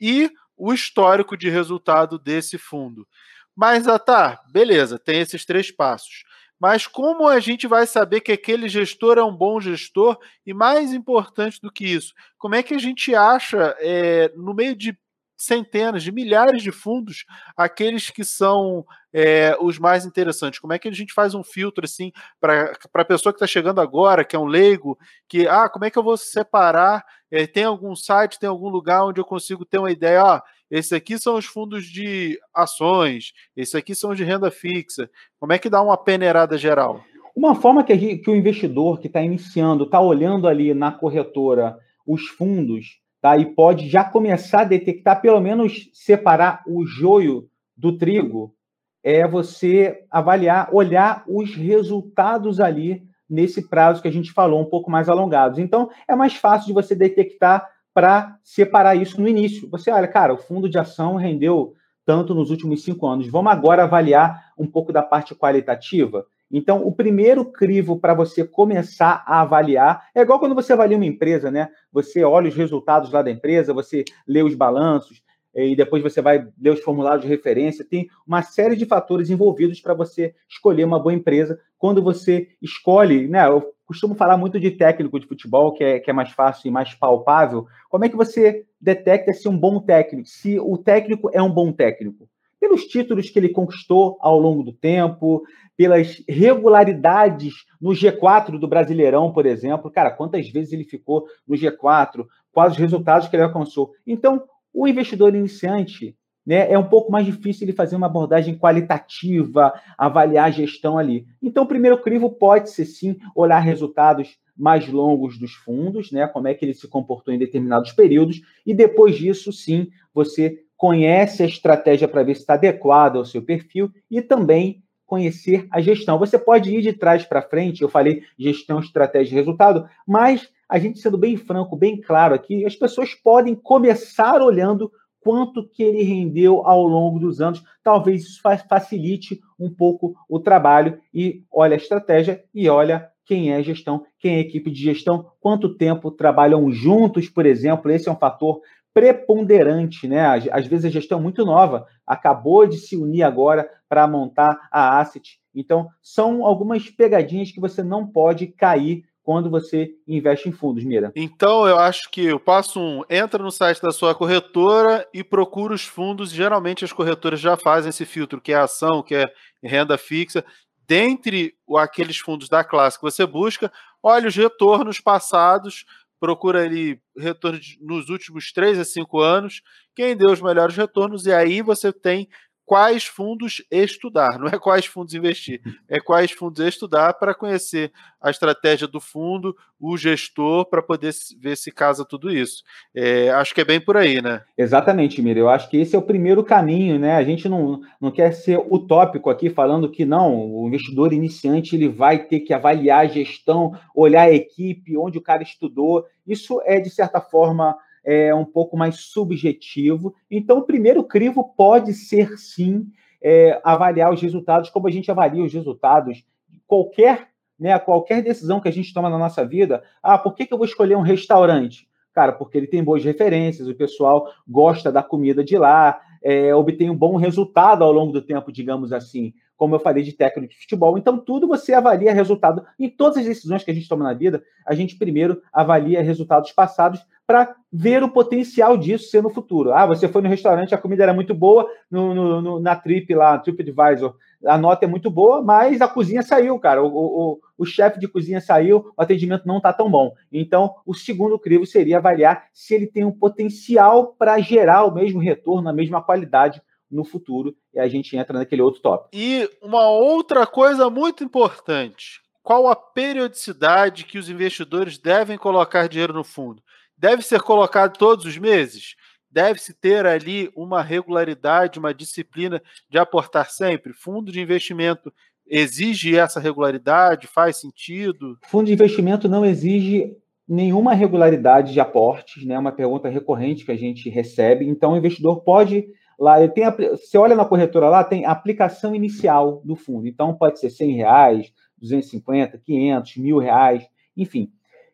E 0.00 0.30
o 0.56 0.72
histórico 0.72 1.36
de 1.36 1.48
resultado 1.50 2.18
desse 2.18 2.58
fundo. 2.58 3.06
Mas, 3.54 3.86
ah, 3.88 3.98
tá, 3.98 4.42
beleza, 4.50 4.98
tem 4.98 5.20
esses 5.20 5.44
três 5.44 5.70
passos. 5.70 6.24
Mas 6.58 6.86
como 6.86 7.28
a 7.28 7.38
gente 7.38 7.66
vai 7.66 7.86
saber 7.86 8.20
que 8.20 8.32
aquele 8.32 8.68
gestor 8.68 9.18
é 9.18 9.22
um 9.22 9.34
bom 9.34 9.60
gestor? 9.60 10.18
E 10.44 10.54
mais 10.54 10.92
importante 10.92 11.60
do 11.60 11.70
que 11.70 11.84
isso, 11.86 12.14
como 12.38 12.54
é 12.54 12.62
que 12.62 12.74
a 12.74 12.78
gente 12.78 13.14
acha, 13.14 13.76
é, 13.78 14.32
no 14.34 14.54
meio 14.54 14.74
de 14.74 14.96
centenas, 15.36 16.02
de 16.02 16.10
milhares 16.10 16.62
de 16.62 16.72
fundos, 16.72 17.24
aqueles 17.56 18.10
que 18.10 18.24
são 18.24 18.84
é, 19.12 19.56
os 19.60 19.78
mais 19.78 20.06
interessantes? 20.06 20.58
Como 20.58 20.72
é 20.72 20.78
que 20.78 20.88
a 20.88 20.92
gente 20.92 21.12
faz 21.12 21.34
um 21.34 21.44
filtro 21.44 21.84
assim 21.84 22.10
para 22.40 22.72
a 22.94 23.04
pessoa 23.04 23.32
que 23.32 23.36
está 23.36 23.46
chegando 23.46 23.80
agora, 23.80 24.24
que 24.24 24.34
é 24.34 24.38
um 24.38 24.46
leigo, 24.46 24.98
que 25.28 25.46
ah, 25.46 25.68
como 25.68 25.84
é 25.84 25.90
que 25.90 25.98
eu 25.98 26.02
vou 26.02 26.16
separar? 26.16 27.04
É, 27.30 27.46
tem 27.46 27.64
algum 27.64 27.94
site, 27.94 28.38
tem 28.38 28.48
algum 28.48 28.68
lugar 28.68 29.04
onde 29.04 29.20
eu 29.20 29.24
consigo 29.24 29.64
ter 29.64 29.78
uma 29.78 29.90
ideia? 29.90 30.22
Ah, 30.22 30.42
esses 30.70 30.92
aqui 30.92 31.18
são 31.18 31.36
os 31.36 31.44
fundos 31.44 31.84
de 31.86 32.38
ações, 32.52 33.32
esses 33.56 33.74
aqui 33.74 33.94
são 33.94 34.10
os 34.10 34.16
de 34.16 34.24
renda 34.24 34.50
fixa. 34.50 35.08
Como 35.38 35.52
é 35.52 35.58
que 35.58 35.70
dá 35.70 35.80
uma 35.82 35.96
peneirada 35.96 36.58
geral? 36.58 37.00
Uma 37.36 37.54
forma 37.54 37.84
que, 37.84 37.94
gente, 37.96 38.22
que 38.22 38.30
o 38.30 38.34
investidor 38.34 38.98
que 38.98 39.06
está 39.08 39.20
iniciando 39.20 39.84
está 39.84 40.00
olhando 40.00 40.48
ali 40.48 40.72
na 40.72 40.90
corretora 40.90 41.76
os 42.06 42.28
fundos 42.28 42.98
tá? 43.26 43.36
E 43.36 43.44
pode 43.44 43.88
já 43.88 44.04
começar 44.04 44.60
a 44.60 44.64
detectar, 44.64 45.20
pelo 45.20 45.40
menos 45.40 45.90
separar 45.92 46.62
o 46.64 46.86
joio 46.86 47.48
do 47.76 47.98
trigo, 47.98 48.54
é 49.02 49.26
você 49.26 50.04
avaliar, 50.08 50.68
olhar 50.72 51.24
os 51.26 51.52
resultados 51.56 52.60
ali 52.60 53.02
nesse 53.28 53.68
prazo 53.68 54.00
que 54.00 54.06
a 54.06 54.12
gente 54.12 54.32
falou, 54.32 54.60
um 54.60 54.70
pouco 54.70 54.88
mais 54.88 55.08
alongados. 55.08 55.58
Então, 55.58 55.90
é 56.06 56.14
mais 56.14 56.36
fácil 56.36 56.68
de 56.68 56.72
você 56.72 56.94
detectar 56.94 57.68
para 57.92 58.38
separar 58.44 58.94
isso 58.94 59.20
no 59.20 59.26
início. 59.26 59.68
Você 59.70 59.90
olha, 59.90 60.06
cara, 60.06 60.32
o 60.32 60.38
fundo 60.38 60.68
de 60.68 60.78
ação 60.78 61.16
rendeu 61.16 61.74
tanto 62.04 62.32
nos 62.32 62.50
últimos 62.50 62.84
cinco 62.84 63.08
anos. 63.08 63.26
Vamos 63.26 63.50
agora 63.50 63.82
avaliar 63.82 64.52
um 64.56 64.68
pouco 64.68 64.92
da 64.92 65.02
parte 65.02 65.34
qualitativa. 65.34 66.24
Então, 66.50 66.86
o 66.86 66.92
primeiro 66.92 67.44
crivo 67.44 67.98
para 67.98 68.14
você 68.14 68.44
começar 68.44 69.24
a 69.26 69.40
avaliar 69.40 70.08
é 70.14 70.20
igual 70.20 70.38
quando 70.38 70.54
você 70.54 70.72
avalia 70.72 70.96
uma 70.96 71.06
empresa, 71.06 71.50
né? 71.50 71.68
Você 71.92 72.22
olha 72.22 72.48
os 72.48 72.54
resultados 72.54 73.10
lá 73.10 73.22
da 73.22 73.30
empresa, 73.30 73.74
você 73.74 74.04
lê 74.26 74.42
os 74.42 74.54
balanços 74.54 75.22
e 75.54 75.74
depois 75.74 76.02
você 76.02 76.20
vai 76.20 76.46
ler 76.60 76.70
os 76.70 76.80
formulários 76.80 77.22
de 77.22 77.28
referência. 77.28 77.84
Tem 77.84 78.08
uma 78.26 78.42
série 78.42 78.76
de 78.76 78.84
fatores 78.84 79.30
envolvidos 79.30 79.80
para 79.80 79.94
você 79.94 80.34
escolher 80.48 80.84
uma 80.84 81.00
boa 81.00 81.14
empresa. 81.14 81.58
Quando 81.78 82.02
você 82.02 82.48
escolhe, 82.60 83.26
né? 83.26 83.48
Eu 83.48 83.72
costumo 83.86 84.14
falar 84.14 84.36
muito 84.36 84.60
de 84.60 84.70
técnico 84.70 85.18
de 85.18 85.26
futebol, 85.26 85.72
que 85.72 85.82
é, 85.82 85.98
que 85.98 86.10
é 86.10 86.12
mais 86.12 86.30
fácil 86.30 86.68
e 86.68 86.70
mais 86.70 86.94
palpável. 86.94 87.66
Como 87.88 88.04
é 88.04 88.08
que 88.08 88.16
você 88.16 88.66
detecta 88.80 89.32
se 89.32 89.48
um 89.48 89.58
bom 89.58 89.80
técnico, 89.80 90.28
se 90.28 90.60
o 90.60 90.76
técnico 90.76 91.30
é 91.32 91.42
um 91.42 91.50
bom 91.50 91.72
técnico? 91.72 92.28
Pelos 92.66 92.84
títulos 92.84 93.30
que 93.30 93.38
ele 93.38 93.50
conquistou 93.50 94.18
ao 94.20 94.40
longo 94.40 94.64
do 94.64 94.72
tempo, 94.72 95.44
pelas 95.76 96.20
regularidades 96.28 97.54
no 97.80 97.90
G4 97.90 98.58
do 98.58 98.66
Brasileirão, 98.66 99.32
por 99.32 99.46
exemplo. 99.46 99.88
Cara, 99.88 100.10
quantas 100.10 100.48
vezes 100.48 100.72
ele 100.72 100.82
ficou 100.82 101.26
no 101.46 101.54
G4? 101.54 102.26
Quais 102.52 102.72
os 102.72 102.78
resultados 102.78 103.28
que 103.28 103.36
ele 103.36 103.44
alcançou? 103.44 103.92
Então, 104.04 104.42
o 104.74 104.88
investidor 104.88 105.32
iniciante 105.32 106.16
né, 106.44 106.70
é 106.70 106.76
um 106.76 106.88
pouco 106.88 107.12
mais 107.12 107.24
difícil 107.24 107.66
ele 107.66 107.76
fazer 107.76 107.94
uma 107.94 108.06
abordagem 108.06 108.58
qualitativa, 108.58 109.72
avaliar 109.96 110.46
a 110.46 110.50
gestão 110.50 110.98
ali. 110.98 111.24
Então, 111.40 111.62
o 111.62 111.68
primeiro 111.68 112.02
crivo 112.02 112.30
pode 112.30 112.70
ser 112.70 112.84
sim 112.84 113.16
olhar 113.34 113.60
resultados 113.60 114.36
mais 114.56 114.88
longos 114.88 115.38
dos 115.38 115.52
fundos, 115.52 116.10
né, 116.10 116.26
como 116.26 116.48
é 116.48 116.54
que 116.54 116.64
ele 116.64 116.74
se 116.74 116.88
comportou 116.88 117.32
em 117.32 117.38
determinados 117.38 117.92
períodos, 117.92 118.40
e 118.64 118.74
depois 118.74 119.16
disso, 119.16 119.52
sim, 119.52 119.88
você 120.14 120.65
conhece 120.76 121.42
a 121.42 121.46
estratégia 121.46 122.06
para 122.06 122.22
ver 122.22 122.34
se 122.34 122.42
está 122.42 122.54
adequada 122.54 123.18
ao 123.18 123.24
seu 123.24 123.42
perfil 123.42 123.90
e 124.10 124.20
também 124.20 124.82
conhecer 125.06 125.66
a 125.70 125.80
gestão. 125.80 126.18
Você 126.18 126.38
pode 126.38 126.74
ir 126.74 126.82
de 126.82 126.92
trás 126.92 127.24
para 127.24 127.40
frente, 127.40 127.82
eu 127.82 127.88
falei 127.88 128.22
gestão, 128.38 128.80
estratégia 128.80 129.34
e 129.34 129.36
resultado, 129.36 129.88
mas 130.06 130.48
a 130.68 130.78
gente 130.78 130.98
sendo 130.98 131.16
bem 131.16 131.36
franco, 131.36 131.76
bem 131.76 132.00
claro 132.00 132.34
aqui, 132.34 132.66
as 132.66 132.74
pessoas 132.74 133.14
podem 133.14 133.54
começar 133.54 134.42
olhando 134.42 134.90
quanto 135.20 135.68
que 135.68 135.82
ele 135.82 136.02
rendeu 136.02 136.66
ao 136.66 136.86
longo 136.86 137.18
dos 137.18 137.40
anos. 137.40 137.62
Talvez 137.82 138.22
isso 138.22 138.40
facilite 138.68 139.40
um 139.58 139.68
pouco 139.68 140.14
o 140.28 140.38
trabalho 140.38 141.00
e 141.12 141.42
olha 141.52 141.74
a 141.74 141.76
estratégia 141.76 142.44
e 142.54 142.68
olha 142.68 143.08
quem 143.24 143.52
é 143.52 143.60
gestão, 143.60 144.04
quem 144.20 144.36
é 144.36 144.40
equipe 144.40 144.70
de 144.70 144.80
gestão, 144.80 145.26
quanto 145.40 145.74
tempo 145.74 146.12
trabalham 146.12 146.70
juntos, 146.70 147.28
por 147.28 147.44
exemplo. 147.44 147.90
Esse 147.90 148.08
é 148.08 148.12
um 148.12 148.16
fator 148.16 148.60
preponderante, 148.96 150.08
né? 150.08 150.26
Às, 150.50 150.66
vezes 150.66 150.86
a 150.86 150.88
gestão 150.88 151.18
é 151.18 151.22
muito 151.22 151.44
nova, 151.44 151.86
acabou 152.06 152.66
de 152.66 152.78
se 152.78 152.96
unir 152.96 153.24
agora 153.24 153.68
para 153.86 154.08
montar 154.08 154.58
a 154.72 154.98
asset. 154.98 155.38
Então, 155.54 155.90
são 156.00 156.46
algumas 156.46 156.88
pegadinhas 156.88 157.52
que 157.52 157.60
você 157.60 157.82
não 157.82 158.06
pode 158.06 158.46
cair 158.46 159.04
quando 159.22 159.50
você 159.50 159.90
investe 160.08 160.48
em 160.48 160.52
fundos, 160.52 160.82
Mira. 160.82 161.12
Então, 161.14 161.68
eu 161.68 161.76
acho 161.76 162.10
que 162.10 162.32
o 162.32 162.40
passo 162.40 162.80
um, 162.80 163.02
entra 163.10 163.42
no 163.42 163.50
site 163.50 163.82
da 163.82 163.90
sua 163.90 164.14
corretora 164.14 165.06
e 165.12 165.22
procura 165.22 165.74
os 165.74 165.84
fundos. 165.84 166.30
Geralmente 166.30 166.82
as 166.82 166.92
corretoras 166.92 167.38
já 167.38 167.54
fazem 167.54 167.90
esse 167.90 168.06
filtro, 168.06 168.40
que 168.40 168.52
é 168.52 168.56
ação, 168.56 169.02
que 169.02 169.14
é 169.14 169.26
renda 169.62 169.98
fixa. 169.98 170.42
Dentre 170.88 171.52
aqueles 171.76 172.16
fundos 172.16 172.48
da 172.48 172.64
classe 172.64 172.96
que 172.96 173.04
você 173.04 173.26
busca, 173.26 173.70
olha 174.02 174.28
os 174.28 174.36
retornos 174.36 175.00
passados, 175.00 175.84
procura 176.18 176.62
ali 176.64 177.00
retornos 177.16 177.76
nos 177.80 178.08
últimos 178.08 178.52
3 178.52 178.78
a 178.78 178.84
5 178.84 179.20
anos, 179.20 179.62
quem 179.94 180.16
deu 180.16 180.30
os 180.30 180.40
melhores 180.40 180.76
retornos, 180.76 181.26
e 181.26 181.32
aí 181.32 181.62
você 181.62 181.92
tem 181.92 182.28
quais 182.66 183.06
fundos 183.06 183.64
estudar, 183.70 184.38
não 184.40 184.48
é 184.48 184.58
quais 184.58 184.84
fundos 184.84 185.14
investir, 185.14 185.62
é 185.88 186.00
quais 186.00 186.32
fundos 186.32 186.58
estudar 186.58 187.14
para 187.14 187.32
conhecer 187.32 187.92
a 188.20 188.28
estratégia 188.28 188.88
do 188.88 189.00
fundo, 189.00 189.56
o 189.78 189.96
gestor, 189.96 190.64
para 190.66 190.82
poder 190.82 191.12
ver 191.38 191.56
se 191.56 191.70
casa 191.70 192.04
tudo 192.04 192.30
isso. 192.30 192.64
É, 192.92 193.30
acho 193.30 193.54
que 193.54 193.60
é 193.60 193.64
bem 193.64 193.80
por 193.80 193.96
aí, 193.96 194.20
né? 194.20 194.42
Exatamente, 194.58 195.22
Mira. 195.22 195.38
Eu 195.38 195.48
acho 195.48 195.70
que 195.70 195.76
esse 195.76 195.94
é 195.94 195.98
o 195.98 196.02
primeiro 196.02 196.42
caminho, 196.42 196.98
né? 196.98 197.14
A 197.14 197.22
gente 197.22 197.48
não, 197.48 197.80
não 198.00 198.10
quer 198.10 198.32
ser 198.32 198.58
utópico 198.58 199.30
aqui, 199.30 199.48
falando 199.48 199.90
que 199.90 200.04
não, 200.04 200.34
o 200.34 200.66
investidor 200.66 201.12
iniciante 201.12 201.76
ele 201.76 201.88
vai 201.88 202.24
ter 202.24 202.40
que 202.40 202.52
avaliar 202.52 203.04
a 203.04 203.08
gestão, 203.08 203.78
olhar 203.94 204.22
a 204.22 204.32
equipe, 204.32 204.96
onde 204.96 205.18
o 205.18 205.22
cara 205.22 205.42
estudou. 205.42 206.04
Isso 206.26 206.60
é, 206.64 206.80
de 206.80 206.90
certa 206.90 207.20
forma, 207.20 207.76
é 208.06 208.32
um 208.32 208.44
pouco 208.44 208.76
mais 208.76 208.96
subjetivo. 209.00 210.14
Então, 210.30 210.58
o 210.58 210.62
primeiro 210.62 211.02
crivo 211.02 211.52
pode 211.56 211.92
ser, 211.92 212.38
sim, 212.38 212.86
é, 213.20 213.60
avaliar 213.64 214.12
os 214.12 214.22
resultados 214.22 214.70
como 214.70 214.86
a 214.86 214.90
gente 214.90 215.10
avalia 215.10 215.42
os 215.42 215.52
resultados 215.52 216.24
qualquer, 216.66 217.28
né, 217.58 217.76
qualquer 217.78 218.22
decisão 218.22 218.60
que 218.60 218.68
a 218.68 218.72
gente 218.72 218.94
toma 218.94 219.10
na 219.10 219.18
nossa 219.18 219.44
vida. 219.44 219.82
Ah, 220.00 220.16
por 220.16 220.34
que, 220.34 220.46
que 220.46 220.54
eu 220.54 220.58
vou 220.58 220.66
escolher 220.66 220.96
um 220.96 221.02
restaurante? 221.02 221.88
Cara, 222.12 222.32
porque 222.32 222.56
ele 222.56 222.68
tem 222.68 222.82
boas 222.82 223.04
referências, 223.04 223.68
o 223.68 223.74
pessoal 223.74 224.28
gosta 224.48 224.90
da 224.92 225.02
comida 225.02 225.44
de 225.44 225.58
lá, 225.58 226.00
é, 226.22 226.54
obtém 226.54 226.88
um 226.88 226.96
bom 226.96 227.16
resultado 227.16 227.82
ao 227.82 227.92
longo 227.92 228.12
do 228.12 228.22
tempo, 228.22 228.52
digamos 228.52 228.92
assim 228.92 229.34
como 229.56 229.74
eu 229.74 229.80
falei 229.80 230.02
de 230.02 230.12
técnico 230.12 230.52
de 230.52 230.60
futebol. 230.60 230.98
Então, 230.98 231.18
tudo 231.18 231.48
você 231.48 231.72
avalia 231.72 232.12
resultado. 232.12 232.64
Em 232.78 232.88
todas 232.88 233.18
as 233.18 233.24
decisões 233.24 233.64
que 233.64 233.70
a 233.70 233.74
gente 233.74 233.88
toma 233.88 234.04
na 234.04 234.12
vida, 234.12 234.42
a 234.66 234.74
gente 234.74 234.96
primeiro 234.96 235.40
avalia 235.52 236.02
resultados 236.02 236.52
passados 236.52 237.00
para 237.26 237.56
ver 237.72 238.02
o 238.02 238.08
potencial 238.08 238.76
disso 238.76 239.10
ser 239.10 239.22
no 239.22 239.30
futuro. 239.30 239.72
Ah, 239.72 239.84
você 239.84 240.06
foi 240.06 240.22
no 240.22 240.28
restaurante, 240.28 240.74
a 240.74 240.78
comida 240.78 241.02
era 241.02 241.12
muito 241.12 241.34
boa, 241.34 241.68
no, 241.90 242.14
no, 242.14 242.40
no 242.40 242.60
na 242.60 242.76
Trip 242.76 243.12
lá, 243.14 243.36
TripAdvisor, 243.38 244.14
a 244.44 244.56
nota 244.56 244.84
é 244.84 244.88
muito 244.88 245.10
boa, 245.10 245.42
mas 245.42 245.80
a 245.80 245.88
cozinha 245.88 246.22
saiu, 246.22 246.58
cara. 246.58 246.82
O, 246.82 246.86
o, 246.86 247.40
o 247.58 247.64
chefe 247.64 247.98
de 247.98 248.06
cozinha 248.06 248.40
saiu, 248.40 248.92
o 248.96 249.02
atendimento 249.02 249.46
não 249.46 249.56
está 249.56 249.72
tão 249.72 249.90
bom. 249.90 250.12
Então, 250.32 250.74
o 250.86 250.94
segundo 250.94 251.38
crivo 251.38 251.66
seria 251.66 251.98
avaliar 251.98 252.44
se 252.52 252.74
ele 252.74 252.86
tem 252.86 253.04
um 253.04 253.12
potencial 253.12 254.14
para 254.18 254.38
gerar 254.38 254.84
o 254.84 254.94
mesmo 254.94 255.18
retorno, 255.18 255.68
a 255.68 255.72
mesma 255.72 256.00
qualidade 256.00 256.62
no 256.96 257.04
futuro, 257.04 257.54
e 257.72 257.78
a 257.78 257.86
gente 257.86 258.16
entra 258.16 258.38
naquele 258.38 258.62
outro 258.62 258.80
tópico. 258.80 259.10
E 259.12 259.48
uma 259.62 259.88
outra 259.88 260.46
coisa 260.46 260.90
muito 260.90 261.22
importante: 261.22 262.20
qual 262.42 262.66
a 262.66 262.74
periodicidade 262.74 264.04
que 264.04 264.18
os 264.18 264.28
investidores 264.28 264.98
devem 264.98 265.36
colocar 265.36 265.88
dinheiro 265.88 266.12
no 266.12 266.24
fundo? 266.24 266.62
Deve 266.98 267.22
ser 267.22 267.42
colocado 267.42 267.96
todos 267.98 268.24
os 268.24 268.38
meses? 268.38 268.96
Deve-se 269.30 269.74
ter 269.74 270.06
ali 270.06 270.50
uma 270.56 270.80
regularidade, 270.80 271.78
uma 271.78 271.92
disciplina 271.92 272.62
de 272.88 272.98
aportar 272.98 273.50
sempre? 273.50 273.92
Fundo 273.92 274.32
de 274.32 274.40
investimento 274.40 275.12
exige 275.46 276.16
essa 276.16 276.40
regularidade? 276.40 277.26
Faz 277.26 277.60
sentido? 277.60 278.38
Fundo 278.46 278.66
de 278.66 278.72
investimento 278.72 279.28
não 279.28 279.44
exige 279.44 280.16
nenhuma 280.48 280.94
regularidade 280.94 281.72
de 281.72 281.80
aportes, 281.80 282.44
né? 282.44 282.54
É 282.54 282.58
uma 282.58 282.72
pergunta 282.72 283.08
recorrente 283.08 283.64
que 283.64 283.72
a 283.72 283.76
gente 283.76 284.08
recebe. 284.08 284.66
Então, 284.66 284.92
o 284.92 284.96
investidor 284.96 285.42
pode 285.42 285.84
Lá 286.18 286.42
ele 286.42 286.52
tem, 286.52 286.64
você 286.70 287.18
olha 287.18 287.36
na 287.36 287.44
corretora 287.44 287.88
lá, 287.88 288.02
tem 288.02 288.24
aplicação 288.24 288.94
inicial 288.94 289.60
do 289.64 289.76
fundo. 289.76 290.06
Então 290.06 290.34
pode 290.34 290.58
ser 290.58 290.70
100 290.70 290.92
reais, 290.96 291.52
250, 291.78 292.58
500, 292.58 293.16
mil 293.18 293.38
reais, 293.38 293.86
enfim. 294.16 294.50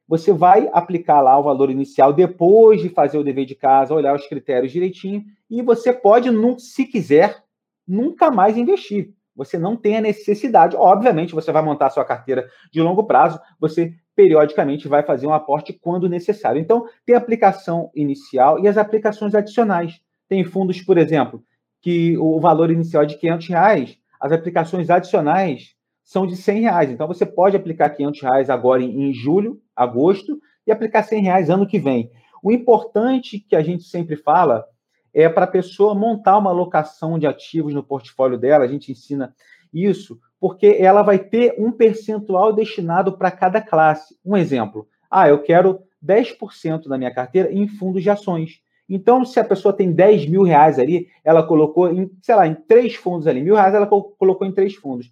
Você 0.08 0.32
vai 0.32 0.68
aplicar 0.72 1.20
lá 1.20 1.38
o 1.38 1.42
valor 1.42 1.70
inicial 1.70 2.12
depois 2.12 2.82
de 2.82 2.88
fazer 2.88 3.18
o 3.18 3.24
dever 3.24 3.46
de 3.46 3.54
casa, 3.54 3.94
olhar 3.94 4.14
os 4.14 4.26
critérios 4.26 4.72
direitinho 4.72 5.24
e 5.48 5.62
você 5.62 5.92
pode, 5.92 6.28
se 6.58 6.84
quiser, 6.84 7.42
nunca 7.86 8.30
mais 8.30 8.56
investir. 8.56 9.14
Você 9.34 9.58
não 9.58 9.76
tem 9.76 9.96
a 9.96 10.00
necessidade. 10.00 10.76
Obviamente, 10.76 11.34
você 11.34 11.50
vai 11.50 11.62
montar 11.62 11.90
sua 11.90 12.04
carteira 12.04 12.46
de 12.70 12.82
longo 12.82 13.04
prazo, 13.04 13.40
você 13.58 13.94
periodicamente 14.14 14.88
vai 14.88 15.02
fazer 15.02 15.26
um 15.26 15.32
aporte 15.32 15.72
quando 15.72 16.08
necessário. 16.08 16.60
Então, 16.60 16.84
tem 17.06 17.14
aplicação 17.14 17.90
inicial 17.94 18.58
e 18.58 18.68
as 18.68 18.76
aplicações 18.76 19.34
adicionais. 19.34 20.00
Tem 20.32 20.44
fundos, 20.44 20.80
por 20.80 20.96
exemplo, 20.96 21.44
que 21.82 22.16
o 22.16 22.40
valor 22.40 22.70
inicial 22.70 23.02
é 23.02 23.06
de 23.06 23.18
500 23.18 23.48
reais, 23.48 23.98
as 24.18 24.32
aplicações 24.32 24.88
adicionais 24.88 25.74
são 26.02 26.26
de 26.26 26.38
100 26.38 26.62
reais. 26.62 26.90
Então, 26.90 27.06
você 27.06 27.26
pode 27.26 27.54
aplicar 27.54 27.90
500 27.90 28.22
reais 28.22 28.48
agora 28.48 28.82
em, 28.82 29.12
julho, 29.12 29.60
agosto, 29.76 30.40
e 30.66 30.72
aplicar 30.72 31.02
100 31.02 31.24
reais 31.24 31.50
ano 31.50 31.66
que 31.66 31.78
vem. 31.78 32.10
O 32.42 32.50
importante 32.50 33.38
que 33.40 33.54
a 33.54 33.62
gente 33.62 33.82
sempre 33.84 34.16
fala 34.16 34.64
é 35.12 35.28
para 35.28 35.44
a 35.44 35.46
pessoa 35.46 35.94
montar 35.94 36.38
uma 36.38 36.48
alocação 36.48 37.18
de 37.18 37.26
ativos 37.26 37.74
no 37.74 37.82
portfólio 37.82 38.38
dela, 38.38 38.64
a 38.64 38.68
gente 38.68 38.90
ensina 38.90 39.34
isso, 39.70 40.18
porque 40.40 40.78
ela 40.80 41.02
vai 41.02 41.18
ter 41.18 41.56
um 41.58 41.70
percentual 41.70 42.54
destinado 42.54 43.18
para 43.18 43.30
cada 43.30 43.60
classe. 43.60 44.16
Um 44.24 44.34
exemplo, 44.34 44.88
ah, 45.10 45.28
eu 45.28 45.42
quero 45.42 45.80
10% 46.02 46.88
da 46.88 46.96
minha 46.96 47.12
carteira 47.12 47.52
em 47.52 47.68
fundos 47.68 48.02
de 48.02 48.08
ações. 48.08 48.62
Então, 48.94 49.24
se 49.24 49.40
a 49.40 49.44
pessoa 49.44 49.72
tem 49.72 49.90
10 49.90 50.26
mil 50.26 50.42
reais 50.42 50.78
ali, 50.78 51.08
ela 51.24 51.42
colocou 51.42 51.90
em, 51.90 52.10
sei 52.20 52.34
lá, 52.34 52.46
em 52.46 52.54
três 52.54 52.94
fundos 52.94 53.26
ali, 53.26 53.42
mil 53.42 53.54
reais 53.54 53.74
ela 53.74 53.86
colocou 53.86 54.46
em 54.46 54.52
três 54.52 54.74
fundos. 54.74 55.10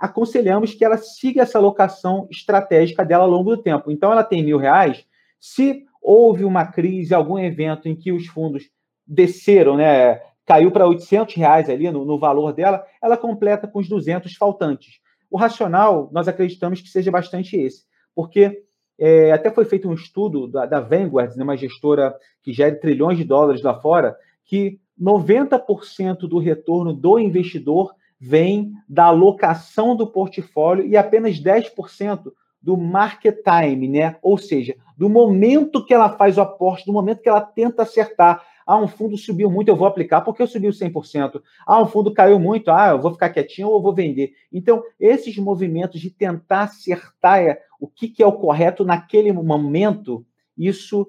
Aconselhamos 0.00 0.72
que 0.72 0.82
ela 0.82 0.96
siga 0.96 1.42
essa 1.42 1.58
alocação 1.58 2.26
estratégica 2.30 3.04
dela 3.04 3.24
ao 3.24 3.30
longo 3.30 3.54
do 3.54 3.62
tempo. 3.62 3.90
Então, 3.90 4.10
ela 4.10 4.24
tem 4.24 4.42
mil 4.42 4.56
reais. 4.56 5.04
Se 5.38 5.84
houve 6.00 6.42
uma 6.42 6.64
crise, 6.64 7.14
algum 7.14 7.38
evento 7.38 7.86
em 7.86 7.94
que 7.94 8.10
os 8.12 8.26
fundos 8.28 8.70
desceram, 9.06 9.76
né, 9.76 10.22
caiu 10.46 10.70
para 10.70 10.86
800 10.86 11.34
reais 11.34 11.68
ali 11.68 11.90
no, 11.90 12.06
no 12.06 12.18
valor 12.18 12.54
dela, 12.54 12.82
ela 13.02 13.18
completa 13.18 13.68
com 13.68 13.78
os 13.78 13.90
200 13.90 14.34
faltantes. 14.36 15.00
O 15.30 15.36
racional, 15.36 16.08
nós 16.14 16.28
acreditamos 16.28 16.80
que 16.80 16.88
seja 16.88 17.10
bastante 17.10 17.58
esse, 17.58 17.82
porque 18.14 18.62
é, 18.98 19.32
até 19.32 19.50
foi 19.50 19.64
feito 19.64 19.88
um 19.88 19.94
estudo 19.94 20.48
da, 20.48 20.66
da 20.66 20.80
Vanguard, 20.80 21.36
né, 21.36 21.44
uma 21.44 21.56
gestora 21.56 22.14
que 22.42 22.52
gera 22.52 22.74
trilhões 22.74 23.16
de 23.16 23.24
dólares 23.24 23.62
lá 23.62 23.78
fora, 23.80 24.16
que 24.44 24.80
90% 25.00 26.20
do 26.20 26.38
retorno 26.38 26.92
do 26.92 27.18
investidor 27.18 27.94
vem 28.20 28.72
da 28.88 29.04
alocação 29.04 29.94
do 29.94 30.06
portfólio 30.06 30.86
e 30.86 30.96
apenas 30.96 31.40
10% 31.40 32.32
do 32.60 32.76
market 32.76 33.36
time, 33.44 33.88
né? 33.88 34.16
Ou 34.20 34.36
seja, 34.36 34.74
do 34.96 35.08
momento 35.08 35.84
que 35.84 35.94
ela 35.94 36.10
faz 36.10 36.36
o 36.36 36.40
aporte, 36.40 36.84
do 36.84 36.92
momento 36.92 37.22
que 37.22 37.28
ela 37.28 37.40
tenta 37.40 37.82
acertar. 37.82 38.44
Ah, 38.66 38.76
um 38.76 38.88
fundo 38.88 39.16
subiu 39.16 39.50
muito, 39.50 39.68
eu 39.68 39.76
vou 39.76 39.86
aplicar 39.86 40.20
porque 40.20 40.42
eu 40.42 40.46
subiu 40.46 40.70
100%. 40.70 41.40
Ah, 41.66 41.80
um 41.80 41.86
fundo 41.86 42.12
caiu 42.12 42.38
muito, 42.38 42.70
ah, 42.70 42.88
eu 42.88 43.00
vou 43.00 43.12
ficar 43.12 43.30
quietinho 43.30 43.68
ou 43.68 43.76
eu 43.76 43.82
vou 43.82 43.94
vender. 43.94 44.32
Então, 44.52 44.82
esses 45.00 45.38
movimentos 45.38 46.00
de 46.00 46.10
tentar 46.10 46.64
acertar 46.64 47.38
é, 47.38 47.60
o 47.78 47.86
que, 47.86 48.08
que 48.08 48.22
é 48.22 48.26
o 48.26 48.32
correto 48.32 48.84
naquele 48.84 49.32
momento, 49.32 50.24
isso 50.56 51.06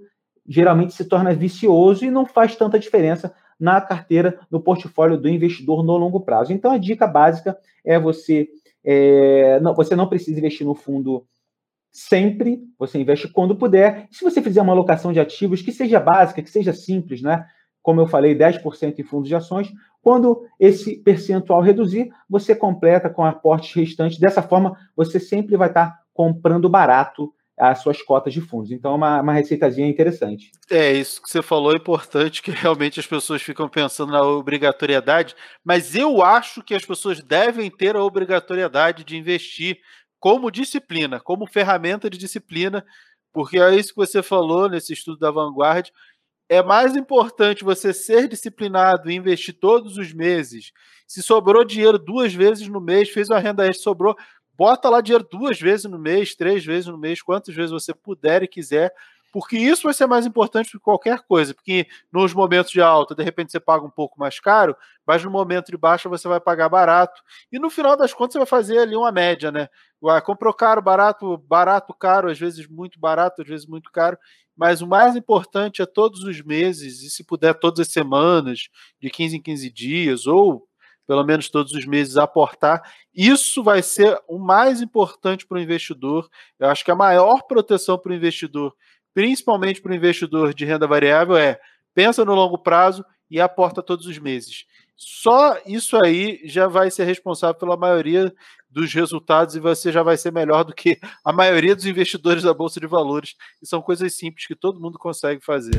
geralmente 0.47 0.93
se 0.93 1.05
torna 1.05 1.34
vicioso 1.34 2.05
e 2.05 2.11
não 2.11 2.26
faz 2.26 2.55
tanta 2.55 2.80
diferença 2.80 3.34
na 3.59 3.82
carteira, 3.82 4.39
no 4.49 4.61
portfólio 4.61 5.17
do 5.17 5.30
investidor 5.30 5.84
no 5.84 5.97
longo 5.97 6.22
prazo. 6.22 6.53
Então, 6.53 6.72
a 6.72 6.78
dica 6.78 7.05
básica 7.05 7.57
é 7.86 7.99
você, 7.99 8.47
é, 8.84 9.59
não, 9.59 9.76
você 9.76 9.95
não 9.95 10.07
precisa 10.07 10.39
investir 10.39 10.65
no 10.65 10.74
fundo 10.74 11.26
sempre, 11.91 12.61
você 12.78 12.99
investe 12.99 13.28
quando 13.28 13.55
puder. 13.55 14.07
Se 14.11 14.24
você 14.24 14.41
fizer 14.41 14.61
uma 14.61 14.74
alocação 14.74 15.11
de 15.11 15.20
ativos 15.20 15.61
que 15.61 15.72
seja 15.72 15.99
básica, 15.99 16.41
que 16.41 16.49
seja 16.49 16.74
simples, 16.74 17.22
né? 17.22 17.45
Como 17.82 17.99
eu 17.99 18.07
falei, 18.07 18.36
10% 18.36 18.99
em 18.99 19.03
fundos 19.03 19.28
de 19.28 19.36
ações. 19.36 19.72
Quando 20.01 20.41
esse 20.59 20.97
percentual 20.97 21.61
reduzir, 21.61 22.09
você 22.30 22.55
completa 22.55 23.09
com 23.09 23.24
aportes 23.24 23.74
restantes. 23.74 24.20
Dessa 24.20 24.41
forma, 24.41 24.78
você 24.95 25.20
sempre 25.20 25.57
vai 25.57 25.67
estar 25.67 25.99
comprando 26.20 26.67
barato 26.67 27.34
as 27.57 27.80
suas 27.82 28.01
cotas 28.01 28.34
de 28.34 28.41
fundos. 28.41 28.72
Então, 28.72 28.91
é 28.91 28.95
uma, 28.95 29.22
uma 29.22 29.32
receitazinha 29.32 29.88
interessante. 29.88 30.51
É, 30.70 30.91
isso 30.91 31.22
que 31.22 31.30
você 31.30 31.41
falou 31.41 31.72
é 31.72 31.78
importante, 31.78 32.41
que 32.41 32.51
realmente 32.51 32.99
as 32.99 33.07
pessoas 33.07 33.41
ficam 33.41 33.70
pensando 33.70 34.11
na 34.11 34.22
obrigatoriedade, 34.22 35.34
mas 35.63 35.95
eu 35.95 36.22
acho 36.22 36.61
que 36.61 36.76
as 36.76 36.84
pessoas 36.84 37.24
devem 37.24 37.72
ter 37.72 37.95
a 37.95 38.03
obrigatoriedade 38.03 39.05
de 39.05 39.15
investir 39.15 39.80
como 40.20 40.51
disciplina, 40.51 41.22
como 41.22 41.47
ferramenta 41.47 42.09
de 42.09 42.17
disciplina, 42.17 42.86
porque 43.32 43.57
é 43.57 43.74
isso 43.74 43.93
que 43.93 44.05
você 44.05 44.22
falou 44.22 44.67
nesse 44.67 44.91
estudo 44.91 45.20
da 45.20 45.32
Vanguard. 45.32 45.89
é 46.49 46.61
mais 46.61 46.97
importante 46.97 47.63
você 47.63 47.93
ser 47.93 48.28
disciplinado 48.28 49.09
e 49.09 49.15
investir 49.15 49.57
todos 49.57 49.95
os 49.95 50.11
meses. 50.11 50.74
Se 51.07 51.24
sobrou 51.24 51.63
dinheiro 51.63 51.97
duas 51.97 52.34
vezes 52.34 52.67
no 52.67 52.82
mês, 52.82 53.09
fez 53.09 53.30
uma 53.30 53.39
renda 53.39 53.65
extra, 53.65 53.84
sobrou, 53.84 54.17
bota 54.60 54.89
lá 54.89 54.99
dinheiro 54.99 55.26
duas 55.32 55.57
vezes 55.57 55.86
no 55.86 55.97
mês, 55.97 56.36
três 56.36 56.66
vezes 56.66 56.88
no 56.88 56.97
mês, 56.97 57.22
quantas 57.22 57.55
vezes 57.55 57.72
você 57.72 57.93
puder 57.93 58.43
e 58.43 58.47
quiser, 58.47 58.93
porque 59.32 59.57
isso 59.57 59.84
vai 59.84 59.93
ser 59.93 60.05
mais 60.05 60.26
importante 60.26 60.72
do 60.72 60.80
que 60.80 60.84
qualquer 60.84 61.20
coisa, 61.22 61.53
porque 61.53 61.88
nos 62.12 62.34
momentos 62.34 62.70
de 62.72 62.82
alta, 62.82 63.16
de 63.16 63.24
repente 63.24 63.53
você 63.53 63.60
paga 63.60 63.86
um 63.86 63.89
pouco 63.89 64.20
mais 64.20 64.38
caro, 64.38 64.76
mas 65.07 65.24
no 65.24 65.32
momento 65.32 65.72
de 65.72 65.78
baixa 65.78 66.10
você 66.10 66.28
vai 66.28 66.41
pagar 66.41 66.68
barato, 66.68 67.22
e 67.49 67.57
no 67.57 67.70
final 67.70 67.95
das 67.95 68.14
contas 68.14 68.34
você 68.34 68.39
vai 68.39 68.47
fazer 68.47 68.80
ali 68.80 68.97
uma 68.97 69.14
média, 69.14 69.49
né? 69.49 69.70
Comprou 70.26 70.53
caro, 70.53 70.82
barato, 70.82 71.38
barato, 71.38 71.93
caro, 71.93 72.30
às 72.30 72.38
vezes 72.38 72.68
muito 72.68 72.99
barato, 72.99 73.41
às 73.43 73.47
vezes 73.47 73.66
muito 73.66 73.89
caro, 73.93 74.18
mas 74.57 74.82
o 74.82 74.88
mais 74.88 75.16
importante 75.16 75.82
é 75.82 75.86
todos 75.86 76.24
os 76.24 76.41
meses, 76.41 77.01
e 77.03 77.10
se 77.10 77.24
puder 77.24 77.53
todas 77.53 77.80
as 77.88 77.93
semanas, 77.93 78.68
de 78.99 79.10
15 79.10 79.38
em 79.38 79.41
15 79.41 79.72
dias, 79.72 80.28
ou 80.28 80.68
pelo 81.10 81.26
menos 81.26 81.49
todos 81.49 81.74
os 81.74 81.88
meses 81.88 82.18
aportar. 82.18 82.84
Isso 83.12 83.64
vai 83.64 83.82
ser 83.82 84.22
o 84.28 84.38
mais 84.38 84.80
importante 84.80 85.47
para 85.47 85.57
o 85.57 85.62
investidor. 85.62 86.30
Eu 86.60 86.70
acho 86.70 86.86
que 86.86 86.91
a 86.91 86.95
maior 86.95 87.41
proteção 87.47 87.97
para 87.97 88.12
o 88.12 88.16
investidor 88.16 88.76
principalmente 89.14 89.82
para 89.82 89.91
o 89.91 89.95
investidor 89.95 90.53
de 90.53 90.66
renda 90.66 90.88
variável, 90.88 91.36
é 91.36 91.60
pensa 91.93 92.24
no 92.24 92.34
longo 92.34 92.57
prazo 92.57 93.03
e 93.30 93.39
aporta 93.39 93.84
todos 93.84 94.05
os 94.05 94.18
meses. 94.18 94.66
Só 94.95 95.57
isso 95.66 95.97
aí 96.01 96.41
já 96.45 96.68
vai 96.68 96.91
ser 96.91 97.05
responsável 97.05 97.55
pela 97.55 97.78
maioria 97.78 98.34
dos 98.70 98.93
resultados 98.93 99.55
e 99.55 99.60
você 99.60 99.91
já 99.91 100.03
vai 100.03 100.18
ser 100.18 100.32
melhor 100.32 100.64
do 100.64 100.74
que 100.74 100.99
a 101.24 101.34
maioria 101.34 101.76
dos 101.76 101.86
investidores 101.86 102.43
da 102.43 102.53
Bolsa 102.53 102.80
de 102.80 102.88
Valores. 102.88 103.36
E 103.62 103.68
são 103.68 103.82
coisas 103.82 104.16
simples 104.16 104.45
que 104.45 104.55
todo 104.55 104.80
mundo 104.80 104.99
consegue 104.99 105.43
fazer. 105.43 105.76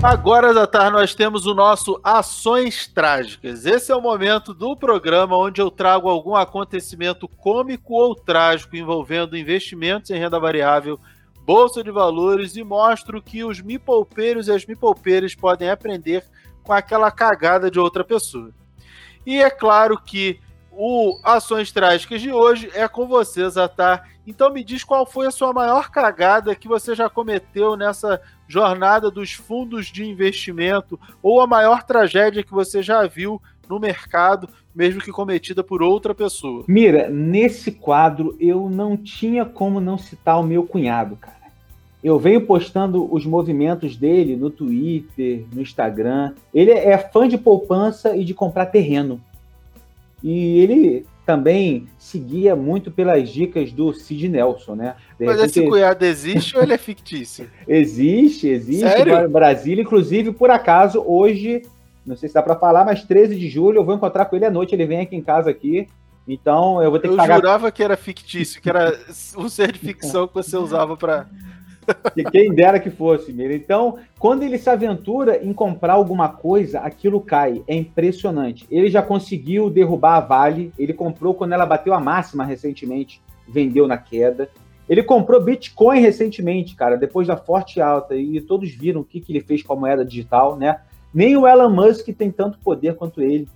Agora, 0.00 0.52
Zatar, 0.54 0.92
nós 0.92 1.12
temos 1.12 1.44
o 1.44 1.54
nosso 1.54 2.00
Ações 2.04 2.86
Trágicas. 2.86 3.66
Esse 3.66 3.90
é 3.90 3.96
o 3.96 4.00
momento 4.00 4.54
do 4.54 4.76
programa 4.76 5.36
onde 5.36 5.60
eu 5.60 5.72
trago 5.72 6.08
algum 6.08 6.36
acontecimento 6.36 7.26
cômico 7.26 7.94
ou 7.94 8.14
trágico 8.14 8.76
envolvendo 8.76 9.36
investimentos 9.36 10.10
em 10.10 10.18
renda 10.18 10.38
variável, 10.38 11.00
bolsa 11.44 11.82
de 11.82 11.90
valores 11.90 12.54
e 12.54 12.62
mostro 12.62 13.20
que 13.20 13.42
os 13.42 13.60
mipolpeiros 13.60 14.46
e 14.46 14.52
as 14.52 14.64
mipolpeiras 14.64 15.34
podem 15.34 15.68
aprender 15.68 16.24
com 16.62 16.72
aquela 16.72 17.10
cagada 17.10 17.68
de 17.68 17.80
outra 17.80 18.04
pessoa. 18.04 18.52
E 19.26 19.42
é 19.42 19.50
claro 19.50 20.00
que 20.00 20.38
o 20.70 21.18
Ações 21.24 21.72
Trágicas 21.72 22.22
de 22.22 22.30
hoje 22.30 22.70
é 22.72 22.86
com 22.86 23.08
você, 23.08 23.50
Zatar. 23.50 24.08
Então 24.28 24.52
me 24.52 24.62
diz 24.62 24.84
qual 24.84 25.06
foi 25.06 25.26
a 25.26 25.30
sua 25.30 25.54
maior 25.54 25.90
cagada 25.90 26.54
que 26.54 26.68
você 26.68 26.94
já 26.94 27.08
cometeu 27.08 27.78
nessa 27.78 28.20
jornada 28.46 29.10
dos 29.10 29.32
fundos 29.32 29.86
de 29.86 30.04
investimento 30.04 31.00
ou 31.22 31.40
a 31.40 31.46
maior 31.46 31.82
tragédia 31.82 32.42
que 32.42 32.52
você 32.52 32.82
já 32.82 33.06
viu 33.06 33.40
no 33.66 33.80
mercado, 33.80 34.46
mesmo 34.74 35.00
que 35.00 35.10
cometida 35.10 35.64
por 35.64 35.82
outra 35.82 36.14
pessoa? 36.14 36.62
Mira, 36.68 37.08
nesse 37.08 37.72
quadro 37.72 38.36
eu 38.38 38.68
não 38.68 38.98
tinha 38.98 39.46
como 39.46 39.80
não 39.80 39.96
citar 39.96 40.38
o 40.38 40.42
meu 40.42 40.66
cunhado, 40.66 41.16
cara. 41.16 41.38
Eu 42.04 42.18
venho 42.18 42.44
postando 42.44 43.10
os 43.10 43.24
movimentos 43.24 43.96
dele 43.96 44.36
no 44.36 44.50
Twitter, 44.50 45.46
no 45.50 45.62
Instagram. 45.62 46.34
Ele 46.52 46.70
é 46.70 46.98
fã 46.98 47.26
de 47.26 47.38
poupança 47.38 48.14
e 48.14 48.26
de 48.26 48.34
comprar 48.34 48.66
terreno. 48.66 49.18
E 50.22 50.58
ele 50.58 51.06
também 51.28 51.86
seguia 51.98 52.56
muito 52.56 52.90
pelas 52.90 53.28
dicas 53.28 53.70
do 53.70 53.92
Sid 53.92 54.30
Nelson, 54.30 54.74
né? 54.74 54.96
De 55.20 55.26
Mas 55.26 55.36
repente... 55.36 55.58
esse 55.58 55.68
cunhado 55.68 56.02
existe 56.02 56.56
ou 56.56 56.62
ele 56.62 56.72
é 56.72 56.78
fictício? 56.78 57.50
existe, 57.68 58.48
existe. 58.48 58.88
Sério? 58.88 59.28
Brasília, 59.28 59.82
inclusive, 59.82 60.32
por 60.32 60.50
acaso, 60.50 61.04
hoje, 61.06 61.60
não 62.06 62.16
sei 62.16 62.30
se 62.30 62.34
dá 62.34 62.42
para 62.42 62.56
falar, 62.56 62.82
mas 62.82 63.04
13 63.04 63.36
de 63.36 63.46
julho 63.46 63.80
eu 63.80 63.84
vou 63.84 63.94
encontrar 63.94 64.24
com 64.24 64.36
ele 64.36 64.46
à 64.46 64.50
noite, 64.50 64.74
ele 64.74 64.86
vem 64.86 65.00
aqui 65.00 65.16
em 65.16 65.22
casa 65.22 65.50
aqui. 65.50 65.86
Então 66.26 66.82
eu 66.82 66.90
vou 66.90 66.98
ter 66.98 67.08
que 67.08 67.12
eu 67.12 67.18
pagar. 67.18 67.34
Eu 67.34 67.40
jurava 67.40 67.70
que 67.70 67.82
era 67.82 67.94
fictício, 67.94 68.62
que 68.62 68.70
era 68.70 68.98
um 69.36 69.50
ser 69.50 69.70
de 69.70 69.78
ficção 69.78 70.26
que 70.26 70.32
você 70.32 70.56
usava 70.56 70.96
para 70.96 71.26
quem 72.30 72.54
dera 72.54 72.80
que 72.80 72.90
fosse, 72.90 73.32
Mira. 73.32 73.54
Então, 73.54 73.98
quando 74.18 74.42
ele 74.42 74.58
se 74.58 74.68
aventura 74.68 75.42
em 75.44 75.52
comprar 75.52 75.94
alguma 75.94 76.28
coisa, 76.28 76.80
aquilo 76.80 77.20
cai. 77.20 77.62
É 77.66 77.74
impressionante. 77.74 78.66
Ele 78.70 78.88
já 78.88 79.02
conseguiu 79.02 79.70
derrubar 79.70 80.16
a 80.16 80.20
Vale. 80.20 80.72
Ele 80.78 80.92
comprou 80.92 81.34
quando 81.34 81.52
ela 81.52 81.66
bateu 81.66 81.94
a 81.94 82.00
máxima 82.00 82.44
recentemente, 82.44 83.20
vendeu 83.46 83.86
na 83.86 83.96
queda. 83.96 84.48
Ele 84.88 85.02
comprou 85.02 85.42
Bitcoin 85.42 86.00
recentemente, 86.00 86.74
cara, 86.74 86.96
depois 86.96 87.26
da 87.26 87.36
forte 87.36 87.80
alta. 87.80 88.16
E 88.16 88.40
todos 88.40 88.70
viram 88.70 89.02
o 89.02 89.04
que, 89.04 89.20
que 89.20 89.32
ele 89.32 89.40
fez 89.40 89.62
com 89.62 89.74
a 89.74 89.76
moeda 89.76 90.04
digital, 90.04 90.56
né? 90.56 90.80
Nem 91.12 91.36
o 91.36 91.46
Elon 91.46 91.70
Musk 91.70 92.08
tem 92.08 92.30
tanto 92.30 92.58
poder 92.58 92.94
quanto 92.96 93.20
ele. 93.20 93.48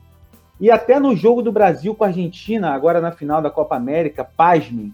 E 0.61 0.71
até 0.71 1.01
no 1.01 1.17
jogo 1.17 1.43
do 1.43 1.51
Brasil 1.51 1.95
com 1.95 2.05
a 2.05 2.09
Argentina, 2.09 2.71
agora 2.71 3.01
na 3.01 3.11
final 3.11 3.43
da 3.43 3.51
Copa 3.51 3.75
América, 3.75 4.25
pasmem, 4.25 4.93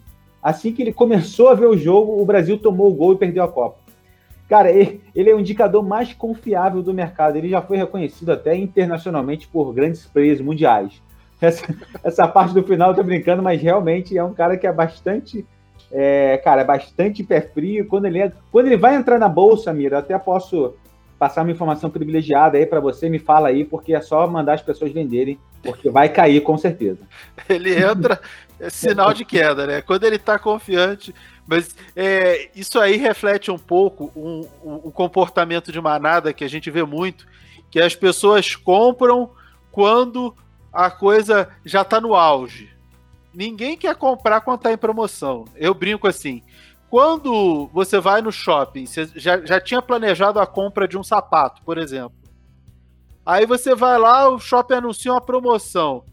Assim 0.48 0.72
que 0.72 0.80
ele 0.80 0.94
começou 0.94 1.48
a 1.50 1.54
ver 1.54 1.66
o 1.66 1.76
jogo, 1.76 2.22
o 2.22 2.24
Brasil 2.24 2.56
tomou 2.56 2.90
o 2.90 2.94
gol 2.94 3.12
e 3.12 3.18
perdeu 3.18 3.44
a 3.44 3.48
Copa. 3.48 3.80
Cara, 4.48 4.70
ele, 4.70 5.02
é 5.14 5.34
o 5.34 5.38
indicador 5.38 5.86
mais 5.86 6.14
confiável 6.14 6.82
do 6.82 6.94
mercado. 6.94 7.36
Ele 7.36 7.50
já 7.50 7.60
foi 7.60 7.76
reconhecido 7.76 8.32
até 8.32 8.56
internacionalmente 8.56 9.46
por 9.46 9.74
grandes 9.74 10.06
players 10.06 10.40
mundiais. 10.40 11.02
Essa, 11.38 11.66
essa 12.02 12.26
parte 12.26 12.54
do 12.54 12.62
final 12.62 12.92
eu 12.92 12.96
tô 12.96 13.02
brincando, 13.02 13.42
mas 13.42 13.60
realmente 13.60 14.16
é 14.16 14.24
um 14.24 14.32
cara 14.32 14.56
que 14.56 14.66
é 14.66 14.72
bastante, 14.72 15.44
é, 15.92 16.38
cara, 16.38 16.62
é 16.62 16.64
bastante 16.64 17.22
pé 17.22 17.42
frio. 17.42 17.86
Quando 17.86 18.06
ele, 18.06 18.20
é, 18.20 18.32
quando 18.50 18.68
ele 18.68 18.78
vai 18.78 18.96
entrar 18.96 19.18
na 19.18 19.28
bolsa, 19.28 19.70
Mira, 19.70 19.98
até 19.98 20.18
posso 20.18 20.74
passar 21.18 21.42
uma 21.42 21.52
informação 21.52 21.90
privilegiada 21.90 22.56
aí 22.56 22.64
para 22.64 22.80
você, 22.80 23.10
me 23.10 23.18
fala 23.18 23.48
aí, 23.48 23.66
porque 23.66 23.94
é 23.94 24.00
só 24.00 24.26
mandar 24.26 24.54
as 24.54 24.62
pessoas 24.62 24.92
venderem, 24.92 25.38
porque 25.62 25.90
vai 25.90 26.08
cair 26.08 26.40
com 26.40 26.56
certeza. 26.56 27.00
Ele 27.48 27.74
entra, 27.74 28.18
é 28.60 28.70
sinal 28.70 29.12
de 29.12 29.24
queda, 29.24 29.66
né? 29.66 29.82
Quando 29.82 30.04
ele 30.04 30.18
tá 30.18 30.38
confiante. 30.38 31.14
Mas 31.46 31.74
é, 31.96 32.50
isso 32.54 32.78
aí 32.78 32.96
reflete 32.96 33.50
um 33.50 33.58
pouco 33.58 34.12
o 34.14 34.48
um, 34.64 34.70
um, 34.70 34.74
um 34.88 34.90
comportamento 34.90 35.72
de 35.72 35.80
manada 35.80 36.32
que 36.32 36.44
a 36.44 36.48
gente 36.48 36.70
vê 36.70 36.84
muito, 36.84 37.26
que 37.70 37.80
as 37.80 37.94
pessoas 37.94 38.54
compram 38.54 39.30
quando 39.72 40.34
a 40.72 40.90
coisa 40.90 41.48
já 41.64 41.84
tá 41.84 42.00
no 42.00 42.14
auge. 42.14 42.70
Ninguém 43.32 43.76
quer 43.76 43.94
comprar 43.94 44.40
quando 44.40 44.60
tá 44.60 44.72
em 44.72 44.76
promoção. 44.76 45.44
Eu 45.54 45.72
brinco 45.72 46.06
assim. 46.06 46.42
Quando 46.90 47.68
você 47.72 48.00
vai 48.00 48.20
no 48.20 48.32
shopping, 48.32 48.86
você 48.86 49.06
já, 49.14 49.44
já 49.44 49.60
tinha 49.60 49.80
planejado 49.80 50.40
a 50.40 50.46
compra 50.46 50.88
de 50.88 50.98
um 50.98 51.02
sapato, 51.02 51.62
por 51.62 51.78
exemplo. 51.78 52.16
Aí 53.24 53.44
você 53.44 53.74
vai 53.74 53.98
lá, 53.98 54.28
o 54.28 54.38
shopping 54.38 54.74
anuncia 54.74 55.12
uma 55.12 55.20
promoção. 55.20 56.04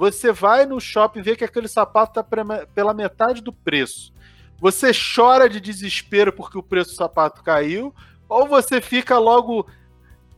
Você 0.00 0.32
vai 0.32 0.64
no 0.64 0.80
shopping 0.80 1.20
ver 1.20 1.36
que 1.36 1.44
aquele 1.44 1.68
sapato 1.68 2.18
está 2.18 2.66
pela 2.74 2.94
metade 2.94 3.42
do 3.42 3.52
preço. 3.52 4.14
Você 4.58 4.92
chora 4.94 5.46
de 5.46 5.60
desespero 5.60 6.32
porque 6.32 6.56
o 6.56 6.62
preço 6.62 6.92
do 6.92 6.96
sapato 6.96 7.42
caiu, 7.42 7.94
ou 8.26 8.46
você 8.46 8.80
fica 8.80 9.18
logo 9.18 9.66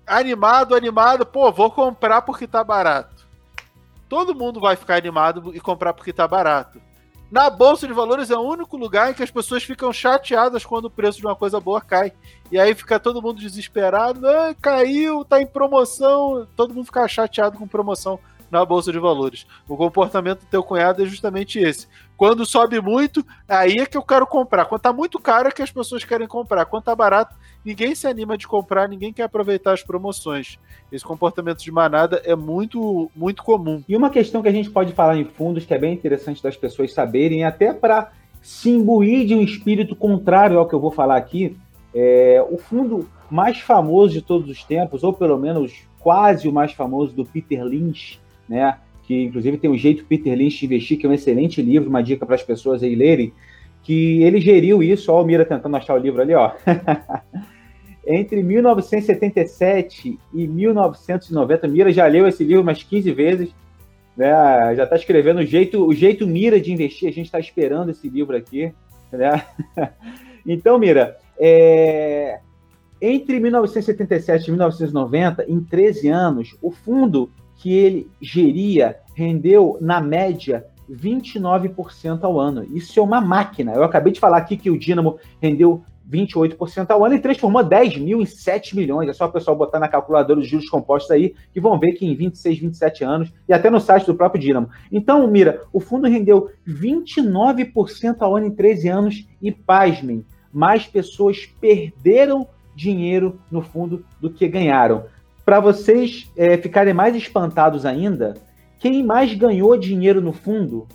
animado, 0.05 0.75
animado, 0.75 1.25
pô, 1.25 1.53
vou 1.53 1.71
comprar 1.71 2.23
porque 2.23 2.45
tá 2.45 2.65
barato. 2.65 3.25
Todo 4.09 4.35
mundo 4.35 4.59
vai 4.59 4.75
ficar 4.75 4.97
animado 4.97 5.55
e 5.55 5.61
comprar 5.61 5.93
porque 5.93 6.13
tá 6.13 6.27
barato. 6.27 6.83
Na 7.31 7.49
bolsa 7.49 7.87
de 7.87 7.93
valores 7.93 8.33
é 8.33 8.37
o 8.37 8.41
único 8.41 8.77
lugar 8.77 9.13
em 9.13 9.15
que 9.15 9.23
as 9.23 9.31
pessoas 9.31 9.63
ficam 9.63 9.93
chateadas 9.93 10.67
quando 10.67 10.87
o 10.87 10.91
preço 10.91 11.21
de 11.21 11.27
uma 11.27 11.37
coisa 11.37 11.61
boa 11.61 11.81
cai. 11.81 12.13
E 12.51 12.59
aí 12.59 12.75
fica 12.75 12.99
todo 12.99 13.23
mundo 13.23 13.39
desesperado, 13.39 14.27
ah, 14.27 14.53
caiu, 14.61 15.25
tá 15.25 15.41
em 15.41 15.47
promoção, 15.47 16.49
todo 16.57 16.75
mundo 16.75 16.87
fica 16.87 17.07
chateado 17.07 17.57
com 17.57 17.69
promoção 17.69 18.19
na 18.53 18.65
bolsa 18.67 18.93
de 18.93 18.99
valores. 18.99 19.47
O 19.67 19.77
comportamento 19.77 20.41
do 20.41 20.47
teu 20.47 20.63
cunhado 20.63 21.03
é 21.03 21.07
justamente 21.07 21.59
esse. 21.59 21.89
Quando 22.19 22.45
sobe 22.45 22.81
muito, 22.81 23.25
aí 23.49 23.79
é 23.79 23.87
que 23.87 23.97
eu 23.97 24.03
quero 24.03 24.27
comprar. 24.27 24.67
Quando 24.67 24.83
tá 24.83 24.93
muito 24.93 25.19
caro 25.19 25.49
é 25.49 25.51
que 25.51 25.63
as 25.63 25.73
pessoas 25.73 26.05
querem 26.05 26.29
comprar. 26.29 26.67
Quando 26.67 26.85
tá 26.85 26.95
barato, 26.95 27.35
ninguém 27.65 27.95
se 27.95 28.07
anima 28.07 28.37
de 28.37 28.47
comprar, 28.47 28.89
ninguém 28.89 29.11
quer 29.11 29.23
aproveitar 29.23 29.73
as 29.73 29.83
promoções. 29.83 30.59
Esse 30.93 31.05
comportamento 31.05 31.65
de 31.65 31.73
manada 31.73 32.21
é 32.27 32.37
muito, 32.37 33.11
muito 33.17 33.43
comum. 33.43 33.83
E 33.89 33.97
uma 33.97 34.11
questão 34.11 34.43
que 34.43 34.49
a 34.49 34.53
gente 34.53 34.69
pode 34.69 34.93
falar 34.93 35.17
em 35.17 35.25
fundos, 35.25 35.65
que 35.65 35.73
é 35.73 35.79
bem 35.79 35.95
interessante 35.95 36.43
das 36.43 36.57
pessoas 36.57 36.93
saberem, 36.93 37.45
até 37.45 37.73
para 37.73 38.13
se 38.43 38.69
imbuir 38.69 39.27
de 39.27 39.35
um 39.35 39.41
espírito 39.41 39.97
contrário 39.97 40.59
ao 40.59 40.69
que 40.69 40.75
eu 40.75 40.81
vou 40.81 40.91
falar 40.91 41.17
aqui, 41.17 41.57
é, 41.95 42.45
o 42.51 42.59
fundo 42.59 43.09
mais 43.31 43.59
famoso 43.61 44.13
de 44.13 44.21
todos 44.21 44.51
os 44.51 44.63
tempos, 44.63 45.03
ou 45.03 45.13
pelo 45.13 45.39
menos 45.39 45.85
quase 45.99 46.49
o 46.49 46.53
mais 46.53 46.73
famoso 46.73 47.15
do 47.15 47.25
Peter 47.25 47.65
Lynch, 47.65 48.21
né? 48.53 48.77
Que 49.05 49.25
inclusive 49.25 49.57
tem 49.57 49.71
o 49.71 49.79
jeito 49.79 50.05
Peter 50.05 50.37
Lynch 50.37 50.59
de 50.59 50.67
investir, 50.67 50.99
que 50.99 51.07
é 51.07 51.09
um 51.09 51.15
excelente 51.15 51.63
livro, 51.63 51.89
uma 51.89 52.03
dica 52.03 52.27
para 52.27 52.35
as 52.35 52.43
pessoas 52.43 52.83
aí 52.83 52.95
lerem, 52.95 53.33
que 53.83 54.23
ele 54.23 54.41
geriu 54.41 54.83
isso, 54.83 55.11
ó, 55.11 55.23
o 55.23 55.25
Mira 55.25 55.45
tentando 55.45 55.75
achar 55.77 55.95
o 55.95 55.99
livro 55.99 56.21
ali, 56.21 56.35
ó. 56.35 56.53
Entre 58.07 58.43
1977 58.43 60.19
e 60.35 60.47
1990, 60.47 61.67
Mira 61.69 61.93
já 61.93 62.07
leu 62.07 62.29
esse 62.29 62.45
livro 62.45 62.63
umas 62.63 62.83
15 62.83 63.11
vezes, 63.13 63.55
né? 64.17 64.75
Já 64.77 64.85
está 64.85 64.97
escrevendo 64.97 65.39
o 65.39 65.47
jeito, 65.47 65.87
o 65.87 65.95
jeito 65.95 66.27
Mira 66.27 66.61
de 66.61 66.73
investir. 66.73 67.09
A 67.09 67.13
gente 67.13 67.27
está 67.27 67.41
esperando 67.41 67.91
esse 67.91 68.09
livro 68.09 68.37
aqui, 68.37 68.73
né? 69.11 69.43
Então, 70.45 70.77
Mira, 70.77 71.17
É, 71.39 72.41
entre 73.01 73.39
1977 73.41 74.49
e 74.49 74.51
1990, 74.51 75.45
em 75.49 75.61
13 75.61 76.09
anos, 76.09 76.57
o 76.61 76.71
fundo 76.71 77.31
que 77.63 77.73
ele 77.73 78.11
geria 78.21 78.97
rendeu, 79.15 79.79
na 79.81 80.01
média, 80.01 80.67
29% 80.91 82.25
ao 82.25 82.41
ano. 82.41 82.67
Isso 82.75 82.99
é 82.99 83.03
uma 83.03 83.21
máquina. 83.21 83.73
Eu 83.73 83.85
acabei 83.85 84.13
de 84.13 84.19
falar 84.19 84.39
aqui 84.39 84.57
que 84.57 84.69
o 84.69 84.77
Dínamo 84.77 85.19
rendeu 85.41 85.85
28% 86.11 86.91
ao 86.91 87.05
ano 87.05 87.15
e 87.15 87.21
transformou 87.21 87.63
10 87.63 87.99
mil 87.99 88.21
em 88.21 88.27
7 88.27 88.75
milhões. 88.75 89.09
É 89.09 89.13
só 89.13 89.27
o 89.27 89.33
pessoal 89.33 89.57
botar 89.57 89.79
na 89.79 89.87
calculadora 89.87 90.41
os 90.41 90.49
juros 90.49 90.69
compostos 90.69 91.13
aí, 91.13 91.37
que 91.53 91.61
vão 91.61 91.79
ver 91.79 91.93
que 91.93 92.05
em 92.05 92.17
26, 92.17 92.59
27 92.59 93.05
anos, 93.05 93.33
e 93.49 93.53
até 93.53 93.71
no 93.71 93.79
site 93.79 94.07
do 94.07 94.15
próprio 94.17 94.43
Dínamo. 94.43 94.69
Então, 94.91 95.25
Mira, 95.29 95.63
o 95.73 95.79
fundo 95.79 96.09
rendeu 96.09 96.51
29% 96.67 98.17
ao 98.19 98.37
ano 98.37 98.47
em 98.47 98.51
13 98.51 98.89
anos 98.89 99.29
e, 99.41 99.53
pasmem, 99.53 100.25
mais 100.53 100.85
pessoas 100.85 101.47
perderam 101.61 102.49
dinheiro 102.75 103.39
no 103.49 103.63
fundo 103.63 104.05
do 104.21 104.29
que 104.29 104.49
ganharam. 104.49 105.05
Para 105.45 105.61
vocês 105.61 106.30
é, 106.36 106.57
ficarem 106.57 106.95
mais 106.95 107.16
espantados 107.16 107.84
ainda, 107.84 108.34
quem 108.78 109.03
mais 109.03 109.34
ganhou 109.34 109.76
dinheiro 109.76 110.20
no 110.20 110.32
fundo, 110.32 110.86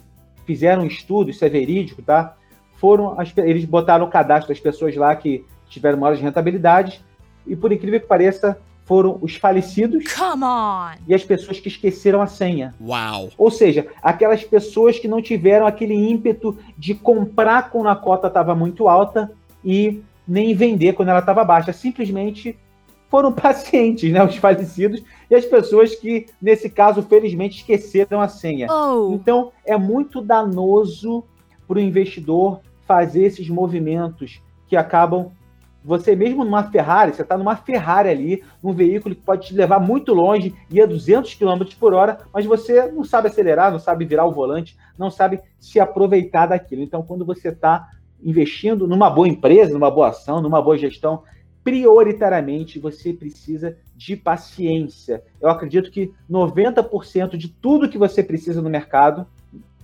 fizeram 0.45 0.83
um 0.83 0.87
estudo, 0.87 1.29
isso 1.29 1.43
é 1.43 1.49
verídico, 1.49 2.01
tá? 2.01 2.35
Foram 2.77 3.19
as, 3.19 3.31
eles 3.37 3.65
botaram 3.65 4.05
o 4.05 4.09
cadastro 4.09 4.53
das 4.53 4.59
pessoas 4.59 4.95
lá 4.95 5.15
que 5.15 5.45
tiveram 5.69 5.97
maiores 5.97 6.21
rentabilidades 6.21 7.01
e 7.45 7.55
por 7.55 7.71
incrível 7.71 7.99
que 7.99 8.07
pareça, 8.07 8.57
foram 8.85 9.17
os 9.21 9.35
falecidos 9.35 10.05
e 11.05 11.13
as 11.13 11.23
pessoas 11.23 11.59
que 11.59 11.67
esqueceram 11.67 12.21
a 12.21 12.27
senha. 12.27 12.73
Uau! 12.81 13.29
Ou 13.37 13.51
seja, 13.51 13.87
aquelas 14.01 14.45
pessoas 14.45 14.97
que 14.97 15.09
não 15.09 15.21
tiveram 15.21 15.67
aquele 15.67 15.93
ímpeto 15.93 16.57
de 16.77 16.95
comprar 16.95 17.69
quando 17.69 17.89
a 17.89 17.95
cota 17.95 18.27
estava 18.27 18.55
muito 18.55 18.87
alta 18.87 19.29
e 19.63 20.01
nem 20.25 20.55
vender 20.55 20.93
quando 20.93 21.09
ela 21.09 21.19
estava 21.19 21.43
baixa. 21.43 21.73
Simplesmente 21.73 22.57
foram 23.09 23.31
pacientes, 23.33 24.11
né? 24.11 24.23
Os 24.23 24.35
falecidos 24.37 25.03
e 25.29 25.35
as 25.35 25.45
pessoas 25.45 25.95
que, 25.95 26.27
nesse 26.41 26.69
caso, 26.69 27.01
felizmente 27.01 27.57
esqueceram 27.57 28.21
a 28.21 28.27
senha. 28.27 28.67
Oh. 28.71 29.13
Então, 29.13 29.51
é 29.65 29.77
muito 29.77 30.21
danoso 30.21 31.23
para 31.67 31.77
o 31.77 31.81
investidor 31.81 32.61
fazer 32.85 33.23
esses 33.23 33.49
movimentos 33.49 34.41
que 34.67 34.75
acabam. 34.75 35.31
Você 35.83 36.15
mesmo 36.15 36.43
numa 36.43 36.63
Ferrari, 36.63 37.13
você 37.13 37.21
está 37.21 37.37
numa 37.37 37.55
Ferrari 37.55 38.09
ali, 38.09 38.43
num 38.61 38.73
veículo 38.73 39.15
que 39.15 39.21
pode 39.21 39.47
te 39.47 39.53
levar 39.53 39.79
muito 39.79 40.13
longe, 40.13 40.53
e 40.69 40.81
a 40.81 40.85
200 40.85 41.33
km 41.35 41.63
por 41.79 41.93
hora, 41.93 42.19
mas 42.33 42.45
você 42.45 42.91
não 42.91 43.05
sabe 43.05 43.27
acelerar, 43.27 43.71
não 43.71 43.79
sabe 43.79 44.03
virar 44.03 44.25
o 44.25 44.33
volante, 44.33 44.77
não 44.97 45.09
sabe 45.09 45.39
se 45.59 45.79
aproveitar 45.79 46.47
daquilo. 46.47 46.81
Então, 46.81 47.03
quando 47.03 47.25
você 47.25 47.49
está 47.49 47.87
investindo 48.21 48.87
numa 48.87 49.09
boa 49.09 49.27
empresa, 49.27 49.73
numa 49.73 49.91
boa 49.91 50.09
ação, 50.09 50.41
numa 50.41 50.61
boa 50.61 50.77
gestão, 50.77 51.23
prioritariamente 51.67 52.79
você 52.79 53.11
precisa 53.11 53.75
de 53.93 54.15
paciência. 54.15 55.21
Eu 55.41 55.49
acredito 55.49 55.91
que 55.91 56.13
90% 56.31 57.35
de 57.35 57.49
tudo 57.49 57.89
que 57.89 57.97
você 57.97 58.23
precisa 58.23 58.61
no 58.61 58.69
mercado 58.69 59.27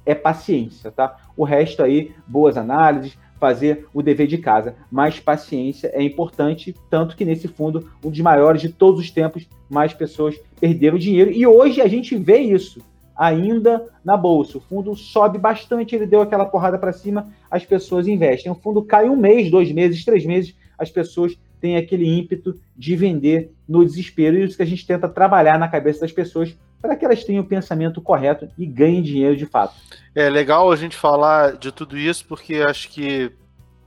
é 0.06 0.16
paciência, 0.16 0.90
tá? 0.92 1.18
O 1.36 1.44
resto 1.44 1.84
aí, 1.84 2.14
boas 2.26 2.56
análises, 2.56 3.18
fazer 3.38 3.86
o 3.94 4.02
dever 4.02 4.28
de 4.28 4.38
casa. 4.38 4.78
Mas 4.90 5.20
paciência 5.20 5.92
é 5.94 6.02
importante, 6.02 6.74
tanto 6.90 7.18
que 7.18 7.26
nesse 7.26 7.50
fundo, 7.50 7.92
um 8.02 8.10
dos 8.10 8.22
maiores 8.22 8.62
de 8.62 8.70
todos 8.70 9.02
os 9.02 9.12
tempos, 9.12 9.46
mais 9.70 9.94
pessoas 9.94 10.40
perderam 10.62 10.98
dinheiro. 10.98 11.32
E 11.32 11.46
hoje 11.46 11.82
a 11.82 11.88
gente 11.90 12.16
vê 12.16 12.38
isso 12.38 12.82
ainda 13.14 13.90
na 14.06 14.16
bolsa. 14.16 14.58
O 14.58 14.62
fundo 14.62 14.96
sobe 14.96 15.38
bastante, 15.38 15.98
ele 15.98 16.08
deu 16.08 16.22
aquela 16.22 16.46
porrada 16.46 16.78
para 16.78 16.94
cima, 16.94 17.28
as 17.52 17.66
pessoas 17.66 18.08
investem. 18.08 18.50
O 18.50 18.56
fundo 18.56 18.82
cai 18.86 19.10
um 19.10 19.18
mês, 19.18 19.52
dois 19.52 19.70
meses, 19.70 20.06
três 20.06 20.26
meses, 20.26 20.56
as 20.78 20.90
pessoas 20.90 21.38
têm 21.64 21.78
aquele 21.78 22.06
ímpeto 22.06 22.60
de 22.76 22.94
vender 22.94 23.54
no 23.66 23.86
desespero. 23.86 24.36
E 24.36 24.44
isso 24.44 24.58
que 24.58 24.64
a 24.64 24.66
gente 24.66 24.86
tenta 24.86 25.08
trabalhar 25.08 25.58
na 25.58 25.70
cabeça 25.70 26.02
das 26.02 26.12
pessoas 26.12 26.54
para 26.82 26.94
que 26.94 27.06
elas 27.06 27.24
tenham 27.24 27.42
o 27.42 27.48
pensamento 27.48 28.02
correto 28.02 28.50
e 28.58 28.66
ganhem 28.66 29.02
dinheiro 29.02 29.38
de 29.38 29.46
fato. 29.46 29.74
É 30.14 30.30
legal 30.30 30.70
a 30.70 30.76
gente 30.76 30.98
falar 30.98 31.54
de 31.54 31.72
tudo 31.72 31.98
isso, 31.98 32.26
porque 32.28 32.56
acho 32.56 32.90
que 32.90 33.32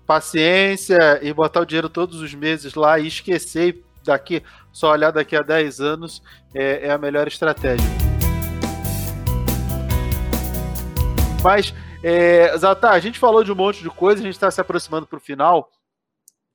paciência 0.06 1.20
e 1.20 1.30
botar 1.34 1.60
o 1.60 1.66
dinheiro 1.66 1.90
todos 1.90 2.22
os 2.22 2.32
meses 2.32 2.74
lá 2.74 2.98
e 2.98 3.08
esquecer 3.08 3.84
daqui, 4.02 4.42
só 4.72 4.92
olhar 4.92 5.10
daqui 5.10 5.36
a 5.36 5.42
10 5.42 5.78
anos 5.80 6.22
é, 6.54 6.86
é 6.86 6.90
a 6.90 6.96
melhor 6.96 7.28
estratégia. 7.28 7.84
Mas, 11.44 11.74
é, 12.02 12.56
Zata, 12.56 12.88
a 12.88 12.98
gente 12.98 13.18
falou 13.18 13.44
de 13.44 13.52
um 13.52 13.54
monte 13.54 13.82
de 13.82 13.90
coisa, 13.90 14.22
a 14.22 14.24
gente 14.24 14.32
está 14.32 14.50
se 14.50 14.62
aproximando 14.62 15.06
para 15.06 15.18
o 15.18 15.20
final, 15.20 15.68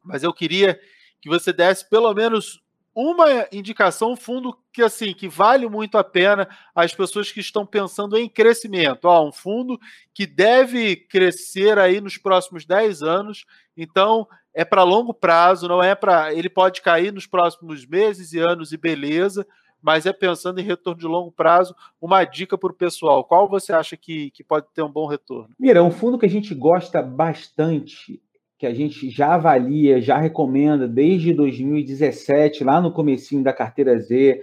mas 0.04 0.24
eu 0.24 0.34
queria 0.34 0.80
que 1.22 1.30
você 1.30 1.54
desse 1.54 1.90
pelo 1.90 2.14
menos 2.14 2.60
uma 2.94 3.48
indicação, 3.52 4.12
um 4.12 4.18
fundo 4.18 4.58
que 4.74 4.82
assim 4.82 5.14
que 5.14 5.28
vale 5.28 5.68
muito 5.68 5.98
a 5.98 6.04
pena 6.04 6.48
as 6.76 6.94
pessoas 6.94 7.32
que 7.32 7.40
estão 7.40 7.66
pensando 7.66 8.18
em 8.18 8.28
crescimento. 8.28 9.06
Ó, 9.06 9.28
um 9.28 9.32
fundo 9.32 9.80
que 10.14 10.26
deve 10.26 10.96
crescer 10.96 11.80
aí 11.80 12.02
nos 12.02 12.18
próximos 12.18 12.66
10 12.66 13.02
anos, 13.02 13.46
então 13.78 14.28
é 14.54 14.66
para 14.66 14.84
longo 14.84 15.14
prazo, 15.14 15.68
não 15.68 15.82
é 15.82 15.96
para. 15.96 16.34
Ele 16.34 16.50
pode 16.50 16.82
cair 16.82 17.14
nos 17.14 17.26
próximos 17.26 17.86
meses 17.86 18.34
e 18.34 18.40
anos 18.40 18.74
e 18.74 18.78
beleza, 18.78 19.48
mas 19.82 20.06
é 20.06 20.12
pensando 20.12 20.60
em 20.60 20.64
retorno 20.64 21.00
de 21.00 21.08
longo 21.08 21.32
prazo. 21.32 21.74
Uma 22.02 22.26
dica 22.26 22.58
para 22.58 22.72
o 22.72 22.76
pessoal: 22.76 23.24
qual 23.24 23.48
você 23.48 23.72
acha 23.72 23.96
que, 23.96 24.32
que 24.32 24.44
pode 24.44 24.68
ter 24.74 24.82
um 24.82 24.92
bom 24.92 25.08
retorno? 25.08 25.56
Mira, 25.58 25.82
um 25.82 25.92
fundo 25.92 26.20
que 26.20 26.26
a 26.26 26.30
gente 26.30 26.54
gosta 26.54 27.02
bastante 27.02 28.22
que 28.62 28.68
a 28.68 28.74
gente 28.76 29.10
já 29.10 29.34
avalia, 29.34 30.00
já 30.00 30.20
recomenda 30.20 30.88
desde 30.88 31.34
2017, 31.34 32.64
lá 32.64 32.80
no 32.80 32.92
comecinho 32.92 33.44
da 33.44 33.52
carteira 33.52 33.98
Z. 33.98 34.40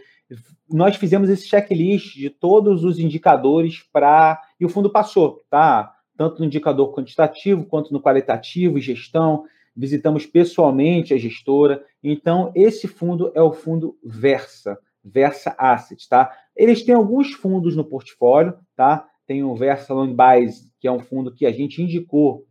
Nós 0.69 0.97
fizemos 0.97 1.31
esse 1.31 1.47
checklist 1.47 2.17
de 2.17 2.29
todos 2.29 2.83
os 2.83 2.99
indicadores 2.99 3.85
para 3.93 4.43
e 4.59 4.67
o 4.67 4.69
fundo 4.69 4.91
passou, 4.91 5.41
tá? 5.49 5.95
Tanto 6.17 6.41
no 6.41 6.47
indicador 6.47 6.93
quantitativo 6.93 7.65
quanto 7.65 7.93
no 7.93 8.03
qualitativo, 8.03 8.81
gestão. 8.81 9.45
Visitamos 9.77 10.27
pessoalmente 10.27 11.15
a 11.15 11.17
gestora. 11.17 11.85
Então, 12.03 12.51
esse 12.57 12.89
fundo 12.89 13.31
é 13.37 13.41
o 13.41 13.53
fundo 13.53 13.97
Versa, 14.03 14.77
Versa 15.05 15.55
Asset, 15.57 16.09
tá? 16.09 16.29
Eles 16.57 16.83
têm 16.83 16.97
alguns 16.97 17.35
fundos 17.35 17.77
no 17.77 17.85
portfólio, 17.85 18.53
tá? 18.75 19.07
Tem 19.29 19.45
o 19.45 19.55
Versa 19.55 19.95
Long 19.95 20.13
Buys, 20.13 20.69
que 20.81 20.89
é 20.89 20.91
um 20.91 20.99
fundo 20.99 21.33
que 21.33 21.47
a 21.47 21.53
gente 21.53 21.81
indicou 21.81 22.48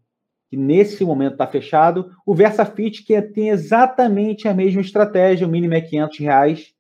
que 0.49 0.55
nesse 0.55 1.03
momento 1.03 1.33
está 1.33 1.45
fechado, 1.45 2.11
o 2.25 2.33
VersaFit, 2.33 3.03
que 3.03 3.21
tem 3.21 3.49
exatamente 3.49 4.47
a 4.47 4.53
mesma 4.53 4.81
estratégia, 4.81 5.45
o 5.45 5.49
mínimo 5.49 5.73
é 5.73 5.81
500 5.81 6.19
reais, 6.19 6.73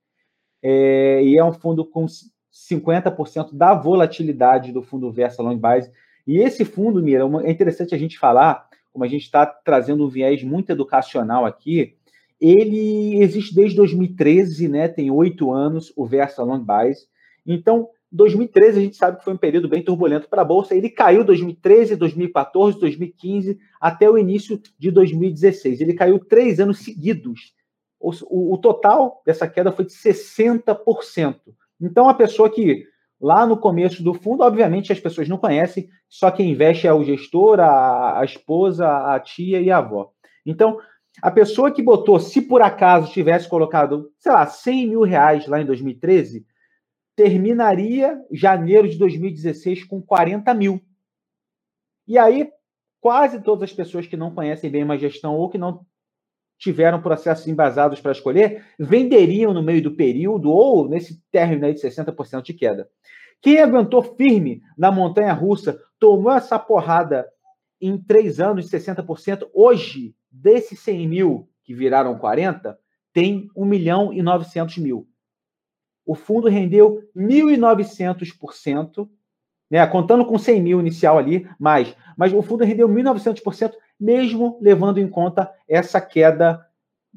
é, 0.63 1.23
e 1.23 1.37
é 1.37 1.43
um 1.43 1.51
fundo 1.51 1.85
com 1.85 2.05
50% 2.05 3.53
da 3.53 3.73
volatilidade 3.73 4.71
do 4.71 4.81
fundo 4.81 5.11
Versa 5.11 5.43
Long 5.43 5.57
Base. 5.57 5.91
E 6.25 6.39
esse 6.39 6.65
fundo, 6.65 7.01
Mira, 7.01 7.23
é 7.43 7.51
interessante 7.51 7.93
a 7.93 7.97
gente 7.97 8.17
falar, 8.17 8.67
como 8.91 9.05
a 9.05 9.07
gente 9.07 9.23
está 9.23 9.45
trazendo 9.45 10.05
um 10.05 10.09
viés 10.09 10.43
muito 10.43 10.71
educacional 10.71 11.45
aqui, 11.45 11.95
ele 12.39 13.21
existe 13.21 13.53
desde 13.53 13.75
2013, 13.75 14.67
né? 14.67 14.87
Tem 14.87 15.09
oito 15.09 15.51
anos, 15.51 15.91
o 15.95 16.05
Versa 16.05 16.43
Long 16.43 16.59
Base. 16.59 17.07
Então, 17.45 17.89
2013 18.17 18.79
a 18.79 18.81
gente 18.81 18.97
sabe 18.97 19.17
que 19.17 19.23
foi 19.23 19.33
um 19.33 19.37
período 19.37 19.69
bem 19.69 19.83
turbulento 19.83 20.27
para 20.27 20.41
a 20.41 20.45
bolsa. 20.45 20.75
Ele 20.75 20.89
caiu 20.89 21.23
2013, 21.23 21.95
2014, 21.95 22.79
2015 22.79 23.57
até 23.79 24.09
o 24.09 24.17
início 24.17 24.59
de 24.77 24.91
2016. 24.91 25.79
Ele 25.79 25.93
caiu 25.93 26.19
três 26.19 26.59
anos 26.59 26.79
seguidos. 26.79 27.53
O, 27.99 28.53
o, 28.53 28.57
total 28.57 29.21
dessa 29.25 29.47
queda 29.47 29.71
foi 29.71 29.85
de 29.85 29.93
60%. 29.93 31.35
Então 31.79 32.09
a 32.09 32.13
pessoa 32.13 32.49
que 32.49 32.85
lá 33.19 33.45
no 33.45 33.57
começo 33.57 34.03
do 34.03 34.13
fundo, 34.13 34.43
obviamente 34.43 34.91
as 34.91 34.99
pessoas 34.99 35.27
não 35.27 35.37
conhecem, 35.37 35.89
só 36.07 36.29
quem 36.29 36.51
investe 36.51 36.85
é 36.85 36.93
o 36.93 37.03
gestor, 37.03 37.59
a, 37.59 38.19
a 38.19 38.25
esposa, 38.25 38.87
a 38.87 39.19
tia 39.19 39.61
e 39.61 39.71
a 39.71 39.77
avó. 39.77 40.11
Então 40.45 40.77
a 41.21 41.31
pessoa 41.31 41.71
que 41.71 41.81
botou, 41.81 42.19
se 42.19 42.41
por 42.41 42.61
acaso 42.61 43.11
tivesse 43.11 43.49
colocado, 43.49 44.11
sei 44.19 44.31
lá, 44.31 44.45
100 44.45 44.87
mil 44.87 45.01
reais 45.01 45.47
lá 45.47 45.59
em 45.61 45.65
2013 45.65 46.45
terminaria 47.17 48.23
janeiro 48.31 48.87
de 48.87 48.95
2016 48.95 49.85
com 49.85 49.99
40 49.99 50.53
mil. 50.53 50.79
E 52.07 52.15
aí, 52.15 52.51
quase 53.01 53.41
todas 53.41 53.71
as 53.71 53.75
pessoas 53.75 54.05
que 54.05 54.15
não 54.15 54.35
conhecem 54.35 54.69
bem 54.69 54.83
uma 54.83 54.99
gestão 54.99 55.35
ou 55.35 55.49
que 55.49 55.57
não 55.57 55.83
tiveram 56.59 57.01
processos 57.01 57.47
embasados 57.47 57.99
para 57.99 58.11
escolher, 58.11 58.63
venderiam 58.79 59.51
no 59.51 59.63
meio 59.63 59.81
do 59.81 59.95
período 59.95 60.51
ou 60.51 60.87
nesse 60.87 61.19
término 61.31 61.65
aí 61.65 61.73
de 61.73 61.81
60% 61.81 62.43
de 62.43 62.53
queda. 62.53 62.87
Quem 63.41 63.59
aguentou 63.59 64.03
firme 64.03 64.61
na 64.77 64.91
montanha 64.91 65.33
russa, 65.33 65.79
tomou 65.99 66.31
essa 66.31 66.59
porrada 66.59 67.27
em 67.81 67.97
três 67.97 68.39
anos 68.39 68.69
de 68.69 68.77
60%, 68.77 69.49
hoje, 69.53 70.15
desses 70.31 70.79
100 70.81 71.07
mil 71.07 71.49
que 71.63 71.73
viraram 71.73 72.17
40, 72.17 72.77
tem 73.11 73.49
1 73.55 73.65
milhão 73.65 74.13
e 74.13 74.21
900 74.21 74.77
mil 74.77 75.07
o 76.07 76.15
fundo 76.15 76.47
rendeu 76.47 77.03
1.900%, 77.15 79.07
né, 79.69 79.85
contando 79.85 80.25
com 80.25 80.37
100 80.37 80.61
mil 80.61 80.79
inicial 80.79 81.17
ali, 81.17 81.45
mais, 81.59 81.93
mas 82.17 82.33
o 82.33 82.41
fundo 82.41 82.63
rendeu 82.63 82.87
1.900% 82.87 83.73
mesmo 83.99 84.57
levando 84.61 84.99
em 84.99 85.07
conta 85.07 85.51
essa 85.67 85.99
queda 85.99 86.65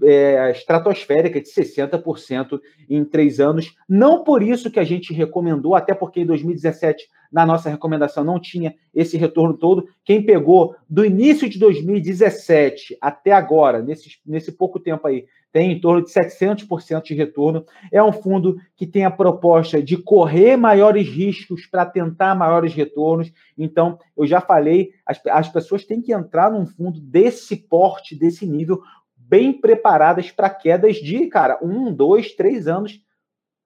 é, 0.03 0.51
estratosférica 0.51 1.41
de 1.41 1.47
60% 1.47 2.61
em 2.89 3.05
três 3.05 3.39
anos. 3.39 3.75
Não 3.89 4.25
por 4.25 4.43
isso 4.43 4.71
que 4.71 4.81
a 4.81 4.85
gente 4.85 5.13
recomendou, 5.13 5.75
até 5.75 5.95
porque 5.95 6.21
em 6.21 6.27
2017, 6.27 7.09
na 7.31 7.47
nossa 7.47 7.71
recomendação, 7.71 8.25
não 8.25 8.41
tinha 8.41 8.75
esse 8.95 9.17
retorno 9.17 9.57
todo. 9.57 9.87
Quem 10.05 10.25
pegou 10.25 10.75
do 10.89 11.05
início 11.05 11.49
de 11.49 11.59
2017 11.59 12.99
até 13.01 13.33
agora, 13.33 13.81
nesse, 13.81 14.11
nesse 14.27 14.53
pouco 14.53 14.81
tempo 14.81 15.07
aí, 15.07 15.27
tem 15.53 15.73
em 15.73 15.81
torno 15.81 16.05
de 16.05 16.11
700% 16.11 17.03
de 17.03 17.15
retorno. 17.15 17.65
É 17.93 18.03
um 18.03 18.13
fundo 18.13 18.57
que 18.77 18.87
tem 18.87 19.05
a 19.05 19.11
proposta 19.11 19.83
de 19.83 19.97
correr 19.97 20.57
maiores 20.57 21.09
riscos 21.09 21.67
para 21.67 21.87
tentar 21.87 22.35
maiores 22.35 22.75
retornos. 22.75 23.33
Então, 23.57 23.99
eu 24.17 24.27
já 24.27 24.41
falei, 24.41 24.91
as, 25.05 25.21
as 25.27 25.49
pessoas 25.49 25.85
têm 25.85 26.01
que 26.01 26.13
entrar 26.13 26.51
num 26.51 26.67
fundo 26.67 27.01
desse 27.01 27.57
porte, 27.57 28.17
desse 28.17 28.47
nível, 28.47 28.81
bem 29.17 29.53
preparadas 29.53 30.31
para 30.31 30.51
quedas 30.51 30.97
de, 30.97 31.27
cara, 31.27 31.59
um, 31.63 31.93
dois, 31.93 32.35
três 32.35 32.67
anos, 32.67 33.01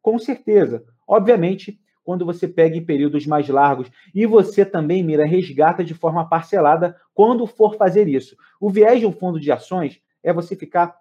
com 0.03 0.19
certeza. 0.19 0.85
Obviamente, 1.07 1.79
quando 2.05 2.25
você 2.25 2.47
pega 2.47 2.77
em 2.77 2.85
períodos 2.85 3.27
mais 3.27 3.49
largos 3.49 3.91
e 4.15 4.27
você 4.27 4.65
também, 4.65 5.03
mira, 5.03 5.25
resgata 5.25 5.83
de 5.83 5.95
forma 5.95 6.29
parcelada 6.29 6.97
quando 7.15 7.47
for 7.47 7.77
fazer 7.77 8.07
isso. 8.07 8.37
O 8.61 8.71
viés 8.71 9.01
de 9.01 9.07
um 9.07 9.13
fundo 9.13 9.41
de 9.41 9.51
ações 9.51 10.01
é 10.23 10.33
você 10.33 10.55
ficar 10.55 10.95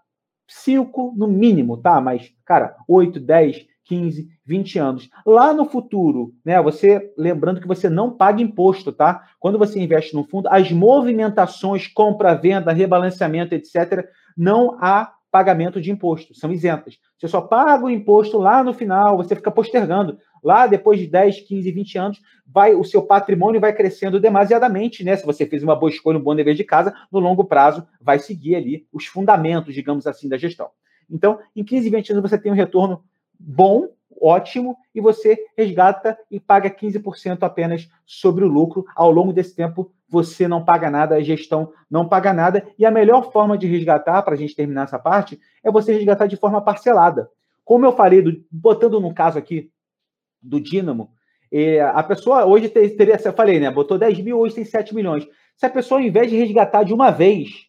cinco 0.48 1.14
no 1.16 1.28
mínimo, 1.28 1.78
tá? 1.78 2.00
Mas, 2.02 2.34
cara, 2.46 2.76
8, 2.88 3.20
10, 3.20 3.66
15, 3.86 4.28
20 4.46 4.80
anos. 4.80 5.10
Lá 5.26 5.54
no 5.54 5.66
futuro, 5.66 6.34
né? 6.44 6.62
Você 6.62 7.14
lembrando 7.18 7.62
que 7.62 7.68
você 7.68 7.90
não 7.90 8.12
paga 8.12 8.42
imposto, 8.42 8.92
tá? 8.92 9.24
Quando 9.40 9.58
você 9.58 9.80
investe 9.80 10.16
no 10.16 10.24
fundo, 10.24 10.48
as 10.50 10.72
movimentações, 10.72 11.88
compra, 11.88 12.34
venda, 12.34 12.72
rebalanceamento, 12.72 13.54
etc., 13.54 14.08
não 14.38 14.78
há 14.82 15.14
pagamento 15.34 15.82
de 15.82 15.90
imposto, 15.90 16.36
são 16.36 16.52
isentas. 16.52 17.00
Você 17.18 17.28
só 17.28 17.42
paga 17.42 17.84
o 17.84 17.90
imposto 17.90 18.38
lá 18.38 18.64
no 18.64 18.72
final, 18.72 19.18
você 19.18 19.36
fica 19.36 19.50
postergando. 19.50 20.20
Lá, 20.44 20.68
depois 20.68 21.00
de 21.00 21.08
10, 21.08 21.40
15, 21.40 21.72
20 21.72 21.98
anos, 21.98 22.22
vai 22.46 22.76
o 22.76 22.84
seu 22.84 23.02
patrimônio 23.02 23.60
vai 23.60 23.74
crescendo 23.74 24.20
demasiadamente, 24.20 25.04
né? 25.04 25.16
Se 25.16 25.26
você 25.26 25.48
fez 25.48 25.64
uma 25.64 25.76
boa 25.76 25.90
escolha, 25.90 26.20
um 26.20 26.22
bom 26.22 26.36
dever 26.36 26.54
de 26.54 26.64
casa, 26.64 26.94
no 27.12 27.18
longo 27.18 27.46
prazo 27.46 27.84
vai 28.00 28.20
seguir 28.20 28.56
ali 28.56 28.86
os 28.94 29.08
fundamentos, 29.08 29.74
digamos 29.74 30.06
assim, 30.06 30.30
da 30.30 30.38
gestão. 30.38 30.70
Então, 31.10 31.40
em 31.56 31.64
15, 31.64 31.90
20 31.90 32.12
anos 32.12 32.30
você 32.30 32.38
tem 32.38 32.52
um 32.52 32.56
retorno 32.56 33.04
bom, 33.40 33.88
ótimo, 34.24 34.78
e 34.96 35.02
você 35.02 35.38
resgata 35.58 36.18
e 36.32 36.40
paga 36.40 36.70
15% 36.70 37.44
apenas 37.44 37.90
sobre 38.06 38.46
o 38.46 38.48
lucro. 38.48 38.86
Ao 38.96 39.12
longo 39.12 39.34
desse 39.34 39.54
tempo, 39.54 39.92
você 40.08 40.48
não 40.48 40.64
paga 40.64 40.90
nada, 40.90 41.16
a 41.16 41.22
gestão 41.22 41.74
não 41.90 42.08
paga 42.08 42.32
nada. 42.32 42.66
E 42.80 42.86
a 42.86 42.92
melhor 42.92 43.32
forma 43.32 43.58
de 43.58 43.68
resgatar, 43.68 44.22
para 44.22 44.36
a 44.36 44.38
gente 44.38 44.56
terminar 44.56 44.84
essa 44.84 44.98
parte, 44.98 45.40
é 45.64 45.70
você 45.70 45.92
resgatar 45.92 46.28
de 46.28 46.38
forma 46.38 46.62
parcelada. 46.62 47.30
Como 47.66 47.86
eu 47.86 47.92
falei, 47.92 48.22
do, 48.22 48.44
botando 48.50 49.00
no 49.00 49.14
caso 49.14 49.38
aqui 49.38 49.70
do 50.42 50.60
Dínamo, 50.60 51.12
é, 51.52 51.82
a 51.82 52.02
pessoa 52.02 52.46
hoje 52.46 52.70
teria, 52.70 53.20
eu 53.24 53.34
falei, 53.34 53.60
né? 53.60 53.70
Botou 53.70 53.98
10 53.98 54.20
mil, 54.22 54.40
hoje 54.40 54.56
tem 54.56 54.66
7 54.66 54.96
milhões. 54.96 55.28
Se 55.56 55.66
a 55.66 55.70
pessoa, 55.70 56.00
ao 56.00 56.06
invés 56.06 56.30
de 56.30 56.38
resgatar 56.38 56.84
de 56.84 56.94
uma 56.94 57.12
vez, 57.12 57.68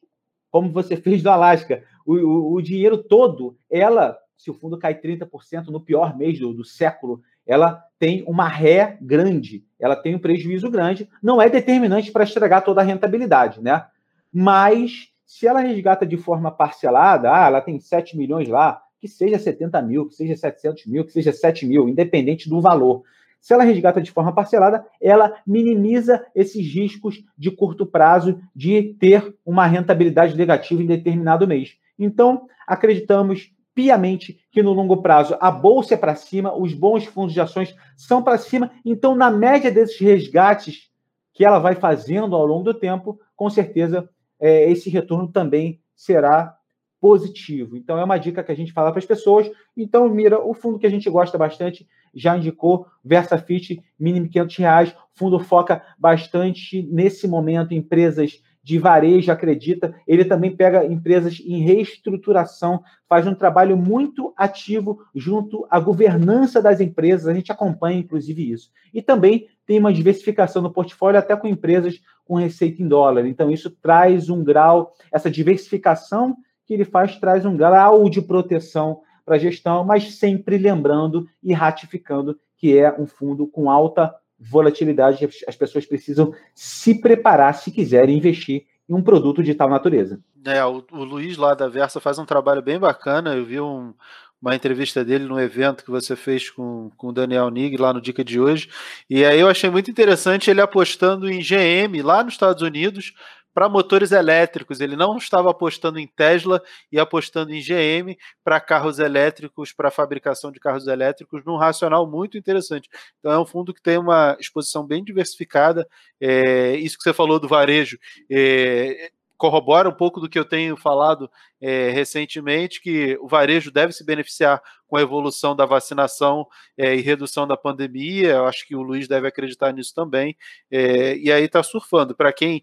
como 0.50 0.72
você 0.72 0.96
fez 0.98 1.22
do 1.22 1.30
Alasca, 1.30 1.82
o, 2.06 2.14
o, 2.14 2.54
o 2.54 2.62
dinheiro 2.62 2.96
todo, 2.96 3.56
ela, 3.70 4.16
se 4.36 4.50
o 4.50 4.54
fundo 4.54 4.78
cai 4.78 4.94
30% 4.94 5.66
no 5.68 5.80
pior 5.80 6.16
mês 6.16 6.38
do, 6.38 6.52
do 6.52 6.64
século, 6.64 7.22
ela 7.46 7.82
tem 7.98 8.24
uma 8.26 8.48
ré 8.48 8.98
grande, 9.00 9.64
ela 9.78 9.96
tem 9.96 10.14
um 10.14 10.18
prejuízo 10.18 10.70
grande, 10.70 11.08
não 11.22 11.40
é 11.40 11.48
determinante 11.48 12.10
para 12.10 12.24
estragar 12.24 12.62
toda 12.64 12.80
a 12.80 12.84
rentabilidade, 12.84 13.62
né? 13.62 13.86
Mas 14.32 15.10
se 15.24 15.46
ela 15.46 15.60
resgata 15.60 16.06
de 16.06 16.16
forma 16.16 16.50
parcelada, 16.50 17.32
ah, 17.32 17.46
ela 17.46 17.60
tem 17.60 17.78
7 17.78 18.16
milhões 18.16 18.48
lá, 18.48 18.82
que 19.00 19.08
seja 19.08 19.38
70 19.38 19.82
mil, 19.82 20.08
que 20.08 20.14
seja 20.14 20.36
700 20.36 20.86
mil, 20.86 21.04
que 21.04 21.12
seja 21.12 21.32
7 21.32 21.66
mil, 21.66 21.88
independente 21.88 22.48
do 22.48 22.60
valor. 22.60 23.02
Se 23.40 23.52
ela 23.52 23.62
resgata 23.62 24.00
de 24.00 24.10
forma 24.10 24.34
parcelada, 24.34 24.86
ela 25.00 25.36
minimiza 25.46 26.24
esses 26.34 26.66
riscos 26.66 27.22
de 27.36 27.50
curto 27.50 27.84
prazo 27.84 28.40
de 28.56 28.94
ter 28.98 29.36
uma 29.44 29.66
rentabilidade 29.66 30.34
negativa 30.34 30.82
em 30.82 30.86
determinado 30.86 31.46
mês. 31.46 31.76
Então, 31.98 32.46
acreditamos 32.66 33.53
piamente 33.74 34.40
que 34.52 34.62
no 34.62 34.72
longo 34.72 35.02
prazo 35.02 35.36
a 35.40 35.50
bolsa 35.50 35.94
é 35.94 35.96
para 35.96 36.14
cima, 36.14 36.56
os 36.56 36.72
bons 36.72 37.04
fundos 37.04 37.34
de 37.34 37.40
ações 37.40 37.74
são 37.96 38.22
para 38.22 38.38
cima. 38.38 38.70
Então, 38.84 39.14
na 39.14 39.30
média 39.30 39.70
desses 39.70 39.98
resgates 39.98 40.90
que 41.32 41.44
ela 41.44 41.58
vai 41.58 41.74
fazendo 41.74 42.36
ao 42.36 42.46
longo 42.46 42.64
do 42.64 42.74
tempo, 42.74 43.18
com 43.34 43.50
certeza 43.50 44.08
é, 44.38 44.70
esse 44.70 44.88
retorno 44.88 45.28
também 45.28 45.80
será 45.96 46.56
positivo. 47.00 47.76
Então, 47.76 47.98
é 47.98 48.04
uma 48.04 48.16
dica 48.16 48.42
que 48.42 48.52
a 48.52 48.54
gente 48.54 48.72
fala 48.72 48.90
para 48.90 49.00
as 49.00 49.04
pessoas. 49.04 49.50
Então, 49.76 50.08
mira, 50.08 50.42
o 50.42 50.54
fundo 50.54 50.78
que 50.78 50.86
a 50.86 50.90
gente 50.90 51.10
gosta 51.10 51.36
bastante 51.36 51.86
já 52.14 52.36
indicou, 52.36 52.86
VersaFit, 53.04 53.82
mínimo 53.98 54.28
500 54.28 54.56
reais. 54.56 54.90
O 54.90 55.18
fundo 55.18 55.38
foca 55.38 55.82
bastante 55.98 56.82
nesse 56.84 57.28
momento 57.28 57.72
em 57.72 57.78
empresas 57.78 58.40
de 58.64 58.78
varejo 58.78 59.30
acredita, 59.30 59.94
ele 60.08 60.24
também 60.24 60.56
pega 60.56 60.86
empresas 60.86 61.38
em 61.44 61.58
reestruturação, 61.58 62.82
faz 63.06 63.26
um 63.26 63.34
trabalho 63.34 63.76
muito 63.76 64.32
ativo 64.34 65.00
junto 65.14 65.66
à 65.70 65.78
governança 65.78 66.62
das 66.62 66.80
empresas, 66.80 67.28
a 67.28 67.34
gente 67.34 67.52
acompanha 67.52 67.98
inclusive 67.98 68.50
isso. 68.50 68.70
E 68.92 69.02
também 69.02 69.46
tem 69.66 69.78
uma 69.78 69.92
diversificação 69.92 70.62
no 70.62 70.72
portfólio 70.72 71.18
até 71.18 71.36
com 71.36 71.46
empresas 71.46 72.00
com 72.24 72.36
receita 72.36 72.82
em 72.82 72.88
dólar. 72.88 73.26
Então 73.26 73.50
isso 73.50 73.68
traz 73.70 74.30
um 74.30 74.42
grau, 74.42 74.94
essa 75.12 75.30
diversificação 75.30 76.34
que 76.66 76.72
ele 76.72 76.86
faz 76.86 77.18
traz 77.18 77.44
um 77.44 77.54
grau 77.54 78.08
de 78.08 78.22
proteção 78.22 79.02
para 79.26 79.36
a 79.36 79.38
gestão, 79.38 79.84
mas 79.84 80.16
sempre 80.16 80.56
lembrando 80.56 81.28
e 81.42 81.52
ratificando 81.52 82.38
que 82.56 82.78
é 82.78 82.98
um 82.98 83.06
fundo 83.06 83.46
com 83.46 83.70
alta 83.70 84.14
volatilidade, 84.48 85.28
as 85.48 85.56
pessoas 85.56 85.86
precisam 85.86 86.34
se 86.54 87.00
preparar 87.00 87.54
se 87.54 87.70
quiserem 87.70 88.16
investir 88.16 88.66
em 88.88 88.94
um 88.94 89.02
produto 89.02 89.42
de 89.42 89.54
tal 89.54 89.68
natureza. 89.68 90.20
É, 90.44 90.62
o, 90.64 90.84
o 90.92 91.04
Luiz 91.04 91.36
lá 91.36 91.54
da 91.54 91.68
Versa 91.68 92.00
faz 92.00 92.18
um 92.18 92.26
trabalho 92.26 92.60
bem 92.60 92.78
bacana. 92.78 93.34
Eu 93.34 93.44
vi 93.44 93.58
um, 93.58 93.94
uma 94.40 94.54
entrevista 94.54 95.02
dele 95.02 95.24
no 95.24 95.40
evento 95.40 95.84
que 95.84 95.90
você 95.90 96.14
fez 96.14 96.50
com, 96.50 96.90
com 96.96 97.08
o 97.08 97.12
Daniel 97.12 97.48
Nig 97.48 97.76
lá 97.78 97.92
no 97.94 98.00
Dica 98.00 98.22
de 98.22 98.38
hoje. 98.38 98.68
E 99.08 99.24
aí 99.24 99.40
eu 99.40 99.48
achei 99.48 99.70
muito 99.70 99.90
interessante 99.90 100.50
ele 100.50 100.60
apostando 100.60 101.30
em 101.30 101.40
GM 101.40 102.02
lá 102.02 102.22
nos 102.22 102.34
Estados 102.34 102.62
Unidos 102.62 103.14
para 103.54 103.68
motores 103.68 104.10
elétricos. 104.10 104.80
Ele 104.80 104.96
não 104.96 105.16
estava 105.16 105.50
apostando 105.50 105.98
em 105.98 106.06
Tesla 106.06 106.60
e 106.90 106.98
apostando 106.98 107.54
em 107.54 107.60
GM 107.60 108.16
para 108.42 108.60
carros 108.60 108.98
elétricos, 108.98 109.72
para 109.72 109.90
fabricação 109.90 110.50
de 110.50 110.58
carros 110.58 110.86
elétricos, 110.88 111.44
num 111.44 111.56
racional 111.56 112.10
muito 112.10 112.36
interessante. 112.36 112.90
Então 113.20 113.32
é 113.32 113.38
um 113.38 113.46
fundo 113.46 113.72
que 113.72 113.80
tem 113.80 113.96
uma 113.96 114.36
exposição 114.40 114.84
bem 114.84 115.04
diversificada. 115.04 115.88
É, 116.20 116.76
isso 116.76 116.98
que 116.98 117.04
você 117.04 117.12
falou 117.14 117.38
do 117.38 117.48
varejo. 117.48 117.96
É, 118.30 119.10
corrobora 119.36 119.88
um 119.88 119.92
pouco 119.92 120.20
do 120.20 120.28
que 120.28 120.38
eu 120.38 120.44
tenho 120.44 120.76
falado 120.76 121.30
é, 121.60 121.90
recentemente, 121.90 122.80
que 122.80 123.18
o 123.20 123.26
varejo 123.26 123.70
deve 123.70 123.92
se 123.92 124.04
beneficiar 124.04 124.62
com 124.86 124.96
a 124.96 125.02
evolução 125.02 125.56
da 125.56 125.66
vacinação 125.66 126.46
é, 126.76 126.94
e 126.94 127.00
redução 127.00 127.46
da 127.46 127.56
pandemia. 127.56 128.30
Eu 128.30 128.46
acho 128.46 128.66
que 128.66 128.76
o 128.76 128.82
Luiz 128.82 129.08
deve 129.08 129.26
acreditar 129.26 129.72
nisso 129.72 129.94
também. 129.94 130.36
É, 130.70 131.16
e 131.16 131.32
aí 131.32 131.44
está 131.44 131.62
surfando. 131.62 132.14
Para 132.14 132.32
quem 132.32 132.62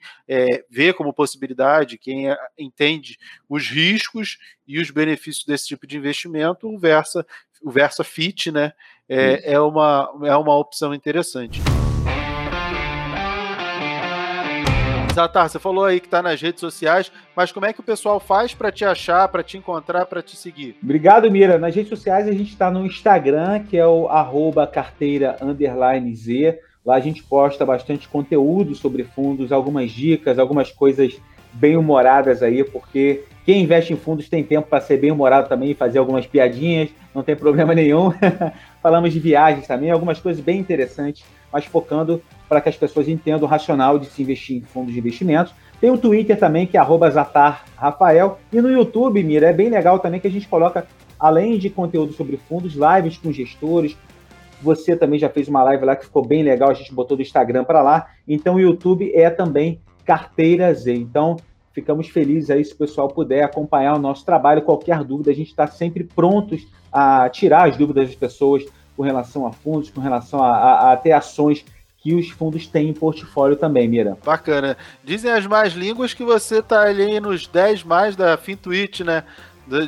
vê 0.70 0.94
como 0.94 1.14
possibilidade, 1.14 1.98
quem 1.98 2.26
entende 2.58 3.18
os 3.50 3.68
riscos 3.68 4.38
e 4.68 4.80
os 4.80 4.90
benefícios 4.90 5.46
desse 5.46 5.68
tipo 5.68 5.86
de 5.86 5.98
investimento, 5.98 6.68
o 6.68 6.80
Versa, 6.80 7.26
o 7.62 7.70
Versa 7.70 8.04
Fit 8.04 8.52
né, 8.52 8.72
é, 9.10 9.54
é, 9.54 9.60
uma, 9.60 10.10
é 10.24 10.36
uma 10.36 10.58
opção 10.58 10.94
interessante. 10.94 11.62
Zatar, 15.14 15.50
você 15.50 15.60
falou 15.60 15.84
aí 15.84 16.00
que 16.00 16.08
está 16.08 16.22
nas 16.22 16.42
redes 16.42 16.62
sociais, 16.62 17.12
mas 17.36 17.52
como 17.52 17.66
é 17.66 17.74
que 17.74 17.82
o 17.82 17.84
pessoal 17.84 18.18
faz 18.18 18.54
para 18.54 18.72
te 18.72 18.86
achar, 18.86 19.28
para 19.28 19.44
te 19.44 19.58
encontrar, 19.58 20.06
para 20.06 20.22
te 20.22 20.38
seguir? 20.38 20.78
Obrigado, 20.82 21.30
Mira. 21.30 21.60
Nas 21.60 21.76
redes 21.76 21.90
sociais 21.90 22.28
a 22.30 22.32
gente 22.32 22.52
está 22.52 22.72
no 22.72 22.86
Instagram, 22.86 23.64
que 23.64 23.78
é 23.78 23.86
o 23.86 24.08
arroba 24.08 24.66
carteira 24.66 25.36
Z. 26.16 26.60
Lá 26.86 26.96
a 26.96 27.00
gente 27.02 27.22
posta 27.24 27.66
bastante 27.66 28.08
conteúdo 28.08 28.74
sobre 28.74 29.04
fundos, 29.04 29.52
algumas 29.52 29.92
dicas, 29.92 30.40
algumas 30.40 30.72
coisas 30.72 31.20
bem 31.54 31.76
humoradas 31.76 32.42
aí, 32.42 32.64
porque 32.64 33.26
quem 33.46 33.64
investe 33.64 33.92
em 33.92 33.98
fundos 33.98 34.30
tem 34.30 34.44
tempo 34.44 34.70
para 34.70 34.80
ser 34.80 34.98
bem 34.98 35.12
humorado 35.12 35.50
também 35.50 35.72
e 35.72 35.76
fazer 35.76 36.00
algumas 36.00 36.26
piadinhas, 36.26 36.90
não 37.14 37.22
tem 37.22 37.36
problema 37.36 37.76
nenhum. 37.76 38.12
Falamos 38.82 39.12
de 39.12 39.20
viagens 39.20 39.68
também, 39.68 39.92
algumas 39.92 40.20
coisas 40.20 40.42
bem 40.42 40.58
interessantes, 40.58 41.26
mas 41.52 41.66
focando 41.66 42.22
para 42.52 42.60
que 42.60 42.68
as 42.68 42.76
pessoas 42.76 43.08
entendam 43.08 43.48
o 43.48 43.50
racional 43.50 43.98
de 43.98 44.08
se 44.08 44.22
investir 44.22 44.58
em 44.58 44.62
fundos 44.62 44.92
de 44.92 45.00
investimentos. 45.00 45.54
Tem 45.80 45.90
o 45.90 45.98
Twitter 45.98 46.38
também, 46.38 46.68
que 46.68 46.78
é 46.78 46.82
@zatarrafael, 47.10 48.40
e 48.52 48.60
no 48.60 48.70
YouTube, 48.70 49.24
Mira, 49.24 49.48
é 49.48 49.54
bem 49.54 49.70
legal 49.70 50.00
também 50.00 50.20
que 50.20 50.28
a 50.28 50.30
gente 50.30 50.50
coloca, 50.50 50.86
além 51.18 51.58
de 51.58 51.70
conteúdo 51.70 52.12
sobre 52.12 52.36
fundos, 52.36 52.74
lives 52.74 53.16
com 53.16 53.32
gestores. 53.32 53.96
Você 54.62 54.98
também 54.98 55.18
já 55.18 55.30
fez 55.30 55.48
uma 55.48 55.64
live 55.64 55.86
lá 55.86 55.96
que 55.96 56.04
ficou 56.04 56.26
bem 56.26 56.44
legal, 56.44 56.70
a 56.70 56.74
gente 56.74 56.94
botou 56.94 57.16
do 57.16 57.24
Instagram 57.24 57.64
para 57.64 57.82
lá. 57.82 58.08
Então 58.28 58.56
o 58.56 58.60
YouTube 58.60 59.10
é 59.16 59.30
também 59.30 59.80
Carteira 60.04 60.74
Z. 60.74 60.94
Então, 60.94 61.38
ficamos 61.72 62.10
felizes 62.10 62.50
aí 62.50 62.66
se 62.66 62.74
o 62.74 62.78
pessoal 62.78 63.08
puder 63.08 63.46
acompanhar 63.46 63.96
o 63.96 64.00
nosso 64.00 64.26
trabalho. 64.26 64.62
Qualquer 64.62 65.06
dúvida, 65.06 65.32
a 65.32 65.34
gente 65.34 65.52
está 65.52 65.68
sempre 65.68 66.04
prontos 66.04 66.68
a 66.92 67.30
tirar 67.30 67.70
as 67.70 67.78
dúvidas 67.78 68.08
das 68.08 68.16
pessoas 68.16 68.66
com 68.98 69.04
relação 69.04 69.48
a 69.48 69.54
fundos, 69.54 69.90
com 69.90 70.02
relação 70.02 70.44
a, 70.44 70.50
a, 70.50 70.72
a 70.90 70.92
até 70.92 71.14
ações 71.14 71.64
que 72.02 72.16
os 72.16 72.30
fundos 72.32 72.66
têm 72.66 72.90
em 72.90 72.94
portfólio 72.94 73.56
também, 73.56 73.88
Mira. 73.88 74.18
Bacana. 74.26 74.76
Dizem 75.04 75.32
as 75.32 75.46
mais 75.46 75.74
línguas 75.74 76.14
que 76.14 76.24
você 76.24 76.60
está 76.60 76.82
ali 76.82 77.20
nos 77.20 77.48
10 77.48 77.84
mais 77.84 78.16
da 78.16 78.36
FinTwitch, 78.38 79.02
né? 79.02 79.24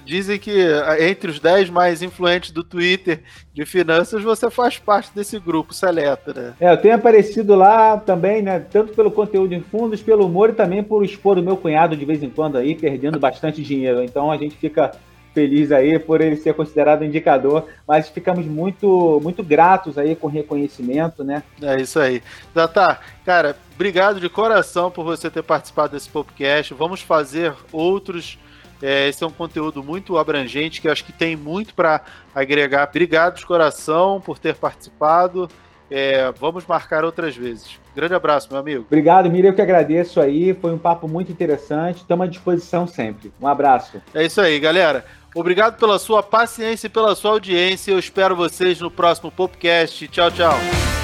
Dizem 0.05 0.39
que 0.39 0.65
entre 0.99 1.31
os 1.31 1.39
10 1.39 1.69
mais 1.69 2.01
influentes 2.01 2.51
do 2.51 2.63
Twitter 2.63 3.21
de 3.53 3.65
finanças, 3.65 4.23
você 4.23 4.49
faz 4.49 4.77
parte 4.77 5.11
desse 5.13 5.37
grupo 5.39 5.73
seleto, 5.73 6.33
né? 6.33 6.53
É, 6.59 6.71
eu 6.71 6.77
tenho 6.77 6.95
aparecido 6.95 7.55
lá 7.55 7.97
também, 7.97 8.41
né? 8.41 8.59
Tanto 8.59 8.93
pelo 8.93 9.11
conteúdo 9.11 9.53
em 9.53 9.61
fundos, 9.61 10.01
pelo 10.01 10.25
humor 10.25 10.51
e 10.51 10.53
também 10.53 10.83
por 10.83 11.03
expor 11.03 11.37
o 11.37 11.43
meu 11.43 11.57
cunhado 11.57 11.97
de 11.97 12.05
vez 12.05 12.21
em 12.21 12.29
quando 12.29 12.57
aí, 12.57 12.75
perdendo 12.75 13.19
bastante 13.19 13.61
dinheiro. 13.61 14.03
Então 14.03 14.31
a 14.31 14.37
gente 14.37 14.55
fica 14.55 14.91
feliz 15.33 15.71
aí 15.71 15.97
por 15.97 16.21
ele 16.21 16.35
ser 16.35 16.53
considerado 16.53 17.03
indicador, 17.03 17.65
mas 17.87 18.09
ficamos 18.09 18.45
muito 18.45 19.19
muito 19.23 19.43
gratos 19.43 19.97
aí 19.97 20.15
com 20.15 20.27
o 20.27 20.29
reconhecimento, 20.29 21.23
né? 21.23 21.43
É 21.61 21.81
isso 21.81 21.99
aí. 21.99 22.21
Zata, 22.53 22.99
cara, 23.25 23.57
obrigado 23.73 24.19
de 24.19 24.29
coração 24.29 24.91
por 24.91 25.03
você 25.03 25.29
ter 25.29 25.43
participado 25.43 25.93
desse 25.93 26.09
podcast. 26.09 26.73
Vamos 26.73 27.01
fazer 27.01 27.53
outros 27.71 28.37
é, 28.81 29.07
esse 29.07 29.23
é 29.23 29.27
um 29.27 29.31
conteúdo 29.31 29.81
muito 29.81 30.17
abrangente 30.17 30.81
que 30.81 30.89
acho 30.89 31.05
que 31.05 31.13
tem 31.13 31.37
muito 31.37 31.73
para 31.73 32.01
agregar. 32.35 32.85
Obrigado 32.89 33.37
de 33.37 33.45
coração 33.45 34.19
por 34.19 34.37
ter 34.37 34.55
participado. 34.55 35.47
É, 35.89 36.31
vamos 36.33 36.65
marcar 36.65 37.05
outras 37.05 37.33
vezes. 37.33 37.79
Grande 37.95 38.13
abraço, 38.13 38.49
meu 38.51 38.59
amigo. 38.59 38.83
Obrigado, 38.85 39.29
Miriam. 39.29 39.51
Eu 39.51 39.55
que 39.55 39.61
agradeço 39.61 40.19
aí. 40.19 40.53
Foi 40.53 40.73
um 40.73 40.77
papo 40.77 41.07
muito 41.07 41.31
interessante. 41.31 41.97
Estamos 41.97 42.25
à 42.25 42.29
disposição 42.29 42.87
sempre. 42.87 43.31
Um 43.39 43.47
abraço. 43.47 44.01
É 44.13 44.25
isso 44.25 44.41
aí, 44.41 44.59
galera. 44.59 45.05
Obrigado 45.35 45.77
pela 45.77 45.97
sua 45.97 46.21
paciência 46.21 46.87
e 46.87 46.89
pela 46.89 47.15
sua 47.15 47.31
audiência. 47.31 47.91
Eu 47.91 47.99
espero 47.99 48.35
vocês 48.35 48.79
no 48.79 48.91
próximo 48.91 49.31
podcast. 49.31 50.07
Tchau, 50.07 50.31
tchau. 50.31 51.02